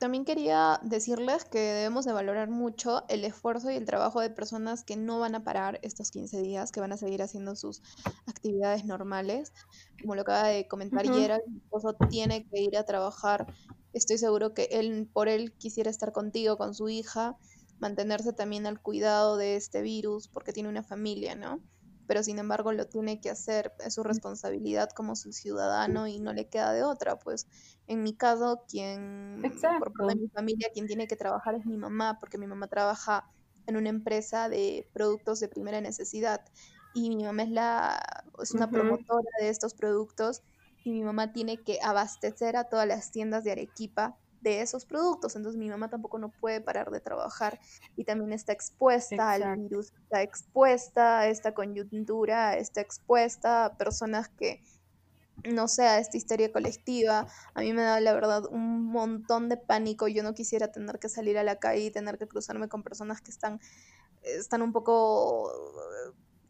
También 0.02 0.26
quería 0.26 0.80
decirles 0.82 1.46
que 1.46 1.60
debemos 1.60 2.06
de 2.06 2.12
valorar 2.12 2.50
mucho 2.50 3.04
el 3.08 3.24
esfuerzo 3.24 3.70
y 3.70 3.76
el 3.76 3.86
trabajo 3.86 4.20
de 4.20 4.32
personas 4.32 4.84
que 4.84 4.96
no 4.96 5.20
van 5.20 5.36
a 5.36 5.44
parar 5.44 5.78
estos 5.84 6.10
15 6.10 6.42
días, 6.42 6.72
que 6.72 6.80
van 6.80 6.92
a 6.92 6.98
seguir 6.98 7.22
haciendo 7.22 7.56
sus 7.56 7.84
actividades 8.26 8.84
normales. 8.84 9.54
Como 10.02 10.16
lo 10.16 10.24
acaba 10.24 10.48
de 10.48 10.68
comentar 10.68 11.06
uh 11.06 11.10
-huh. 11.10 11.42
Mi 11.48 11.58
esposo 11.58 11.94
tiene 12.10 12.48
que 12.48 12.62
ir 12.62 12.76
a 12.78 12.84
trabajar. 12.84 13.46
Estoy 13.94 14.18
seguro 14.18 14.56
que 14.56 14.70
él, 14.72 15.08
por 15.14 15.28
él 15.28 15.54
quisiera 15.54 15.92
estar 15.92 16.12
contigo, 16.12 16.58
con 16.58 16.74
su 16.74 16.90
hija, 16.90 17.38
mantenerse 17.78 18.34
también 18.34 18.66
al 18.66 18.82
cuidado 18.82 19.38
de 19.38 19.56
este 19.56 19.84
virus, 19.84 20.28
porque 20.28 20.52
tiene 20.52 20.70
una 20.70 20.82
familia, 20.82 21.36
¿no? 21.36 21.60
Pero 22.12 22.24
sin 22.24 22.40
embargo 22.40 22.74
lo 22.74 22.88
tiene 22.88 23.22
que 23.22 23.30
hacer, 23.30 23.72
es 23.80 23.94
su 23.94 24.04
responsabilidad 24.04 24.90
como 24.90 25.16
su 25.16 25.32
ciudadano 25.32 26.08
y 26.08 26.20
no 26.20 26.34
le 26.34 26.50
queda 26.50 26.74
de 26.74 26.84
otra, 26.84 27.18
pues 27.18 27.48
en 27.88 28.04
mi 28.04 28.14
caso, 28.14 28.66
quien, 28.68 29.40
Exacto. 29.46 29.80
por 29.80 29.94
parte 29.94 30.16
de 30.16 30.22
mi 30.24 30.28
familia, 30.28 30.68
quien 30.74 30.88
tiene 30.88 31.08
que 31.08 31.16
trabajar 31.16 31.56
es 31.56 31.66
mi 31.66 31.78
mamá, 31.78 32.18
porque 32.20 32.38
mi 32.38 32.48
mamá 32.48 32.68
trabaja 32.68 33.32
en 33.66 33.78
una 33.78 33.88
empresa 33.88 34.50
de 34.50 34.90
productos 34.92 35.40
de 35.40 35.48
primera 35.48 35.80
necesidad 35.80 36.42
y 36.94 37.16
mi 37.16 37.24
mamá 37.24 37.44
es, 37.44 37.50
la, 37.52 38.26
es 38.44 38.52
una 38.52 38.66
uh 38.66 38.68
-huh. 38.68 38.72
promotora 38.74 39.30
de 39.40 39.48
estos 39.48 39.74
productos 39.74 40.44
y 40.84 40.92
mi 40.92 41.04
mamá 41.06 41.32
tiene 41.32 41.64
que 41.64 41.80
abastecer 41.82 42.58
a 42.58 42.66
todas 42.66 42.90
las 42.90 43.12
tiendas 43.12 43.46
de 43.46 43.54
Arequipa 43.54 44.18
de 44.42 44.62
esos 44.62 44.86
productos. 44.86 45.36
Entonces 45.36 45.58
mi 45.58 45.70
mamá 45.70 45.90
tampoco 45.90 46.20
no 46.20 46.30
puede 46.30 46.62
parar 46.62 46.92
de 46.92 47.00
trabajar 47.00 47.60
y 47.96 48.04
también 48.04 48.34
está 48.34 48.52
expuesta 48.52 49.16
Exacto. 49.16 49.46
al 49.48 49.58
virus, 49.60 49.94
está 49.94 50.22
expuesta 50.22 51.20
a 51.20 51.28
esta 51.28 51.54
coyuntura, 51.54 52.58
está 52.58 52.82
expuesta 52.82 53.66
a 53.66 53.78
personas 53.78 54.30
que, 54.30 54.64
no 55.44 55.68
sé, 55.68 55.84
a 55.84 56.00
esta 56.00 56.18
histeria 56.18 56.52
colectiva. 56.52 57.28
A 57.54 57.62
mí 57.62 57.74
me 57.74 57.84
da 57.84 58.00
la 58.00 58.14
verdad 58.14 58.44
un 58.50 58.86
montón 58.86 59.50
de 59.50 59.58
pánico. 59.58 60.08
Yo 60.08 60.24
no 60.24 60.34
quisiera 60.34 60.72
tener 60.72 61.00
que 61.00 61.10
salir 61.10 61.38
a 61.38 61.44
la 61.44 61.58
calle 61.58 61.86
y 61.86 61.92
tener 61.92 62.18
que 62.18 62.28
cruzarme 62.28 62.68
con 62.68 62.84
personas 62.84 63.22
que 63.22 63.32
están, 63.32 63.60
están 64.24 64.62
un 64.62 64.74
poco 64.74 65.52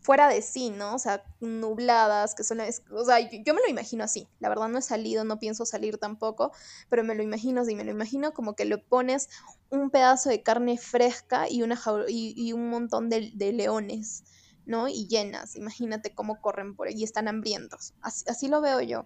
fuera 0.02 0.28
de 0.28 0.42
sí, 0.42 0.72
¿no? 0.72 0.96
O 0.96 1.00
sea, 1.00 1.24
nubladas, 1.40 2.34
que 2.34 2.44
son, 2.44 2.60
o 2.60 3.06
sea, 3.06 3.20
yo, 3.20 3.38
yo, 3.46 3.54
me 3.54 3.62
lo 3.62 3.70
imagino 3.70 4.04
así, 4.04 4.28
la 4.40 4.50
verdad 4.50 4.68
no 4.68 4.80
he 4.80 4.82
salido, 4.82 5.24
no 5.24 5.40
pienso 5.40 5.66
salir 5.66 5.98
tampoco, 5.98 6.52
pero 6.90 7.04
me 7.04 7.16
lo 7.16 7.24
imagino 7.24 7.62
así, 7.62 7.76
me 7.76 7.84
lo 7.84 7.92
imagino 7.92 8.34
como 8.34 8.56
que 8.56 8.66
le 8.66 8.80
pones 8.80 9.30
un 9.70 9.92
pedazo 9.92 10.30
de 10.30 10.42
carne 10.42 10.78
fresca 10.78 11.48
y, 11.50 11.62
una 11.62 11.80
y, 12.08 12.34
y 12.36 12.52
un 12.54 12.70
montón 12.70 13.10
de, 13.10 13.32
de, 13.36 13.54
leones, 13.54 14.24
¿no? 14.66 14.88
Y 14.88 15.08
llenas, 15.08 15.56
imagínate 15.56 16.14
cómo 16.16 16.42
corren 16.42 16.76
por 16.76 16.88
ahí 16.88 16.96
y 16.98 17.04
están 17.04 17.28
hambrientos, 17.28 17.94
así, 18.02 18.26
así 18.28 18.48
lo 18.48 18.60
veo 18.60 18.82
yo. 18.82 19.06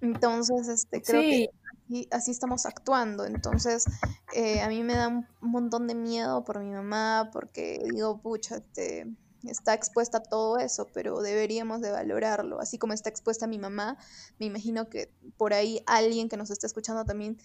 Entonces, 0.00 0.68
este, 0.68 1.02
creo 1.02 1.22
sí. 1.22 1.28
que 1.28 1.50
así, 1.86 2.08
así, 2.12 2.30
estamos 2.30 2.66
actuando. 2.66 3.24
Entonces, 3.24 3.84
eh, 4.32 4.60
a 4.60 4.68
mí 4.68 4.84
me 4.84 4.94
da 4.94 5.08
un 5.08 5.26
montón 5.40 5.88
de 5.88 5.96
miedo 5.96 6.44
por 6.44 6.60
mi 6.60 6.70
mamá, 6.70 7.30
porque 7.32 7.82
digo, 7.92 8.20
pucha, 8.20 8.58
este, 8.58 9.08
está 9.48 9.74
expuesta 9.74 10.18
a 10.18 10.22
todo 10.22 10.58
eso, 10.58 10.86
pero 10.92 11.20
deberíamos 11.20 11.80
de 11.80 11.90
valorarlo, 11.90 12.60
así 12.60 12.78
como 12.78 12.92
está 12.92 13.08
expuesta 13.08 13.46
mi 13.46 13.58
mamá, 13.58 13.98
me 14.38 14.46
imagino 14.46 14.88
que 14.88 15.12
por 15.36 15.54
ahí 15.54 15.82
alguien 15.86 16.28
que 16.28 16.36
nos 16.36 16.50
está 16.50 16.66
escuchando 16.66 17.04
también, 17.04 17.38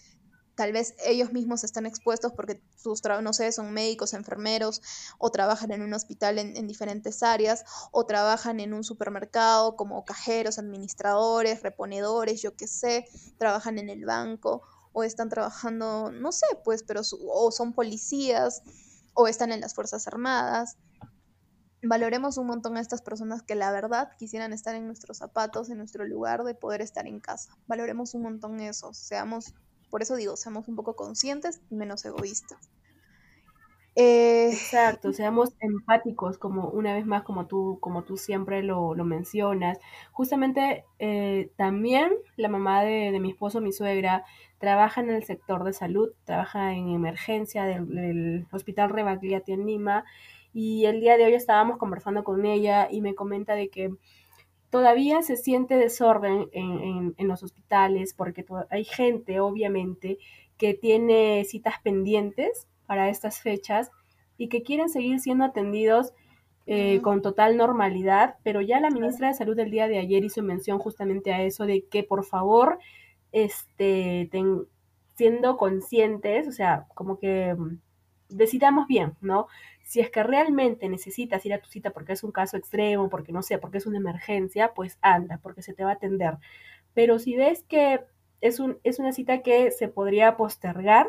tal 0.55 0.71
vez 0.71 0.95
ellos 1.05 1.31
mismos 1.31 1.63
están 1.63 1.85
expuestos 1.85 2.31
porque 2.33 2.61
sus 2.75 3.01
no 3.21 3.33
sé, 3.33 3.51
son 3.51 3.73
médicos, 3.73 4.13
enfermeros, 4.13 4.81
o 5.17 5.31
trabajan 5.31 5.71
en 5.71 5.81
un 5.81 5.93
hospital 5.93 6.37
en, 6.39 6.55
en, 6.55 6.67
diferentes 6.67 7.23
áreas, 7.23 7.63
o 7.91 8.05
trabajan 8.05 8.59
en 8.59 8.73
un 8.73 8.83
supermercado 8.83 9.75
como 9.75 10.05
cajeros, 10.05 10.59
administradores, 10.59 11.63
reponedores, 11.63 12.41
yo 12.41 12.55
qué 12.55 12.67
sé, 12.67 13.05
trabajan 13.37 13.79
en 13.79 13.89
el 13.89 14.05
banco, 14.05 14.61
o 14.91 15.03
están 15.03 15.29
trabajando, 15.29 16.11
no 16.11 16.31
sé, 16.31 16.45
pues, 16.63 16.83
pero 16.83 17.01
o 17.29 17.51
son 17.51 17.73
policías, 17.73 18.61
o 19.13 19.27
están 19.27 19.51
en 19.51 19.61
las 19.61 19.73
Fuerzas 19.73 20.07
Armadas 20.07 20.77
valoremos 21.83 22.37
un 22.37 22.47
montón 22.47 22.77
a 22.77 22.81
estas 22.81 23.01
personas 23.01 23.43
que 23.43 23.55
la 23.55 23.71
verdad 23.71 24.09
quisieran 24.17 24.53
estar 24.53 24.75
en 24.75 24.87
nuestros 24.87 25.17
zapatos, 25.17 25.69
en 25.69 25.77
nuestro 25.77 26.05
lugar 26.05 26.43
de 26.43 26.55
poder 26.55 26.81
estar 26.81 27.07
en 27.07 27.19
casa. 27.19 27.57
Valoremos 27.67 28.13
un 28.13 28.23
montón 28.23 28.59
eso, 28.59 28.93
seamos, 28.93 29.53
por 29.89 30.01
eso 30.01 30.15
digo, 30.15 30.35
seamos 30.37 30.67
un 30.67 30.75
poco 30.75 30.95
conscientes 30.95 31.61
y 31.69 31.75
menos 31.75 32.05
egoístas. 32.05 32.69
Eh, 33.95 34.49
Exacto, 34.51 35.13
seamos 35.13 35.53
empáticos, 35.59 36.39
como 36.39 36.69
una 36.69 36.95
vez 36.95 37.05
más, 37.05 37.23
como 37.23 37.45
tú, 37.45 37.77
como 37.79 38.03
tú 38.03 38.17
siempre 38.17 38.63
lo, 38.63 38.95
lo 38.95 39.05
mencionas. 39.05 39.77
Justamente 40.11 40.85
eh, 40.99 41.51
también 41.57 42.11
la 42.35 42.49
mamá 42.49 42.83
de, 42.83 43.11
de, 43.11 43.19
mi 43.19 43.29
esposo, 43.29 43.61
mi 43.61 43.71
suegra, 43.71 44.25
trabaja 44.57 45.01
en 45.01 45.11
el 45.11 45.23
sector 45.23 45.63
de 45.63 45.73
salud, 45.73 46.09
trabaja 46.23 46.73
en 46.73 46.89
emergencia 46.89 47.65
del, 47.65 47.87
del 47.87 48.47
Hospital 48.51 48.89
Rebagliati 48.89 49.51
en 49.51 49.67
Lima 49.67 50.05
y 50.53 50.85
el 50.85 51.01
día 51.01 51.17
de 51.17 51.25
hoy 51.25 51.33
estábamos 51.33 51.77
conversando 51.77 52.23
con 52.23 52.45
ella 52.45 52.87
y 52.89 53.01
me 53.01 53.15
comenta 53.15 53.55
de 53.55 53.69
que 53.69 53.91
todavía 54.69 55.21
se 55.21 55.35
siente 55.35 55.75
desorden 55.75 56.47
en, 56.51 56.79
en, 56.79 57.15
en 57.17 57.27
los 57.27 57.43
hospitales 57.43 58.13
porque 58.13 58.45
hay 58.69 58.85
gente, 58.85 59.39
obviamente, 59.39 60.17
que 60.57 60.73
tiene 60.73 61.43
citas 61.45 61.75
pendientes 61.83 62.67
para 62.85 63.09
estas 63.09 63.41
fechas 63.41 63.91
y 64.37 64.49
que 64.49 64.63
quieren 64.63 64.89
seguir 64.89 65.19
siendo 65.19 65.45
atendidos 65.45 66.13
eh, 66.65 67.01
con 67.01 67.21
total 67.21 67.57
normalidad, 67.57 68.35
pero 68.41 68.61
ya 68.61 68.79
la 68.79 68.89
ministra 68.89 69.27
de 69.27 69.33
Salud 69.33 69.55
del 69.55 69.69
día 69.69 69.89
de 69.89 69.97
ayer 69.97 70.23
hizo 70.23 70.41
mención 70.41 70.79
justamente 70.79 71.33
a 71.33 71.43
eso 71.43 71.65
de 71.65 71.85
que 71.85 72.03
por 72.03 72.23
favor, 72.23 72.79
este, 73.33 74.29
siendo 75.15 75.57
conscientes, 75.57 76.47
o 76.47 76.51
sea, 76.53 76.87
como 76.95 77.19
que 77.19 77.53
mm, 77.53 77.79
decidamos 78.33 78.87
bien, 78.87 79.15
¿no? 79.21 79.47
Si 79.83 79.99
es 79.99 80.09
que 80.09 80.23
realmente 80.23 80.89
necesitas 80.89 81.45
ir 81.45 81.53
a 81.53 81.59
tu 81.59 81.69
cita 81.69 81.91
porque 81.91 82.13
es 82.13 82.23
un 82.23 82.31
caso 82.31 82.57
extremo, 82.57 83.09
porque 83.09 83.31
no 83.31 83.41
sé, 83.41 83.57
porque 83.57 83.77
es 83.77 83.85
una 83.85 83.97
emergencia, 83.97 84.73
pues 84.73 84.97
anda, 85.01 85.39
porque 85.41 85.61
se 85.61 85.73
te 85.73 85.83
va 85.83 85.91
a 85.91 85.93
atender. 85.93 86.37
Pero 86.93 87.19
si 87.19 87.35
ves 87.35 87.63
que 87.63 88.01
es, 88.41 88.59
un, 88.59 88.79
es 88.83 88.99
una 88.99 89.13
cita 89.13 89.41
que 89.41 89.71
se 89.71 89.87
podría 89.87 90.37
postergar, 90.37 91.07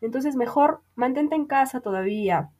entonces 0.00 0.36
mejor 0.36 0.82
mantente 0.94 1.34
en 1.34 1.46
casa 1.46 1.80
todavía, 1.80 2.50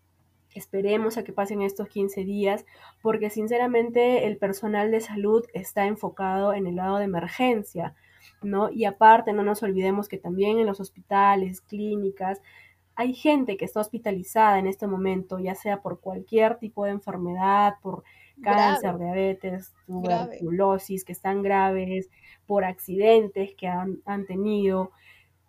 Esperemos 0.57 1.19
a 1.19 1.23
que 1.23 1.35
pasen 1.35 1.61
estos 1.61 1.89
15 1.89 2.25
días 2.25 2.65
porque 3.03 3.29
sinceramente 3.29 4.27
el 4.27 4.39
personal 4.39 4.91
de 4.91 5.03
salud 5.03 5.45
está 5.53 5.85
enfocado 5.85 6.55
en 6.55 6.67
el 6.67 6.77
lado 6.77 6.97
de 6.97 7.05
emergencia, 7.05 7.95
¿no? 8.43 8.71
Y 8.71 8.87
aparte 8.87 9.35
no 9.35 9.43
nos 9.43 9.63
olvidemos 9.63 10.09
que 10.09 10.17
también 10.17 10.59
en 10.59 10.67
los 10.67 10.81
hospitales, 10.81 11.61
clínicas, 11.61 12.41
hay 12.97 13.15
gente 13.15 13.59
que 13.59 13.67
está 13.67 13.81
hospitalizada 13.81 14.59
en 14.59 14.67
este 14.67 14.87
momento, 14.87 15.39
ya 15.39 15.55
sea 15.55 15.83
por 15.83 16.01
cualquier 16.01 16.57
tipo 16.57 16.85
de 16.85 16.93
enfermedad, 16.93 17.75
por 17.83 18.03
cáncer, 18.43 18.99
diabetes, 18.99 19.75
tuberculosis, 19.87 21.05
que 21.05 21.13
están 21.13 21.43
graves, 21.43 22.09
por 22.47 22.65
accidentes 22.65 23.55
que 23.55 23.69
han, 23.69 24.27
tenido. 24.27 24.93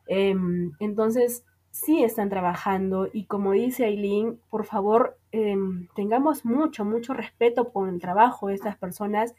Em, 0.08 0.74
entonces, 0.80 1.46
sí 1.72 2.04
están 2.04 2.30
trabajando 2.30 3.08
y 3.14 3.26
como 3.26 3.52
dice 3.52 3.86
Aileen, 3.86 4.40
por 4.50 4.66
favor, 4.66 5.18
em, 5.32 5.88
tengamos 5.96 6.44
mucho, 6.44 6.84
mucho 6.84 7.14
respeto 7.14 7.72
por 7.72 7.88
el 7.88 8.00
trabajo 8.00 8.48
de 8.48 8.56
estas 8.56 8.76
personas 8.78 9.36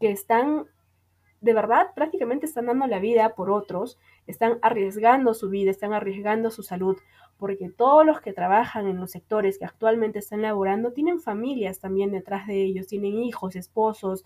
que 0.00 0.10
están, 0.10 0.64
de 1.40 1.54
verdad, 1.54 1.88
prácticamente 1.94 2.46
están 2.46 2.66
dando 2.66 2.86
la 2.86 2.98
vida 2.98 3.34
por 3.34 3.50
otros, 3.50 3.98
están 4.26 4.58
arriesgando 4.62 5.34
su 5.34 5.48
vida, 5.48 5.70
están 5.70 5.92
arriesgando 5.92 6.50
su 6.50 6.62
salud, 6.62 6.96
porque 7.38 7.70
todos 7.70 8.06
los 8.06 8.20
que 8.20 8.32
trabajan 8.32 8.86
en 8.86 8.98
los 8.98 9.10
sectores 9.10 9.58
que 9.58 9.64
actualmente 9.64 10.20
están 10.20 10.42
laborando 10.42 10.92
tienen 10.92 11.20
familias 11.20 11.80
también 11.80 12.12
detrás 12.12 12.46
de 12.46 12.62
ellos, 12.62 12.86
tienen 12.86 13.22
hijos, 13.22 13.56
esposos, 13.56 14.24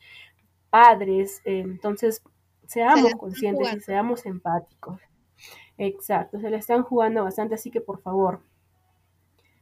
padres, 0.70 1.40
eh, 1.44 1.61
entonces 1.61 2.22
seamos 2.66 3.12
conscientes 3.14 3.74
y 3.74 3.80
seamos 3.80 4.26
empáticos. 4.26 5.01
Exacto, 5.78 6.40
se 6.40 6.51
le 6.51 6.57
están 6.57 6.82
jugando 6.82 7.24
bastante, 7.24 7.55
así 7.55 7.70
que 7.70 7.80
por 7.80 8.01
favor. 8.01 8.42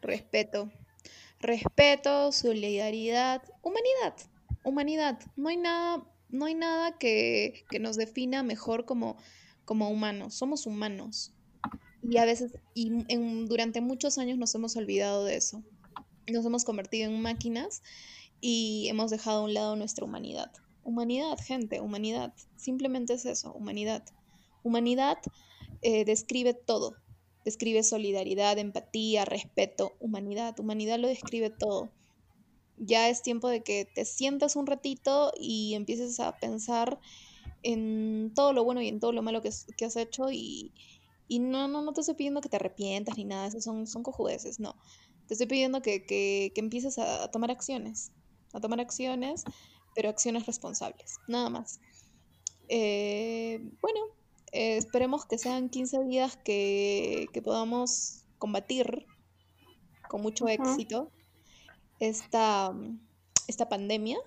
Respeto. 0.00 0.70
Respeto, 1.40 2.32
solidaridad, 2.32 3.42
humanidad. 3.62 4.14
Humanidad. 4.64 5.18
No 5.36 5.48
hay 5.48 5.56
nada, 5.56 6.04
no 6.30 6.46
hay 6.46 6.54
nada 6.54 6.96
que, 6.98 7.64
nos 7.80 7.96
defina 7.96 8.42
mejor 8.42 8.84
como, 8.84 9.18
como 9.64 9.88
humanos. 9.90 10.34
Somos 10.34 10.66
humanos. 10.66 11.32
Y 12.02 12.18
a 12.18 12.24
veces, 12.24 12.52
y 12.74 12.90
durante 13.46 13.80
muchos 13.80 14.18
años 14.18 14.38
nos 14.38 14.54
hemos 14.54 14.76
olvidado 14.76 15.24
de 15.24 15.36
eso. 15.36 15.62
Nos 16.30 16.44
hemos 16.44 16.64
convertido 16.64 17.10
en 17.10 17.20
máquinas 17.20 17.82
y 18.40 18.88
hemos 18.88 19.10
dejado 19.10 19.40
a 19.40 19.44
un 19.44 19.54
lado 19.54 19.76
nuestra 19.76 20.04
humanidad. 20.04 20.52
Humanidad, 20.84 21.38
gente, 21.42 21.80
humanidad. 21.80 22.34
Simplemente 22.56 23.14
es 23.14 23.24
eso, 23.24 23.52
humanidad. 23.54 24.04
Humanidad 24.62 25.18
eh, 25.80 26.04
describe 26.04 26.52
todo. 26.52 26.96
Describe 27.44 27.82
solidaridad, 27.82 28.58
empatía, 28.58 29.24
respeto, 29.24 29.92
humanidad. 29.98 30.58
Humanidad 30.60 30.98
lo 30.98 31.08
describe 31.08 31.50
todo. 31.50 31.90
Ya 32.76 33.08
es 33.08 33.22
tiempo 33.22 33.48
de 33.48 33.62
que 33.62 33.86
te 33.94 34.04
sientas 34.04 34.56
un 34.56 34.66
ratito 34.66 35.32
y 35.38 35.74
empieces 35.74 36.20
a 36.20 36.36
pensar 36.36 36.98
en 37.64 38.32
todo 38.34 38.52
lo 38.52 38.62
bueno 38.62 38.80
y 38.82 38.88
en 38.88 39.00
todo 39.00 39.12
lo 39.12 39.22
malo 39.22 39.42
que, 39.42 39.48
has 39.48 39.96
hecho 39.96 40.30
y, 40.30 40.72
no, 41.28 41.66
no, 41.66 41.82
no 41.82 41.92
te 41.92 42.02
estoy 42.02 42.14
pidiendo 42.14 42.40
que 42.40 42.48
te 42.48 42.56
arrepientas 42.56 43.16
ni 43.16 43.24
nada, 43.24 43.46
esos 43.46 43.64
son, 43.64 43.86
son 43.86 44.02
cojudeces, 44.02 44.60
no. 44.60 44.76
Te 45.26 45.34
estoy 45.34 45.46
pidiendo 45.46 45.80
que, 45.82 46.52
empieces 46.54 46.98
a, 46.98 47.30
tomar 47.30 47.50
acciones, 47.50 48.12
a 48.52 48.60
tomar 48.60 48.80
acciones, 48.80 49.44
pero 49.94 50.10
acciones 50.10 50.46
responsables, 50.46 51.16
nada 51.26 51.48
más. 51.48 51.80
Eh, 52.68 53.60
bueno, 53.80 54.00
eh, 54.52 54.76
esperemos 54.76 55.24
que 55.24 55.38
sean 55.38 55.70
15 55.70 56.04
días 56.04 56.36
que, 56.36 57.28
podamos 57.42 58.24
combatir 58.38 59.06
con 60.08 60.20
mucho 60.20 60.46
éxito 60.48 61.10
esta, 61.98 62.74
esta 63.48 63.68
pandemia. 63.70 64.18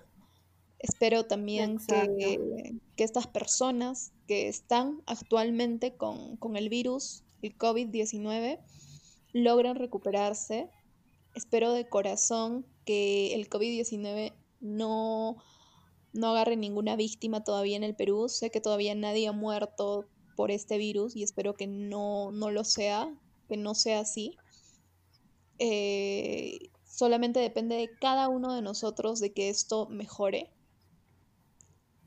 Espero 0.78 1.26
también 1.26 1.78
que, 2.16 2.76
estas 2.96 3.26
personas 3.26 4.12
que 4.26 4.48
están 4.48 5.02
actualmente 5.06 5.96
con, 5.96 6.36
con 6.36 6.56
el 6.56 6.68
virus, 6.68 7.24
el 7.42 7.56
COVID-19, 7.56 8.60
logren 9.32 9.76
recuperarse. 9.76 10.70
Espero 11.34 11.72
de 11.72 11.88
corazón 11.88 12.66
que 12.84 13.34
el 13.34 13.48
COVID-19 13.48 14.34
no, 14.60 15.36
no 16.12 16.28
agarre 16.28 16.56
ninguna 16.56 16.96
víctima 16.96 17.44
todavía 17.44 17.76
en 17.76 17.84
el 17.84 17.94
Perú. 17.94 18.28
Sé 18.28 18.50
que 18.50 18.60
todavía 18.60 18.94
nadie 18.94 19.28
ha 19.28 19.32
muerto 19.32 20.06
por 20.36 20.50
este 20.50 20.78
virus 20.78 21.16
y 21.16 21.22
espero 21.22 21.54
que 21.54 21.66
no, 21.66 22.30
lo 22.30 22.64
sea, 22.64 23.12
que 23.48 23.56
no 23.56 23.74
sea 23.74 24.00
así. 24.00 24.36
Eh, 25.58 26.70
solamente 26.84 27.40
depende 27.40 27.76
de 27.76 27.90
cada 28.00 28.28
uno 28.28 28.54
de 28.54 28.62
nosotros 28.62 29.20
de 29.20 29.32
que 29.32 29.48
esto 29.48 29.88
mejore. 29.88 30.50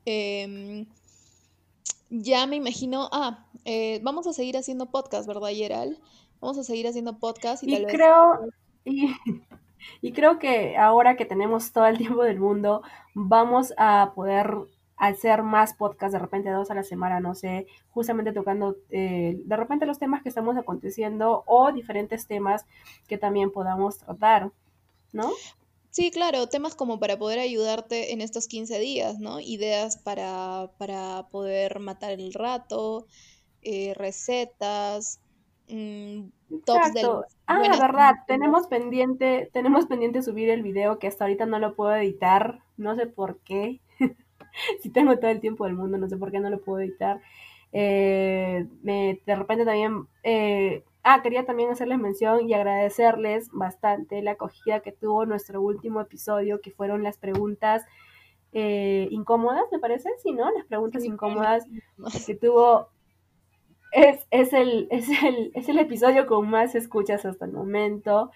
Em, 0.04 0.86
ya 2.10 2.46
me 2.46 2.56
imagino, 2.56 3.08
ah, 3.12 3.46
eh, 3.64 4.00
vamos 4.02 4.26
a 4.26 4.32
seguir 4.32 4.56
haciendo 4.56 4.86
podcast, 4.86 5.26
¿verdad, 5.26 5.50
Yeral? 5.50 5.98
Vamos 6.40 6.58
a 6.58 6.64
seguir 6.64 6.86
haciendo 6.88 7.18
podcast 7.18 7.62
y, 7.62 7.84
creo, 7.84 8.40
y 10.02 10.12
creo 10.12 10.38
que 10.38 10.76
ahora 10.76 11.16
que 11.16 11.24
tenemos 11.24 11.72
todo 11.72 11.86
el 11.86 11.98
tiempo 11.98 12.24
del 12.24 12.40
mundo, 12.40 12.82
vamos 13.14 13.72
a 13.76 14.12
poder 14.14 14.56
hacer 14.96 15.42
más 15.42 15.74
podcasts, 15.74 16.12
de 16.12 16.18
repente 16.18 16.50
dos 16.50 16.70
a 16.70 16.74
la 16.74 16.84
semana, 16.84 17.18
no 17.18 17.34
sé, 17.34 17.66
justamente 17.90 18.32
tocando 18.32 18.76
eh, 18.90 19.40
de 19.44 19.56
repente 19.56 19.86
los 19.86 19.98
temas 19.98 20.22
que 20.22 20.28
estamos 20.28 20.56
aconteciendo 20.56 21.42
o 21.46 21.72
diferentes 21.72 22.26
temas 22.26 22.66
que 23.08 23.18
también 23.18 23.50
podamos 23.50 23.98
tratar, 23.98 24.50
¿no? 25.12 25.30
Sí, 25.92 26.10
claro, 26.10 26.46
temas 26.46 26.74
como 26.74 26.98
para 26.98 27.18
poder 27.18 27.38
ayudarte 27.38 28.14
en 28.14 28.22
estos 28.22 28.48
15 28.48 28.78
días, 28.78 29.18
¿no? 29.18 29.40
Ideas 29.40 29.98
para, 29.98 30.70
para 30.78 31.28
poder 31.30 31.80
matar 31.80 32.12
el 32.12 32.32
rato, 32.32 33.06
eh, 33.60 33.92
recetas, 33.94 35.20
mmm, 35.68 36.30
tops 36.64 36.94
del... 36.94 37.06
Ah, 37.46 37.58
la 37.58 37.78
verdad, 37.78 38.14
tenemos 38.26 38.68
pendiente, 38.68 39.50
tenemos 39.52 39.84
pendiente 39.84 40.22
subir 40.22 40.48
el 40.48 40.62
video 40.62 40.98
que 40.98 41.08
hasta 41.08 41.24
ahorita 41.24 41.44
no 41.44 41.58
lo 41.58 41.76
puedo 41.76 41.94
editar, 41.94 42.60
no 42.78 42.96
sé 42.96 43.06
por 43.06 43.40
qué. 43.40 43.82
si 44.82 44.88
tengo 44.88 45.18
todo 45.18 45.30
el 45.30 45.40
tiempo 45.40 45.66
del 45.66 45.74
mundo, 45.74 45.98
no 45.98 46.08
sé 46.08 46.16
por 46.16 46.30
qué 46.30 46.40
no 46.40 46.48
lo 46.48 46.62
puedo 46.62 46.80
editar. 46.80 47.20
Eh, 47.70 48.66
de 48.82 49.36
repente 49.36 49.66
también, 49.66 50.06
eh, 50.22 50.84
ah, 51.02 51.22
quería 51.22 51.44
también 51.44 51.70
hacerles 51.70 51.98
mención 51.98 52.48
y 52.48 52.54
agradecerles 52.54 53.50
bastante 53.52 54.22
la 54.22 54.32
acogida 54.32 54.80
que 54.80 54.92
tuvo 54.92 55.26
nuestro 55.26 55.60
último 55.60 56.00
episodio, 56.00 56.60
que 56.60 56.70
fueron 56.70 57.02
las 57.02 57.18
preguntas 57.18 57.84
eh, 58.52 59.08
incómodas, 59.10 59.64
me 59.72 59.78
parece, 59.78 60.10
sí, 60.22 60.32
¿no? 60.32 60.50
Las 60.50 60.66
preguntas 60.66 61.04
incómodas 61.04 61.66
que 62.26 62.34
tuvo 62.34 62.88
es, 63.92 64.26
es, 64.30 64.52
el, 64.52 64.88
es, 64.90 65.08
el, 65.22 65.52
es 65.54 65.68
el 65.68 65.78
episodio 65.78 66.26
con 66.26 66.48
más 66.48 66.74
escuchas 66.74 67.24
hasta 67.24 67.44
el 67.44 67.52
momento. 67.52 68.30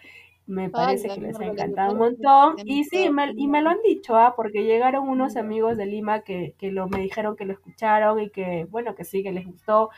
Me 0.46 0.70
parece 0.70 1.08
que 1.08 1.20
les 1.20 1.40
ha 1.40 1.46
encantado 1.46 1.92
un 1.92 1.98
montón. 1.98 2.56
Y 2.64 2.84
sí, 2.84 3.10
me, 3.10 3.32
y 3.36 3.48
me 3.48 3.62
lo 3.62 3.70
han 3.70 3.82
dicho, 3.82 4.16
¿ah? 4.16 4.34
porque 4.36 4.62
llegaron 4.62 5.08
unos 5.08 5.36
amigos 5.36 5.76
de 5.76 5.86
Lima 5.86 6.20
que, 6.20 6.54
que 6.58 6.70
lo, 6.70 6.88
me 6.88 7.00
dijeron 7.00 7.36
que 7.36 7.46
lo 7.46 7.52
escucharon 7.52 8.20
y 8.20 8.30
que, 8.30 8.66
bueno, 8.70 8.94
que 8.94 9.04
sí, 9.04 9.24
que 9.24 9.32
les 9.32 9.44
gustó. 9.44 9.90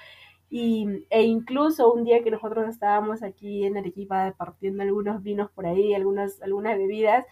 Y, 0.51 1.05
e 1.11 1.23
incluso 1.23 1.93
un 1.93 2.05
día 2.05 2.23
que 2.23 2.31
nosotros 2.31 2.69
estábamos 2.69 3.23
aquí 3.23 3.65
en 3.65 3.77
Arequipa 3.77 4.35
partiendo 4.37 4.83
algunos 4.83 5.23
vinos 5.23 5.51
por 5.51 5.67
ahí, 5.67 5.95
algunas, 5.95 6.41
algunas 6.43 6.79
bebidas, 6.79 7.27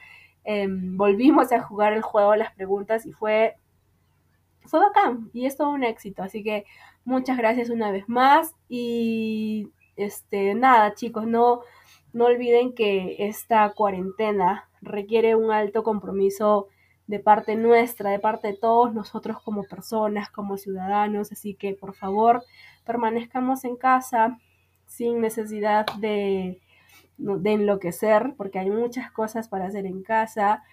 em, 0.44 0.96
volvimos 0.96 1.52
a 1.52 1.62
jugar 1.62 1.92
el 1.94 2.02
juego, 2.02 2.36
las 2.36 2.52
preguntas, 2.54 3.06
y 3.06 3.12
fue, 3.12 3.56
fue 4.66 4.80
bacán. 4.80 5.30
Y 5.32 5.46
es 5.46 5.56
todo 5.56 5.70
un 5.70 5.84
éxito. 5.84 6.22
Así 6.22 6.42
que 6.42 6.64
muchas 7.04 7.36
gracias 7.38 7.70
una 7.70 7.90
vez 7.90 8.08
más. 8.08 8.54
Y 8.68 9.70
este, 9.96 10.54
nada, 10.54 10.94
chicos, 10.94 11.26
no 11.26 11.62
no 12.16 12.24
olviden 12.24 12.72
que 12.72 13.16
esta 13.18 13.70
cuarentena 13.74 14.70
requiere 14.80 15.34
un 15.36 15.50
alto 15.50 15.82
compromiso 15.82 16.68
de 17.06 17.20
parte 17.20 17.54
nuestra, 17.56 18.10
de 18.10 18.18
parte 18.18 18.48
de 18.48 18.56
todos 18.56 18.92
nosotros 18.92 19.40
como 19.42 19.64
personas, 19.64 20.30
como 20.30 20.56
ciudadanos, 20.56 21.30
así 21.32 21.54
que 21.54 21.74
por 21.74 21.94
favor 21.94 22.42
permanezcamos 22.84 23.64
en 23.64 23.76
casa 23.76 24.38
sin 24.86 25.20
necesidad 25.20 25.86
de, 25.98 26.60
de 27.18 27.52
enloquecer, 27.52 28.34
porque 28.36 28.58
hay 28.58 28.70
muchas 28.70 29.10
cosas 29.10 29.48
para 29.48 29.66
hacer 29.66 29.86
en 29.86 30.02
casa. 30.02 30.64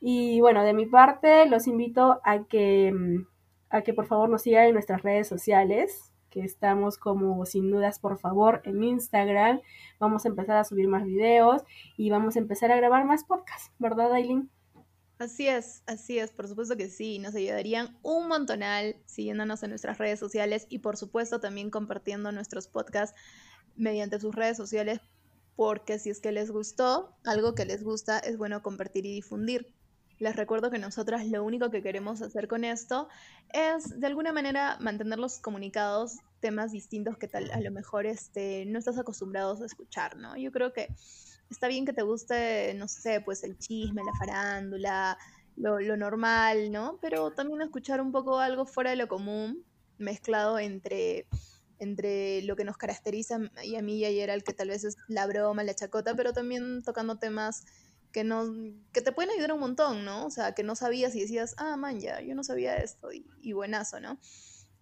Y 0.00 0.40
bueno, 0.40 0.62
de 0.62 0.74
mi 0.74 0.86
parte, 0.86 1.46
los 1.46 1.66
invito 1.66 2.20
a 2.24 2.44
que, 2.44 2.92
mm, 2.92 3.26
a 3.70 3.82
que 3.82 3.94
por 3.94 4.06
favor 4.06 4.28
nos 4.28 4.42
sigan 4.42 4.66
en 4.66 4.74
nuestras 4.74 5.02
redes 5.02 5.28
sociales, 5.28 6.12
que 6.30 6.40
estamos 6.40 6.98
como 6.98 7.46
sin 7.46 7.70
dudas 7.70 7.98
por 7.98 8.18
favor 8.18 8.60
en 8.64 8.82
Instagram. 8.84 9.60
Vamos 9.98 10.24
a 10.24 10.28
empezar 10.28 10.56
a 10.58 10.64
subir 10.64 10.88
más 10.88 11.04
videos 11.04 11.62
y 11.96 12.10
vamos 12.10 12.36
a 12.36 12.38
empezar 12.40 12.70
a 12.70 12.76
grabar 12.76 13.04
más 13.04 13.24
podcasts, 13.24 13.72
¿verdad, 13.78 14.12
Aileen? 14.12 14.50
Así 15.18 15.48
es, 15.48 15.82
así 15.86 16.20
es, 16.20 16.30
por 16.30 16.46
supuesto 16.46 16.76
que 16.76 16.88
sí, 16.88 17.18
nos 17.18 17.34
ayudarían 17.34 17.98
un 18.02 18.28
montonal 18.28 18.94
siguiéndonos 19.06 19.60
en 19.64 19.70
nuestras 19.70 19.98
redes 19.98 20.20
sociales 20.20 20.66
y 20.68 20.78
por 20.78 20.96
supuesto 20.96 21.40
también 21.40 21.70
compartiendo 21.70 22.30
nuestros 22.30 22.68
podcasts 22.68 23.18
mediante 23.74 24.20
sus 24.20 24.32
redes 24.32 24.56
sociales 24.56 25.00
porque 25.56 25.98
si 25.98 26.10
es 26.10 26.20
que 26.20 26.30
les 26.30 26.52
gustó, 26.52 27.16
algo 27.24 27.56
que 27.56 27.64
les 27.64 27.82
gusta 27.82 28.20
es 28.20 28.38
bueno 28.38 28.62
compartir 28.62 29.06
y 29.06 29.12
difundir. 29.12 29.74
Les 30.20 30.36
recuerdo 30.36 30.70
que 30.70 30.78
nosotras 30.78 31.26
lo 31.26 31.42
único 31.42 31.68
que 31.68 31.82
queremos 31.82 32.22
hacer 32.22 32.46
con 32.46 32.62
esto 32.62 33.08
es 33.52 33.98
de 33.98 34.06
alguna 34.06 34.32
manera 34.32 34.76
mantenerlos 34.80 35.40
comunicados 35.40 36.18
temas 36.38 36.70
distintos 36.70 37.18
que 37.18 37.26
tal 37.26 37.50
a 37.50 37.60
lo 37.60 37.72
mejor 37.72 38.06
este, 38.06 38.66
no 38.66 38.78
estás 38.78 38.98
acostumbrados 38.98 39.60
a 39.60 39.66
escuchar, 39.66 40.16
¿no? 40.16 40.36
Yo 40.36 40.52
creo 40.52 40.72
que 40.72 40.94
está 41.50 41.68
bien 41.68 41.84
que 41.84 41.92
te 41.92 42.02
guste, 42.02 42.74
no 42.74 42.88
sé, 42.88 43.20
pues 43.20 43.44
el 43.44 43.58
chisme, 43.58 44.02
la 44.04 44.12
farándula, 44.18 45.18
lo, 45.56 45.80
lo 45.80 45.96
normal, 45.96 46.70
¿no? 46.70 46.98
Pero 47.00 47.32
también 47.32 47.62
escuchar 47.62 48.00
un 48.00 48.12
poco 48.12 48.38
algo 48.38 48.66
fuera 48.66 48.90
de 48.90 48.96
lo 48.96 49.08
común, 49.08 49.64
mezclado 49.98 50.58
entre 50.58 51.26
entre 51.78 52.42
lo 52.42 52.56
que 52.56 52.64
nos 52.64 52.76
caracteriza 52.76 53.38
y 53.62 53.76
a 53.76 53.82
mí 53.82 53.98
y 53.98 54.04
a 54.04 54.10
Gerald, 54.10 54.42
que 54.42 54.52
tal 54.52 54.68
vez 54.68 54.84
es 54.84 54.96
la 55.06 55.26
broma, 55.26 55.62
la 55.64 55.74
chacota, 55.74 56.14
pero 56.14 56.32
también 56.32 56.82
tocando 56.82 57.18
temas 57.18 57.64
que, 58.12 58.24
no, 58.24 58.44
que 58.92 59.00
te 59.00 59.12
pueden 59.12 59.30
ayudar 59.30 59.52
un 59.52 59.60
montón, 59.60 60.04
¿no? 60.04 60.26
O 60.26 60.30
sea, 60.30 60.52
que 60.52 60.62
no 60.62 60.74
sabías 60.74 61.14
y 61.14 61.20
decías, 61.20 61.54
ah, 61.58 61.76
man, 61.76 62.00
ya, 62.00 62.20
yo 62.20 62.34
no 62.34 62.42
sabía 62.42 62.76
esto 62.76 63.10
y, 63.12 63.52
buenazo, 63.52 64.00
¿no? 64.00 64.18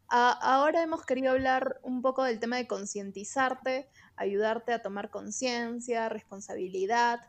ahora 0.09 0.85
hemos 0.85 1.05
querido 1.05 1.33
hablar 1.33 1.81
un 1.83 2.01
poco 2.01 2.23
del 2.23 2.39
tema 2.39 2.59
de 2.59 2.69
concientizarte, 2.69 3.89
ayudarte 4.17 4.73
a 4.73 4.83
tomar 4.83 5.11
conciencia, 5.11 6.09
responsabilidad, 6.09 7.21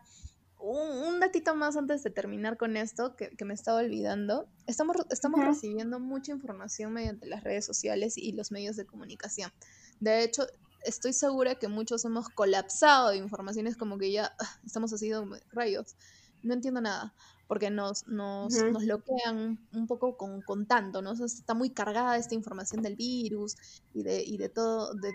un, 0.59 1.19
datito 1.19 1.55
más 1.55 1.77
antes 1.77 2.03
de 2.03 2.09
terminar 2.09 2.57
con 2.57 2.77
esto, 2.77 3.15
que, 3.15 3.45
me 3.45 3.53
estaba 3.53 3.79
olvidando. 3.79 4.47
Estamos, 4.65 4.97
estamos 5.09 5.45
recibiendo 5.45 5.99
mucha 5.99 6.31
información 6.31 6.93
mediante 6.93 7.27
las 7.27 7.43
redes 7.43 7.65
sociales 7.65 8.17
y 8.17 8.31
los 8.31 8.51
medios 8.51 8.75
de 8.75 8.85
comunicación. 8.85 9.51
De 9.99 10.23
hecho, 10.23 10.47
estoy 10.83 11.13
segura 11.13 11.55
que 11.55 11.67
muchos 11.67 12.05
hemos 12.05 12.29
colapsado 12.29 13.09
de 13.09 13.17
informaciones 13.17 13.77
como 13.77 13.97
que 13.97 14.11
ya 14.11 14.33
ah, 14.39 14.59
estamos 14.65 14.91
haciendo 14.93 15.37
rayos. 15.51 15.95
No 16.43 16.53
entiendo 16.53 16.81
nada, 16.81 17.13
porque 17.47 17.69
nos, 17.69 18.07
nos, 18.07 18.53
nos 18.53 18.83
bloquean 18.83 19.59
un 19.73 19.87
poco 19.87 20.17
con, 20.17 20.41
con 20.41 20.65
tanto, 20.65 21.01
¿no? 21.01 21.13
está 21.13 21.53
muy 21.53 21.69
cargada 21.69 22.17
esta 22.17 22.35
información 22.35 22.81
del 22.81 22.95
virus 22.95 23.55
y 23.93 24.03
de, 24.03 24.23
y 24.23 24.37
de, 24.37 24.49
todo, 24.49 24.93
de, 24.93 25.13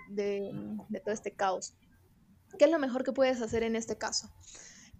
de 0.89 1.01
todo 1.01 1.14
este 1.14 1.33
caos. 1.33 1.74
¿Qué 2.59 2.66
es 2.66 2.70
lo 2.70 2.78
mejor 2.78 3.05
que 3.05 3.12
puedes 3.12 3.41
hacer 3.41 3.62
en 3.62 3.76
este 3.76 3.97
caso? 3.97 4.30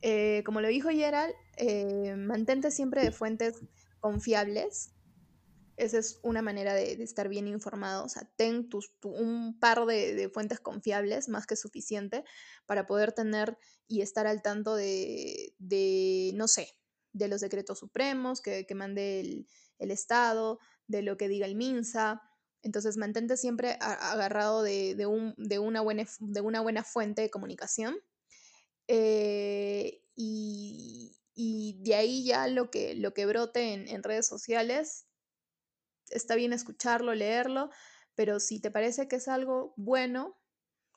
Eh, 0.03 0.43
como 0.45 0.61
lo 0.61 0.69
dijo 0.69 0.89
Gerald, 0.91 1.33
eh, 1.57 2.17
mantente 2.17 2.71
siempre 2.71 3.03
de 3.03 3.13
fuentes 3.13 3.61
confiables. 4.01 4.91
Esa 5.77 5.99
es 5.99 6.19
una 6.23 6.43
manera 6.43 6.75
de, 6.75 6.93
estar 7.03 7.29
bien 7.29 7.47
informado. 7.47 8.05
O 8.05 8.09
sea, 8.09 8.29
ten 8.37 8.69
un 9.05 9.59
par 9.59 9.87
de, 9.87 10.29
fuentes 10.33 10.61
confiables, 10.61 11.29
más 11.29 11.47
que 11.47 11.57
suficiente, 11.57 12.25
para 12.67 12.87
poder 12.87 13.13
tener 13.13 13.57
y 13.87 14.03
estar 14.03 14.27
al 14.27 14.43
tanto 14.43 14.75
de, 14.75 15.55
no 16.35 16.49
sé, 16.49 16.69
de 17.13 17.29
los 17.29 17.41
decretos 17.41 17.79
supremos 17.79 18.41
que, 18.41 18.67
mande 18.75 19.47
el, 19.79 19.91
Estado, 19.91 20.59
de 20.87 21.03
lo 21.03 21.17
que 21.17 21.29
diga 21.29 21.47
el 21.47 21.57
MINSA. 21.57 22.23
Entonces, 22.63 22.97
mantente 22.97 23.37
siempre 23.37 23.77
agarrado 23.81 24.63
de, 24.63 25.07
una 25.07 25.81
buena, 25.81 26.05
de 26.21 26.41
una 26.41 26.61
buena 26.61 26.85
fuente 26.85 27.23
de 27.23 27.31
comunicación 27.31 27.97
eh, 28.89 30.03
y, 30.15 31.19
de 31.85 31.95
ahí 31.95 32.25
ya 32.25 32.47
lo 32.47 32.71
que, 32.71 32.95
lo 32.95 33.15
que 33.15 33.27
brote 33.27 33.73
en, 33.73 34.03
redes 34.03 34.27
sociales, 34.27 35.07
está 36.11 36.35
bien 36.35 36.53
escucharlo, 36.53 37.15
leerlo, 37.15 37.71
pero 38.15 38.39
si 38.39 38.61
te 38.61 38.71
parece 38.71 39.09
que 39.09 39.17
es 39.17 39.29
algo 39.29 39.73
bueno, 39.77 40.39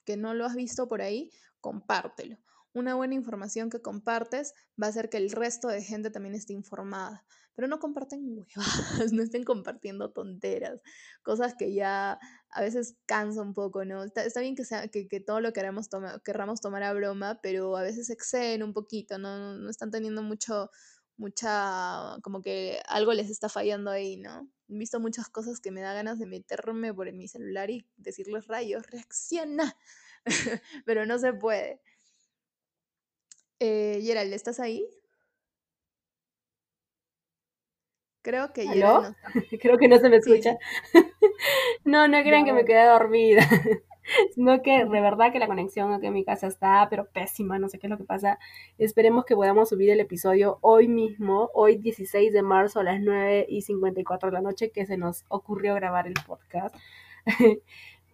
que 0.06 0.18
no 0.18 0.34
lo 0.34 0.46
has 0.46 0.56
visto 0.56 0.88
por 0.88 1.02
ahí, 1.02 1.32
compártelo. 1.62 2.38
Una 2.76 2.94
buena 2.94 3.16
información 3.16 3.72
que 3.72 3.82
compartes 3.82 4.54
va 4.82 4.86
a 4.86 4.90
hacer 4.92 5.10
que 5.10 5.18
el 5.18 5.32
resto 5.32 5.68
de 5.68 5.82
gente 5.82 6.12
también 6.12 6.36
esté 6.36 6.54
informada 6.54 7.26
pero 7.56 7.68
no 7.68 7.80
comparten 7.80 8.38
huevas, 8.38 9.14
no 9.14 9.24
estén 9.24 9.44
compartiendo 9.44 10.12
tonteras, 10.12 10.82
cosas 11.24 11.56
que 11.56 11.74
ya 11.74 12.20
a 12.50 12.62
veces 12.62 12.98
cansa 13.06 13.42
un 13.42 13.54
poco, 13.54 13.86
¿no? 13.86 14.04
Está, 14.04 14.40
bien 14.42 14.56
que, 14.56 14.66
sea, 14.66 14.88
que, 14.90 15.08
todo 15.26 15.40
lo 15.40 15.54
queramos 15.54 15.90
querramos 16.24 16.62
tomar 16.62 16.84
a 16.84 16.94
broma, 16.94 17.40
pero 17.42 17.76
a 17.78 17.82
veces 17.82 18.10
exceden 18.10 18.64
un 18.64 18.74
poquito, 18.74 19.18
¿no? 19.18 19.56
No 19.56 19.70
están 19.70 19.90
teniendo 19.90 20.22
mucho, 20.22 20.70
mucha, 21.18 22.18
como 22.22 22.42
que 22.42 22.82
algo 22.88 23.14
les 23.14 23.30
está 23.30 23.50
fallando 23.50 23.90
ahí, 23.90 24.18
¿no? 24.18 24.50
He 24.68 24.78
visto 24.78 25.00
muchas 25.00 25.30
cosas 25.30 25.60
que 25.60 25.72
me 25.72 25.82
da 25.82 25.94
ganas 25.94 26.20
de 26.20 26.26
meterme 26.26 26.94
por 26.94 27.12
mi 27.14 27.28
celular 27.28 27.70
y 27.70 27.88
decirles 27.98 28.48
rayos, 28.48 28.86
reacciona, 28.88 29.78
pero 30.86 31.06
no 31.06 31.20
se 31.20 31.34
puede. 31.34 31.82
Eh, 33.60 34.00
Gerald, 34.04 34.34
¿estás 34.34 34.60
ahí? 34.60 34.88
Creo 38.22 38.52
que 38.54 38.68
¿Aló? 38.68 39.04
Creo 39.62 39.78
que 39.78 39.88
no 39.88 39.98
se 40.00 40.10
me 40.10 40.18
escucha. 40.18 40.58
no, 41.86 42.08
no 42.08 42.24
crean 42.24 42.46
que 42.46 42.54
me 42.54 42.66
quedé 42.66 42.86
dormida. 42.86 43.48
sino 44.34 44.62
que 44.62 44.86
de 44.86 45.02
verdad 45.02 45.32
que 45.32 45.40
la 45.40 45.48
conexión 45.48 45.94
aquí 45.94 46.08
en 46.08 46.14
mi 46.14 46.24
casa 46.24 46.48
está, 46.48 46.88
pero 46.90 47.08
pésima, 47.12 47.60
no 47.60 47.70
sé 47.70 47.80
qué 47.80 47.88
es 47.88 47.92
lo 47.92 47.98
que 47.98 48.04
pasa. 48.04 48.40
Esperemos 48.78 49.26
que 49.26 49.36
podamos 49.36 49.70
subir 49.70 49.90
el 49.90 50.00
episodio 50.00 50.60
hoy 50.62 50.88
mismo, 50.88 51.50
hoy 51.54 51.78
16 51.78 52.34
de 52.34 52.42
marzo 52.42 52.80
a 52.80 52.84
las 52.84 53.00
9 53.02 53.46
y 53.50 53.62
54 53.62 54.30
de 54.30 54.34
la 54.34 54.42
noche, 54.42 54.72
que 54.72 54.86
se 54.86 54.98
nos 54.98 55.24
ocurrió 55.30 55.76
grabar 55.76 56.08
el 56.08 56.16
podcast. 56.26 56.76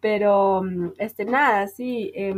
pero, 0.01 0.61
mm, 0.63 0.93
este, 0.97 1.25
nada, 1.25 1.67
sí. 1.67 2.11
Eh, 2.15 2.35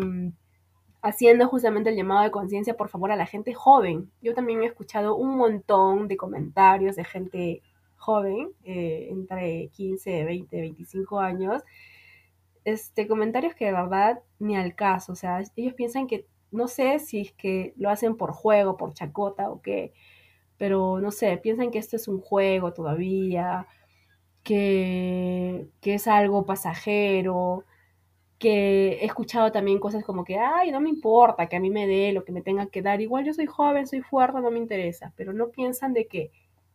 haciendo 1.03 1.47
justamente 1.47 1.89
el 1.89 1.97
llamado 1.97 2.23
de 2.23 2.31
conciencia, 2.31 2.75
por 2.75 2.89
favor, 2.89 3.11
a 3.11 3.17
la 3.17 3.25
gente 3.25 3.53
joven. 3.53 4.09
Yo 4.21 4.33
también 4.33 4.63
he 4.63 4.65
escuchado 4.65 5.15
un 5.15 5.37
montón 5.37 6.07
de 6.07 6.17
comentarios 6.17 6.95
de 6.95 7.03
gente 7.03 7.61
joven, 7.97 8.51
eh, 8.63 9.09
entre 9.11 9.67
15, 9.69 10.23
20, 10.23 10.61
25 10.61 11.19
años, 11.19 11.61
este, 12.65 13.07
comentarios 13.07 13.53
que 13.55 13.65
de 13.65 13.73
verdad 13.73 14.21
ni 14.39 14.55
al 14.55 14.75
caso, 14.75 15.13
o 15.13 15.15
sea, 15.15 15.41
ellos 15.55 15.73
piensan 15.73 16.07
que, 16.07 16.25
no 16.51 16.67
sé 16.67 16.99
si 16.99 17.21
es 17.21 17.33
que 17.33 17.73
lo 17.77 17.89
hacen 17.89 18.15
por 18.15 18.31
juego, 18.31 18.77
por 18.77 18.93
chacota 18.93 19.49
o 19.49 19.61
qué, 19.61 19.93
pero 20.57 20.99
no 21.01 21.11
sé, 21.11 21.37
piensan 21.37 21.71
que 21.71 21.79
esto 21.79 21.97
es 21.97 22.07
un 22.07 22.21
juego 22.21 22.73
todavía, 22.73 23.67
que, 24.43 25.67
que 25.81 25.95
es 25.95 26.07
algo 26.07 26.45
pasajero, 26.45 27.65
que 28.43 28.95
he 28.95 29.05
escuchado 29.05 29.53
también 29.53 29.79
cosas 29.79 30.03
como 30.03 30.25
que, 30.25 30.37
ay, 30.37 30.69
no 30.69 30.81
me 30.81 30.89
importa 30.89 31.47
que 31.47 31.55
a 31.55 31.61
mí 31.61 31.69
me 31.69 31.87
dé 31.87 32.11
lo 32.11 32.25
que 32.25 32.33
me 32.33 32.41
tenga 32.41 32.65
que 32.65 32.81
dar, 32.81 32.99
igual 32.99 33.23
yo 33.23 33.33
soy 33.33 33.45
joven, 33.45 33.87
soy 33.87 34.01
fuerte, 34.01 34.41
no 34.41 34.51
me 34.51 34.57
interesa, 34.57 35.13
pero 35.15 35.31
no 35.31 35.47
piensan 35.47 35.93
de 35.93 36.07
que 36.07 36.29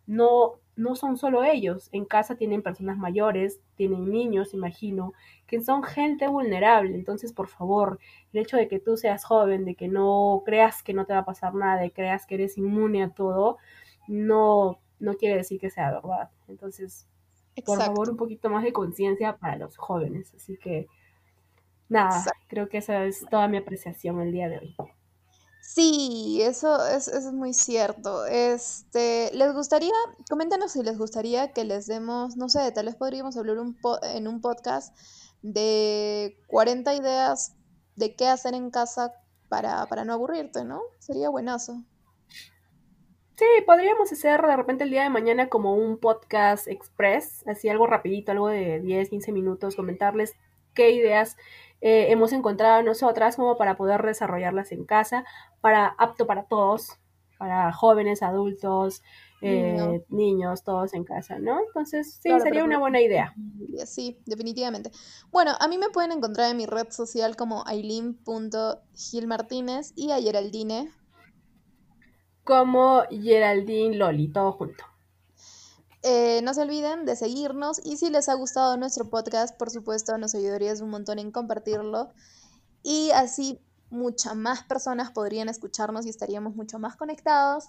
no, 0.07 0.55
no 0.77 0.97
son 0.97 1.19
solo 1.19 1.45
ellos, 1.45 1.91
en 1.93 2.07
casa 2.07 2.37
tienen 2.37 2.63
personas 2.63 2.97
mayores, 2.97 3.61
tienen 3.75 4.11
niños, 4.11 4.55
imagino, 4.55 5.13
que 5.47 5.61
son 5.61 5.83
gente 5.83 6.27
vulnerable, 6.27 6.95
entonces 6.95 7.35
por 7.35 7.49
favor, 7.49 7.99
el 8.33 8.41
hecho 8.41 8.57
de 8.57 8.67
que 8.67 8.81
tú 8.81 8.97
seas 8.97 9.27
joven, 9.27 9.67
de 9.67 9.75
que 9.75 9.89
no 9.89 10.43
creas 10.47 10.83
que 10.83 10.95
no 10.95 11.05
te 11.05 11.13
va 11.13 11.19
a 11.19 11.27
pasar 11.27 11.53
nada, 11.53 11.83
de 11.83 11.91
que 11.91 11.97
creas 11.97 12.25
que 12.25 12.37
eres 12.37 12.57
inmune 12.57 13.03
a 13.03 13.11
todo, 13.11 13.59
no, 14.07 14.79
no 15.01 15.15
quiere 15.17 15.37
decir 15.37 15.61
que 15.61 15.69
sea 15.69 15.91
verdad, 15.91 16.31
entonces, 16.49 17.07
por 17.67 17.77
favor, 17.77 18.09
un 18.09 18.17
poquito 18.17 18.49
más 18.49 18.65
de 18.65 18.73
conciencia 18.73 19.37
para 19.37 19.57
los 19.57 19.77
jóvenes, 19.77 20.33
así 20.35 20.57
que 20.57 20.87
nada, 21.89 22.33
creo 22.49 22.69
que 22.69 22.79
esa 22.79 23.05
es 23.05 23.25
toda 23.31 23.49
mi 23.49 23.57
apreciación 23.57 24.21
el 24.21 24.33
día 24.33 24.49
de 24.49 24.59
hoy. 24.59 24.77
Sí, 25.61 26.41
eso 26.43 26.87
es, 26.89 27.09
es 27.09 27.31
muy 27.33 27.53
cierto. 27.53 28.25
Este, 28.25 29.31
¿les 29.35 29.53
gustaría, 29.53 29.93
coméntanos 30.31 30.73
si 30.73 30.83
les 30.83 30.97
gustaría 30.97 31.53
que 31.53 31.65
les 31.65 31.87
demos, 31.87 32.37
no 32.37 32.49
sé, 32.49 32.73
tal 32.73 32.87
vez 32.87 32.97
podríamos 32.97 33.37
hablar 33.37 33.59
un 33.59 33.77
en 34.15 34.29
un 34.29 34.41
podcast 34.41 34.97
de 35.43 36.39
40 36.47 36.95
ideas 36.95 37.55
de 37.97 38.17
qué 38.17 38.29
hacer 38.29 38.55
en 38.55 38.71
casa 38.71 39.13
para, 39.49 39.85
para 39.87 40.05
no 40.05 40.15
aburrirte, 40.15 40.65
¿no? 40.65 40.81
Sería 41.01 41.29
buenazo. 41.29 41.85
Sí, 43.37 43.45
podríamos 43.67 44.11
hacer 44.11 44.41
de 44.43 44.57
repente 44.57 44.85
el 44.85 44.91
día 44.91 45.05
de 45.05 45.11
mañana 45.11 45.49
como 45.49 45.75
un 45.75 45.99
podcast 45.99 46.67
express, 46.67 47.47
así 47.47 47.69
algo 47.69 47.87
rapidito, 47.87 48.33
algo 48.33 48.49
de 48.49 48.81
10, 48.81 49.11
15 49.11 49.33
minutos, 49.33 49.77
comentarles 49.77 50.35
qué 50.79 50.93
ideas 50.93 51.37
eh, 51.81 52.07
hemos 52.11 52.33
encontrado 52.33 52.85
nosotras 52.85 53.35
como 53.35 53.57
para 53.57 53.77
poder 53.77 54.01
desarrollarlas 54.05 54.71
en 54.71 54.85
casa, 54.85 55.25
para 55.61 55.89
apto 55.99 56.25
para 56.25 56.45
todos, 56.45 57.01
para 57.37 57.73
jóvenes, 57.73 58.23
adultos, 58.23 59.03
eh, 59.41 60.05
niños, 60.09 60.63
todos 60.63 60.95
en 60.95 61.03
casa, 61.03 61.41
¿no? 61.41 61.59
Entonces, 61.67 62.21
sí, 62.23 62.31
sería 62.41 62.63
una 62.63 62.79
buena 62.79 63.01
idea. 63.01 63.35
Sí, 63.87 64.21
definitivamente. 64.25 64.93
Bueno, 65.33 65.51
a 65.59 65.67
mí 65.67 65.79
me 65.79 65.91
pueden 65.91 66.13
encontrar 66.13 66.53
en 66.53 66.57
mi 66.57 66.67
red 66.67 66.91
social 66.91 67.35
como 67.35 67.67
aileen.gilmartínez 67.67 69.95
y 69.97 70.13
a 70.13 70.21
Geraldine. 70.21 70.93
Como 72.45 73.03
Geraldine 73.11 73.97
Loli, 73.97 74.29
todo 74.29 74.53
junto. 74.53 74.85
Eh, 76.11 76.41
no 76.43 76.55
se 76.55 76.63
olviden 76.63 77.05
de 77.05 77.17
seguirnos 77.17 77.83
y 77.85 77.99
si 77.99 78.09
les 78.09 78.31
ha 78.31 78.35
gustado 78.35 78.79
nuestro 78.79 79.11
podcast, 79.11 79.55
por 79.59 79.69
supuesto, 79.69 80.17
nos 80.17 80.35
ayudarías 80.35 80.81
un 80.81 80.89
montón 80.89 81.19
en 81.19 81.31
compartirlo. 81.31 82.09
Y 82.83 83.11
así 83.11 83.61
muchas 83.91 84.35
más 84.35 84.63
personas 84.63 85.11
podrían 85.11 85.51
escucharnos 85.51 86.07
y 86.07 86.09
estaríamos 86.09 86.57
mucho 86.57 86.79
más 86.79 86.97
conectados. 86.97 87.65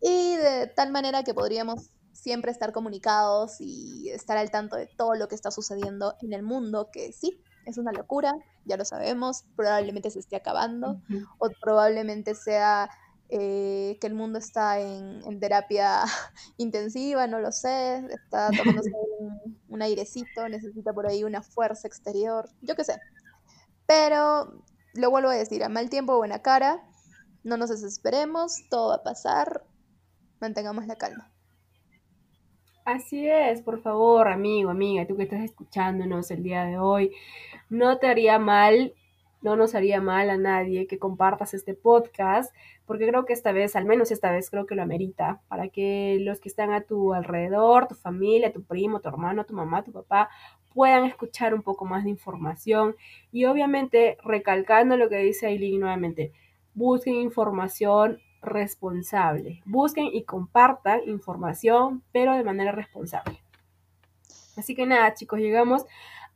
Y 0.00 0.34
de 0.34 0.66
tal 0.66 0.90
manera 0.90 1.22
que 1.22 1.32
podríamos 1.32 1.90
siempre 2.12 2.50
estar 2.50 2.72
comunicados 2.72 3.60
y 3.60 4.10
estar 4.10 4.36
al 4.36 4.50
tanto 4.50 4.74
de 4.74 4.88
todo 4.88 5.14
lo 5.14 5.28
que 5.28 5.36
está 5.36 5.52
sucediendo 5.52 6.16
en 6.22 6.32
el 6.32 6.42
mundo, 6.42 6.88
que 6.92 7.12
sí, 7.12 7.40
es 7.66 7.78
una 7.78 7.92
locura, 7.92 8.34
ya 8.64 8.78
lo 8.78 8.84
sabemos, 8.84 9.44
probablemente 9.54 10.10
se 10.10 10.18
esté 10.18 10.34
acabando 10.34 11.00
o 11.38 11.50
probablemente 11.62 12.34
sea 12.34 12.90
eh, 13.32 13.96
que 14.00 14.06
el 14.08 14.14
mundo 14.14 14.38
está 14.38 14.80
en, 14.80 15.38
terapia 15.38 16.02
intensiva, 16.56 17.26
no 17.26 17.38
lo 17.38 17.52
sé, 17.52 18.04
está 18.10 18.50
tomándose 18.50 18.90
un, 19.68 19.82
airecito, 19.82 20.48
necesita 20.48 20.92
por 20.92 21.06
ahí 21.06 21.24
una 21.24 21.40
fuerza 21.40 21.86
exterior, 21.86 22.48
yo 22.60 22.74
qué 22.74 22.84
sé. 22.84 23.00
Pero 23.86 24.64
lo 24.94 25.10
vuelvo 25.10 25.28
a 25.30 25.34
decir, 25.34 25.62
a 25.62 25.68
mal 25.68 25.88
tiempo, 25.88 26.16
buena 26.16 26.42
cara, 26.42 26.82
no 27.44 27.56
nos 27.56 27.70
desesperemos, 27.70 28.68
todo 28.68 28.88
va 28.88 28.96
a 28.96 29.02
pasar, 29.02 29.64
mantengamos 30.40 30.86
la 30.86 30.96
calma. 30.96 31.32
Así 32.84 33.28
es, 33.28 33.62
por 33.62 33.80
favor, 33.80 34.26
amigo, 34.26 34.70
amiga, 34.70 35.06
tú 35.06 35.16
que 35.16 35.22
estás 35.22 35.42
escuchándonos 35.44 36.30
el 36.30 36.42
día 36.42 36.64
de 36.64 36.78
hoy, 36.78 37.12
no 37.68 37.98
te 37.98 38.08
haría 38.08 38.38
mal, 38.38 38.94
no 39.42 39.56
nos 39.56 39.74
haría 39.74 40.00
mal 40.00 40.30
a 40.30 40.36
nadie 40.36 40.86
que 40.86 40.98
compartas 40.98 41.54
este 41.54 41.74
podcast, 41.74 42.54
porque 42.86 43.06
creo 43.06 43.24
que 43.24 43.32
esta 43.32 43.52
vez, 43.52 43.76
al 43.76 43.86
menos 43.86 44.10
esta 44.10 44.30
vez, 44.30 44.50
creo 44.50 44.66
que 44.66 44.74
lo 44.74 44.82
amerita, 44.82 45.40
para 45.48 45.68
que 45.68 46.18
los 46.20 46.40
que 46.40 46.48
están 46.48 46.72
a 46.72 46.82
tu 46.82 47.14
alrededor, 47.14 47.88
tu 47.88 47.94
familia, 47.94 48.52
tu 48.52 48.62
primo, 48.62 49.00
tu 49.00 49.08
hermano, 49.08 49.46
tu 49.46 49.54
mamá, 49.54 49.82
tu 49.82 49.92
papá, 49.92 50.28
puedan 50.74 51.04
escuchar 51.04 51.54
un 51.54 51.62
poco 51.62 51.84
más 51.84 52.04
de 52.04 52.10
información 52.10 52.94
y 53.32 53.44
obviamente 53.46 54.16
recalcando 54.22 54.96
lo 54.96 55.08
que 55.08 55.16
dice 55.18 55.46
Aileen 55.46 55.80
nuevamente, 55.80 56.32
busquen 56.74 57.16
información 57.16 58.20
responsable. 58.42 59.62
Busquen 59.64 60.06
y 60.12 60.24
compartan 60.24 61.00
información, 61.06 62.02
pero 62.12 62.34
de 62.34 62.44
manera 62.44 62.72
responsable. 62.72 63.42
Así 64.56 64.74
que 64.74 64.86
nada, 64.86 65.14
chicos, 65.14 65.40
llegamos 65.40 65.86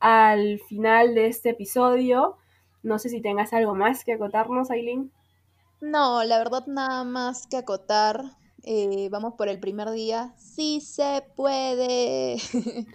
al 0.01 0.61
final 0.69 1.15
de 1.15 1.27
este 1.29 1.51
episodio. 1.51 2.37
No 2.85 2.99
sé 3.01 3.09
si 3.09 3.21
tengas 3.21 3.53
algo 3.53 3.75
más 3.75 4.05
que 4.05 4.13
acotarnos, 4.13 4.71
Aileen. 4.71 5.11
No, 5.81 6.23
la 6.23 6.39
verdad 6.39 6.67
nada 6.67 7.03
más 7.03 7.47
que 7.47 7.57
acotar. 7.57 8.23
Eh, 8.63 9.09
vamos 9.11 9.35
por 9.35 9.49
el 9.49 9.59
primer 9.59 9.91
día. 9.91 10.33
Sí 10.37 10.81
se 10.81 11.25
puede. 11.35 12.37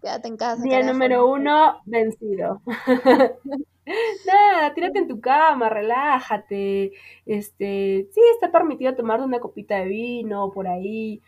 Quédate 0.00 0.28
en 0.28 0.36
casa. 0.36 0.62
Día 0.62 0.82
número 0.82 1.26
uno, 1.26 1.80
vencido. 1.86 2.62
Nada, 4.26 4.72
tírate 4.74 4.98
en 5.00 5.08
tu 5.08 5.20
cama, 5.20 5.68
relájate. 5.68 6.92
Este, 7.26 8.08
sí, 8.12 8.20
está 8.34 8.52
permitido 8.52 8.94
tomar 8.94 9.20
una 9.20 9.40
copita 9.40 9.76
de 9.78 9.86
vino 9.86 10.52
por 10.52 10.68
ahí, 10.68 11.20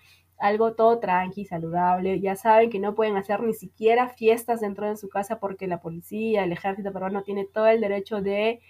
algo 0.43 0.75
todo 0.75 0.99
tranqui, 0.99 1.45
saludable. 1.45 2.21
Ya 2.21 2.37
saben 2.37 2.71
que 2.71 2.79
no 2.79 2.95
pueden 2.95 3.17
hacer 3.17 3.41
ni 3.43 3.55
siquiera 3.55 4.09
fiestas 4.09 4.61
dentro 4.61 4.89
de 4.89 4.97
su 4.97 5.09
casa 5.09 5.39
porque 5.39 5.67
la 5.67 5.81
policía, 5.81 6.45
el 6.45 6.53
ejército 6.53 6.93
peruano 6.93 7.23
tiene 7.23 7.47
todo 7.47 7.67
el 7.67 7.81
derecho 7.81 8.21
de 8.21 8.61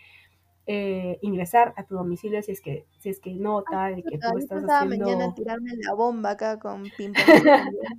eh, 0.66 1.18
ingresar 1.22 1.74
a 1.76 1.84
tu 1.84 1.96
domicilio 1.96 2.40
si 2.42 2.52
es 2.52 2.60
que 2.60 2.86
si 3.00 3.08
es 3.08 3.18
que 3.18 3.34
nota 3.34 3.86
de 3.86 4.04
que 4.04 4.16
tú 4.16 4.38
estás 4.38 4.62
haciendo 4.62 5.04
mañana 5.04 5.34
tirarme 5.34 5.72
la 5.76 5.92
bomba 5.94 6.30
acá 6.30 6.60
con 6.60 6.84
ping 6.96 7.12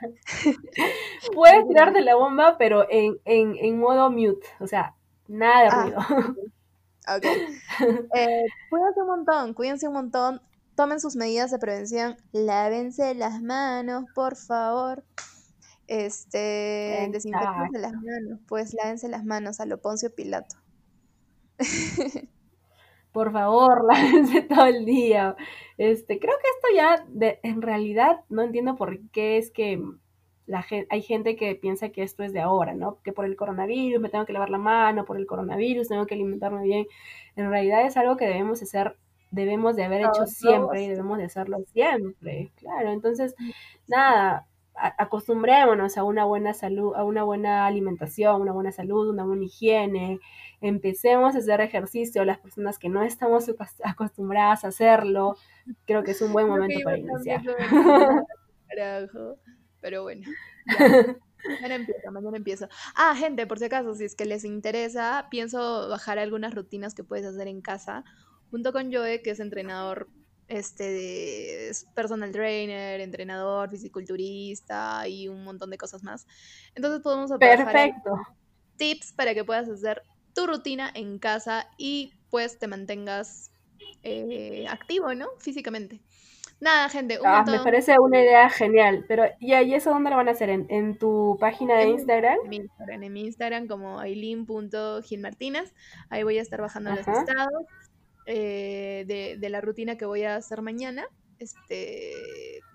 Puedes 1.34 1.66
tirarte 1.66 2.02
la 2.02 2.16
bomba, 2.16 2.58
pero 2.58 2.86
en, 2.90 3.18
en, 3.24 3.56
en 3.56 3.78
modo 3.78 4.10
mute, 4.10 4.46
o 4.58 4.66
sea, 4.66 4.94
Nada 5.30 5.62
de 5.62 5.68
ah, 5.68 5.82
ruido. 5.82 5.98
ok. 7.16 7.24
Eh, 8.14 8.44
cuídense 8.68 9.00
un 9.00 9.06
montón, 9.06 9.54
cuídense 9.54 9.88
un 9.88 9.94
montón. 9.94 10.42
Tomen 10.80 10.98
sus 10.98 11.14
medidas 11.14 11.50
de 11.50 11.58
prevención. 11.58 12.16
Lávense 12.32 13.14
las 13.14 13.42
manos, 13.42 14.06
por 14.14 14.34
favor. 14.34 15.04
Este, 15.86 17.06
desinfectense 17.12 17.78
las 17.78 17.92
manos. 17.92 18.40
Pues 18.48 18.72
lávense 18.72 19.06
las 19.10 19.22
manos 19.22 19.60
a 19.60 19.66
lo 19.66 19.82
Poncio 19.82 20.14
Pilato. 20.14 20.56
por 23.12 23.30
favor, 23.30 23.84
lávense 23.92 24.40
todo 24.40 24.64
el 24.64 24.86
día. 24.86 25.36
Este, 25.76 26.18
creo 26.18 26.34
que 26.38 26.48
esto 26.48 26.68
ya, 26.74 27.04
de, 27.10 27.40
en 27.42 27.60
realidad, 27.60 28.20
no 28.30 28.40
entiendo 28.40 28.76
por 28.76 29.00
qué 29.10 29.36
es 29.36 29.50
que 29.50 29.78
hay 30.88 31.02
gente 31.02 31.36
que 31.36 31.56
piensa 31.56 31.90
que 31.90 32.02
esto 32.02 32.22
es 32.22 32.32
de 32.32 32.40
ahora, 32.40 32.72
¿no? 32.72 33.02
Que 33.02 33.12
por 33.12 33.26
el 33.26 33.36
coronavirus 33.36 34.00
me 34.00 34.08
tengo 34.08 34.24
que 34.24 34.32
lavar 34.32 34.48
la 34.48 34.56
mano, 34.56 35.04
por 35.04 35.18
el 35.18 35.26
coronavirus 35.26 35.88
tengo 35.88 36.06
que 36.06 36.14
alimentarme 36.14 36.62
bien. 36.62 36.86
En 37.36 37.50
realidad 37.50 37.84
es 37.84 37.98
algo 37.98 38.16
que 38.16 38.24
debemos 38.24 38.62
hacer, 38.62 38.96
debemos 39.30 39.76
de 39.76 39.84
haber 39.84 40.02
hecho 40.02 40.26
siempre 40.26 40.82
y 40.82 40.88
debemos 40.88 41.18
de 41.18 41.24
hacerlo 41.24 41.58
siempre, 41.72 42.50
claro. 42.56 42.90
Entonces, 42.90 43.34
nada, 43.86 44.46
acostumbrémonos 44.74 45.96
a 45.98 46.04
una 46.04 46.24
buena 46.24 46.54
salud, 46.54 46.94
a 46.94 47.04
una 47.04 47.22
buena 47.22 47.66
alimentación, 47.66 48.40
una 48.40 48.52
buena 48.52 48.72
salud, 48.72 49.08
una 49.10 49.24
buena 49.24 49.44
higiene. 49.44 50.20
Empecemos 50.60 51.34
a 51.34 51.38
hacer 51.38 51.60
ejercicio, 51.60 52.24
las 52.24 52.38
personas 52.38 52.78
que 52.78 52.88
no 52.88 53.02
estamos 53.02 53.50
acostumbradas 53.84 54.64
a 54.64 54.68
hacerlo, 54.68 55.36
creo 55.86 56.02
que 56.02 56.12
es 56.12 56.22
un 56.22 56.32
buen 56.32 56.48
momento 56.48 56.80
para 56.84 56.98
iniciar. 56.98 57.42
Pero 59.80 60.02
bueno. 60.02 60.26
Mañana 61.48 61.74
empiezo, 61.76 62.12
mañana 62.12 62.36
empiezo. 62.36 62.68
Ah, 62.94 63.14
gente, 63.16 63.46
por 63.46 63.58
si 63.58 63.64
acaso, 63.64 63.94
si 63.94 64.04
es 64.04 64.14
que 64.14 64.26
les 64.26 64.44
interesa, 64.44 65.28
pienso 65.30 65.88
bajar 65.88 66.18
algunas 66.18 66.54
rutinas 66.54 66.94
que 66.94 67.02
puedes 67.04 67.24
hacer 67.24 67.48
en 67.48 67.62
casa, 67.62 68.04
junto 68.50 68.72
con 68.72 68.92
Joe, 68.92 69.22
que 69.22 69.30
es 69.30 69.40
entrenador, 69.40 70.08
este, 70.48 71.70
personal 71.94 72.32
trainer, 72.32 73.00
entrenador, 73.00 73.70
fisiculturista 73.70 75.06
y 75.06 75.28
un 75.28 75.44
montón 75.44 75.70
de 75.70 75.78
cosas 75.78 76.02
más. 76.02 76.26
Entonces 76.74 77.00
podemos 77.00 77.30
Perfecto. 77.38 78.10
tips 78.76 79.12
para 79.12 79.32
que 79.32 79.44
puedas 79.44 79.68
hacer 79.68 80.02
tu 80.34 80.46
rutina 80.46 80.90
en 80.94 81.18
casa 81.18 81.68
y 81.78 82.12
pues 82.30 82.58
te 82.58 82.66
mantengas 82.66 83.52
eh, 84.02 84.66
activo, 84.68 85.14
¿no? 85.14 85.28
Físicamente. 85.38 86.00
Nada, 86.60 86.90
gente, 86.90 87.18
un 87.18 87.26
ah, 87.26 87.42
Me 87.46 87.60
parece 87.60 87.98
una 87.98 88.20
idea 88.20 88.50
genial, 88.50 89.06
pero 89.08 89.24
¿y, 89.38 89.54
ahí 89.54 89.72
eso 89.72 89.90
dónde 89.90 90.10
lo 90.10 90.16
van 90.16 90.28
a 90.28 90.32
hacer? 90.32 90.50
¿En, 90.50 90.98
tu 90.98 91.38
página 91.40 91.76
de 91.76 91.88
Instagram? 91.88 92.36
En 92.44 92.50
mi 92.50 92.56
Instagram, 92.56 93.02
en 93.02 93.12
mi 93.12 93.20
Instagram 93.22 93.66
como 93.66 93.98
aileen.gilmartínez. 93.98 95.72
Ahí 96.10 96.22
voy 96.22 96.36
a 96.38 96.42
estar 96.42 96.60
bajando 96.60 96.90
los 96.90 97.08
estados 97.08 97.64
eh, 98.26 99.04
de, 99.06 99.36
de, 99.38 99.50
la 99.50 99.60
rutina 99.60 99.96
que 99.96 100.06
voy 100.06 100.24
a 100.24 100.36
hacer 100.36 100.62
mañana. 100.62 101.06
Este, 101.38 102.12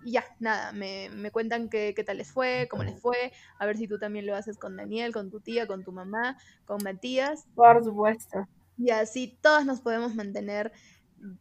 y 0.04 0.14
ya, 0.14 0.26
nada, 0.40 0.72
me, 0.72 1.10
me 1.10 1.30
cuentan 1.30 1.70
qué, 1.70 1.94
qué, 1.96 2.04
tal 2.04 2.18
les 2.18 2.32
fue, 2.32 2.68
cómo 2.70 2.84
les 2.84 3.00
fue, 3.00 3.32
a 3.60 3.66
ver 3.68 3.78
si 3.78 3.88
tú 3.88 4.00
también 4.00 4.26
lo 4.26 4.36
haces 4.36 4.58
con 4.58 4.76
Daniel, 4.76 5.14
con 5.14 5.30
tu 5.30 5.40
tía, 5.40 5.68
con 5.68 5.84
tu 5.84 5.92
mamá, 5.92 6.38
con 6.66 6.82
Matías. 6.84 7.46
Por 7.54 7.84
supuesto. 7.84 8.48
Y 8.78 8.90
así 8.90 9.38
todas 9.42 9.66
nos 9.66 9.82
podemos 9.82 10.16
mantener 10.16 10.72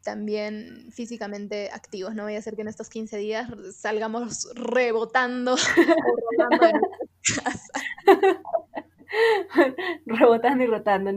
también 0.02 0.90
físicamente 0.92 1.70
activos. 1.72 2.14
No 2.14 2.24
voy 2.24 2.36
a 2.36 2.38
hacer 2.38 2.56
que 2.56 2.62
en 2.62 2.68
estos 2.68 2.88
15 2.88 3.18
días 3.18 3.50
salgamos 3.74 4.48
rebotando 4.54 5.56
rebotando 10.06 10.64
y 10.64 10.66
rotando 10.66 11.10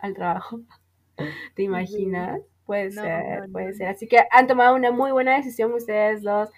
al 0.00 0.14
trabajo. 0.14 0.60
¿Te 1.54 1.62
imaginas? 1.62 2.40
Puede 2.64 2.90
ser, 2.92 3.50
puede 3.50 3.72
ser. 3.74 3.88
Así 3.88 4.06
que 4.06 4.18
han 4.30 4.46
tomado 4.46 4.74
una 4.76 4.90
muy 4.92 5.10
buena 5.12 5.36
decisión 5.36 5.72
ustedes 5.72 6.22
dos 6.22 6.48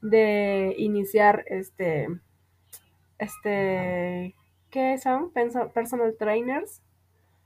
de 0.00 0.74
iniciar 0.76 1.44
este, 1.46 2.08
este, 3.18 4.34
¿qué 4.70 4.98
son? 4.98 5.32
Personal 5.32 6.14
trainers. 6.18 6.82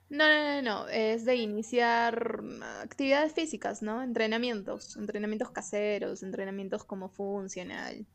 No, 0.08 0.24
no, 0.28 0.54
no, 0.54 0.62
no, 0.62 0.88
es 0.88 1.24
de 1.24 1.34
iniciar 1.34 2.40
actividades 2.82 3.32
físicas, 3.32 3.82
¿no? 3.82 4.02
Entrenamientos, 4.02 4.96
entrenamientos 4.96 5.50
caseros, 5.50 6.22
entrenamientos 6.22 6.84
como 6.84 7.08
funcional. 7.08 8.06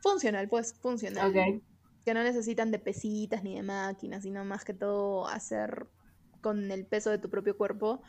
Funcional, 0.00 0.48
pues, 0.48 0.74
funcional. 0.74 1.30
Ok. 1.30 1.62
que 2.04 2.14
no 2.14 2.22
necesitan 2.22 2.70
de 2.70 2.78
pesitas 2.78 3.44
ni 3.44 3.56
de 3.56 3.62
máquinas, 3.62 4.22
sino 4.22 4.44
más 4.44 4.64
que 4.64 4.72
todo 4.72 5.26
hacer 5.26 5.86
con 6.40 6.70
el 6.70 6.86
peso 6.86 7.10
de 7.10 7.18
tu 7.18 7.30
propio 7.30 7.56
cuerpo 7.56 8.02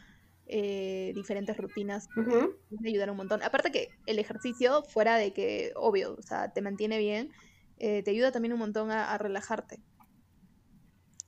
eh, 0.46 1.12
diferentes 1.16 1.58
rutinas 1.58 2.10
Ujú. 2.16 2.58
puede 2.70 2.90
ayudar 2.90 3.12
un 3.12 3.18
montón. 3.18 3.44
Aparte 3.44 3.72
que 3.72 4.00
el 4.06 4.20
ejercicio, 4.20 4.84
fuera 4.84 5.18
de 5.18 5.34
que, 5.34 5.74
obvio, 5.76 6.16
o 6.18 6.22
sea, 6.22 6.54
te 6.54 6.62
mantiene 6.62 6.98
bien, 7.00 7.32
eh, 7.78 8.04
te 8.04 8.12
ayuda 8.12 8.32
también 8.32 8.54
un 8.54 8.60
montón 8.60 8.92
a, 8.92 9.12
a 9.14 9.18
relajarte, 9.18 9.82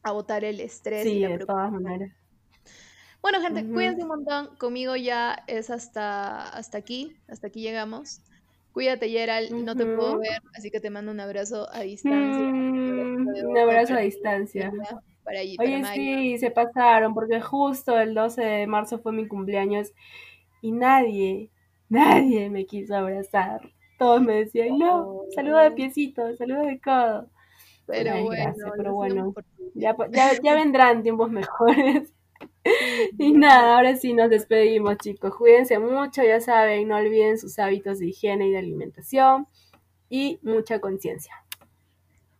a 0.03 0.11
botar 0.11 0.43
el 0.45 0.59
estrés 0.59 1.05
y 1.07 1.09
Sí, 1.09 1.19
la 1.19 1.29
de 1.29 1.39
todas 1.39 1.71
maneras. 1.71 2.11
Bueno, 3.21 3.41
gente, 3.41 3.61
Ujú. 3.61 3.73
cuídense 3.73 4.01
un 4.03 4.07
montón. 4.09 4.55
Conmigo 4.57 4.95
ya 4.95 5.43
es 5.47 5.69
hasta, 5.69 6.49
hasta 6.49 6.77
aquí, 6.77 7.21
hasta 7.27 7.47
aquí 7.47 7.61
llegamos. 7.61 8.21
Cuídate, 8.71 9.09
Gerald. 9.09 9.55
No 9.57 9.75
te 9.75 9.87
puedo 9.87 10.17
ver, 10.19 10.39
así 10.53 10.71
que 10.71 10.79
te 10.79 10.89
mando 10.89 11.11
un 11.11 11.19
abrazo 11.19 11.69
a 11.71 11.81
distancia. 11.81 12.45
Un 12.85 12.91
abrazo 12.91 13.13
Mm, 13.17 13.49
un 13.51 13.57
abrazo 13.57 13.93
a 13.95 13.99
distancia. 13.99 14.71
Para, 15.23 15.39
allí- 15.39 15.57
Oye, 15.57 15.83
sí, 15.85 16.37
se 16.37 16.51
pasaron, 16.51 17.13
porque 17.13 17.41
justo 17.41 17.99
el 17.99 18.13
12 18.13 18.41
de 18.43 18.67
marzo 18.67 18.99
fue 18.99 19.11
mi 19.13 19.27
cumpleaños 19.27 19.91
y 20.61 20.71
nadie, 20.71 21.49
nadie 21.89 22.49
me 22.49 22.65
quiso 22.65 22.95
abrazar. 22.95 23.61
Todos 23.99 24.21
me 24.21 24.33
decían, 24.45 24.77
no, 24.79 25.21
saludo 25.35 25.59
de 25.59 25.71
Oh, 25.71 25.75
piecito, 25.75 26.35
saludo 26.37 26.63
de 26.65 26.79
codo. 26.81 27.29
Pero 27.85 28.21
bueno, 28.23 28.73
pero 28.75 29.33
ya, 29.75 29.95
ya, 30.11 30.39
ya 30.41 30.55
vendrán 30.55 31.03
tiempos 31.03 31.31
mejores. 31.31 32.13
Y 33.17 33.33
nada, 33.33 33.75
ahora 33.77 33.95
sí 33.95 34.13
nos 34.13 34.29
despedimos, 34.29 34.97
chicos. 34.97 35.35
Cuídense 35.35 35.79
mucho, 35.79 36.23
ya 36.23 36.39
saben, 36.41 36.87
no 36.87 36.97
olviden 36.97 37.37
sus 37.37 37.59
hábitos 37.59 37.99
de 37.99 38.07
higiene 38.07 38.47
y 38.47 38.51
de 38.51 38.57
alimentación 38.59 39.47
y 40.09 40.39
mucha 40.43 40.79
conciencia. 40.79 41.33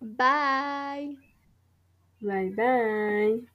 Bye. 0.01 1.17
Bye 2.23 2.49
bye. 2.57 3.52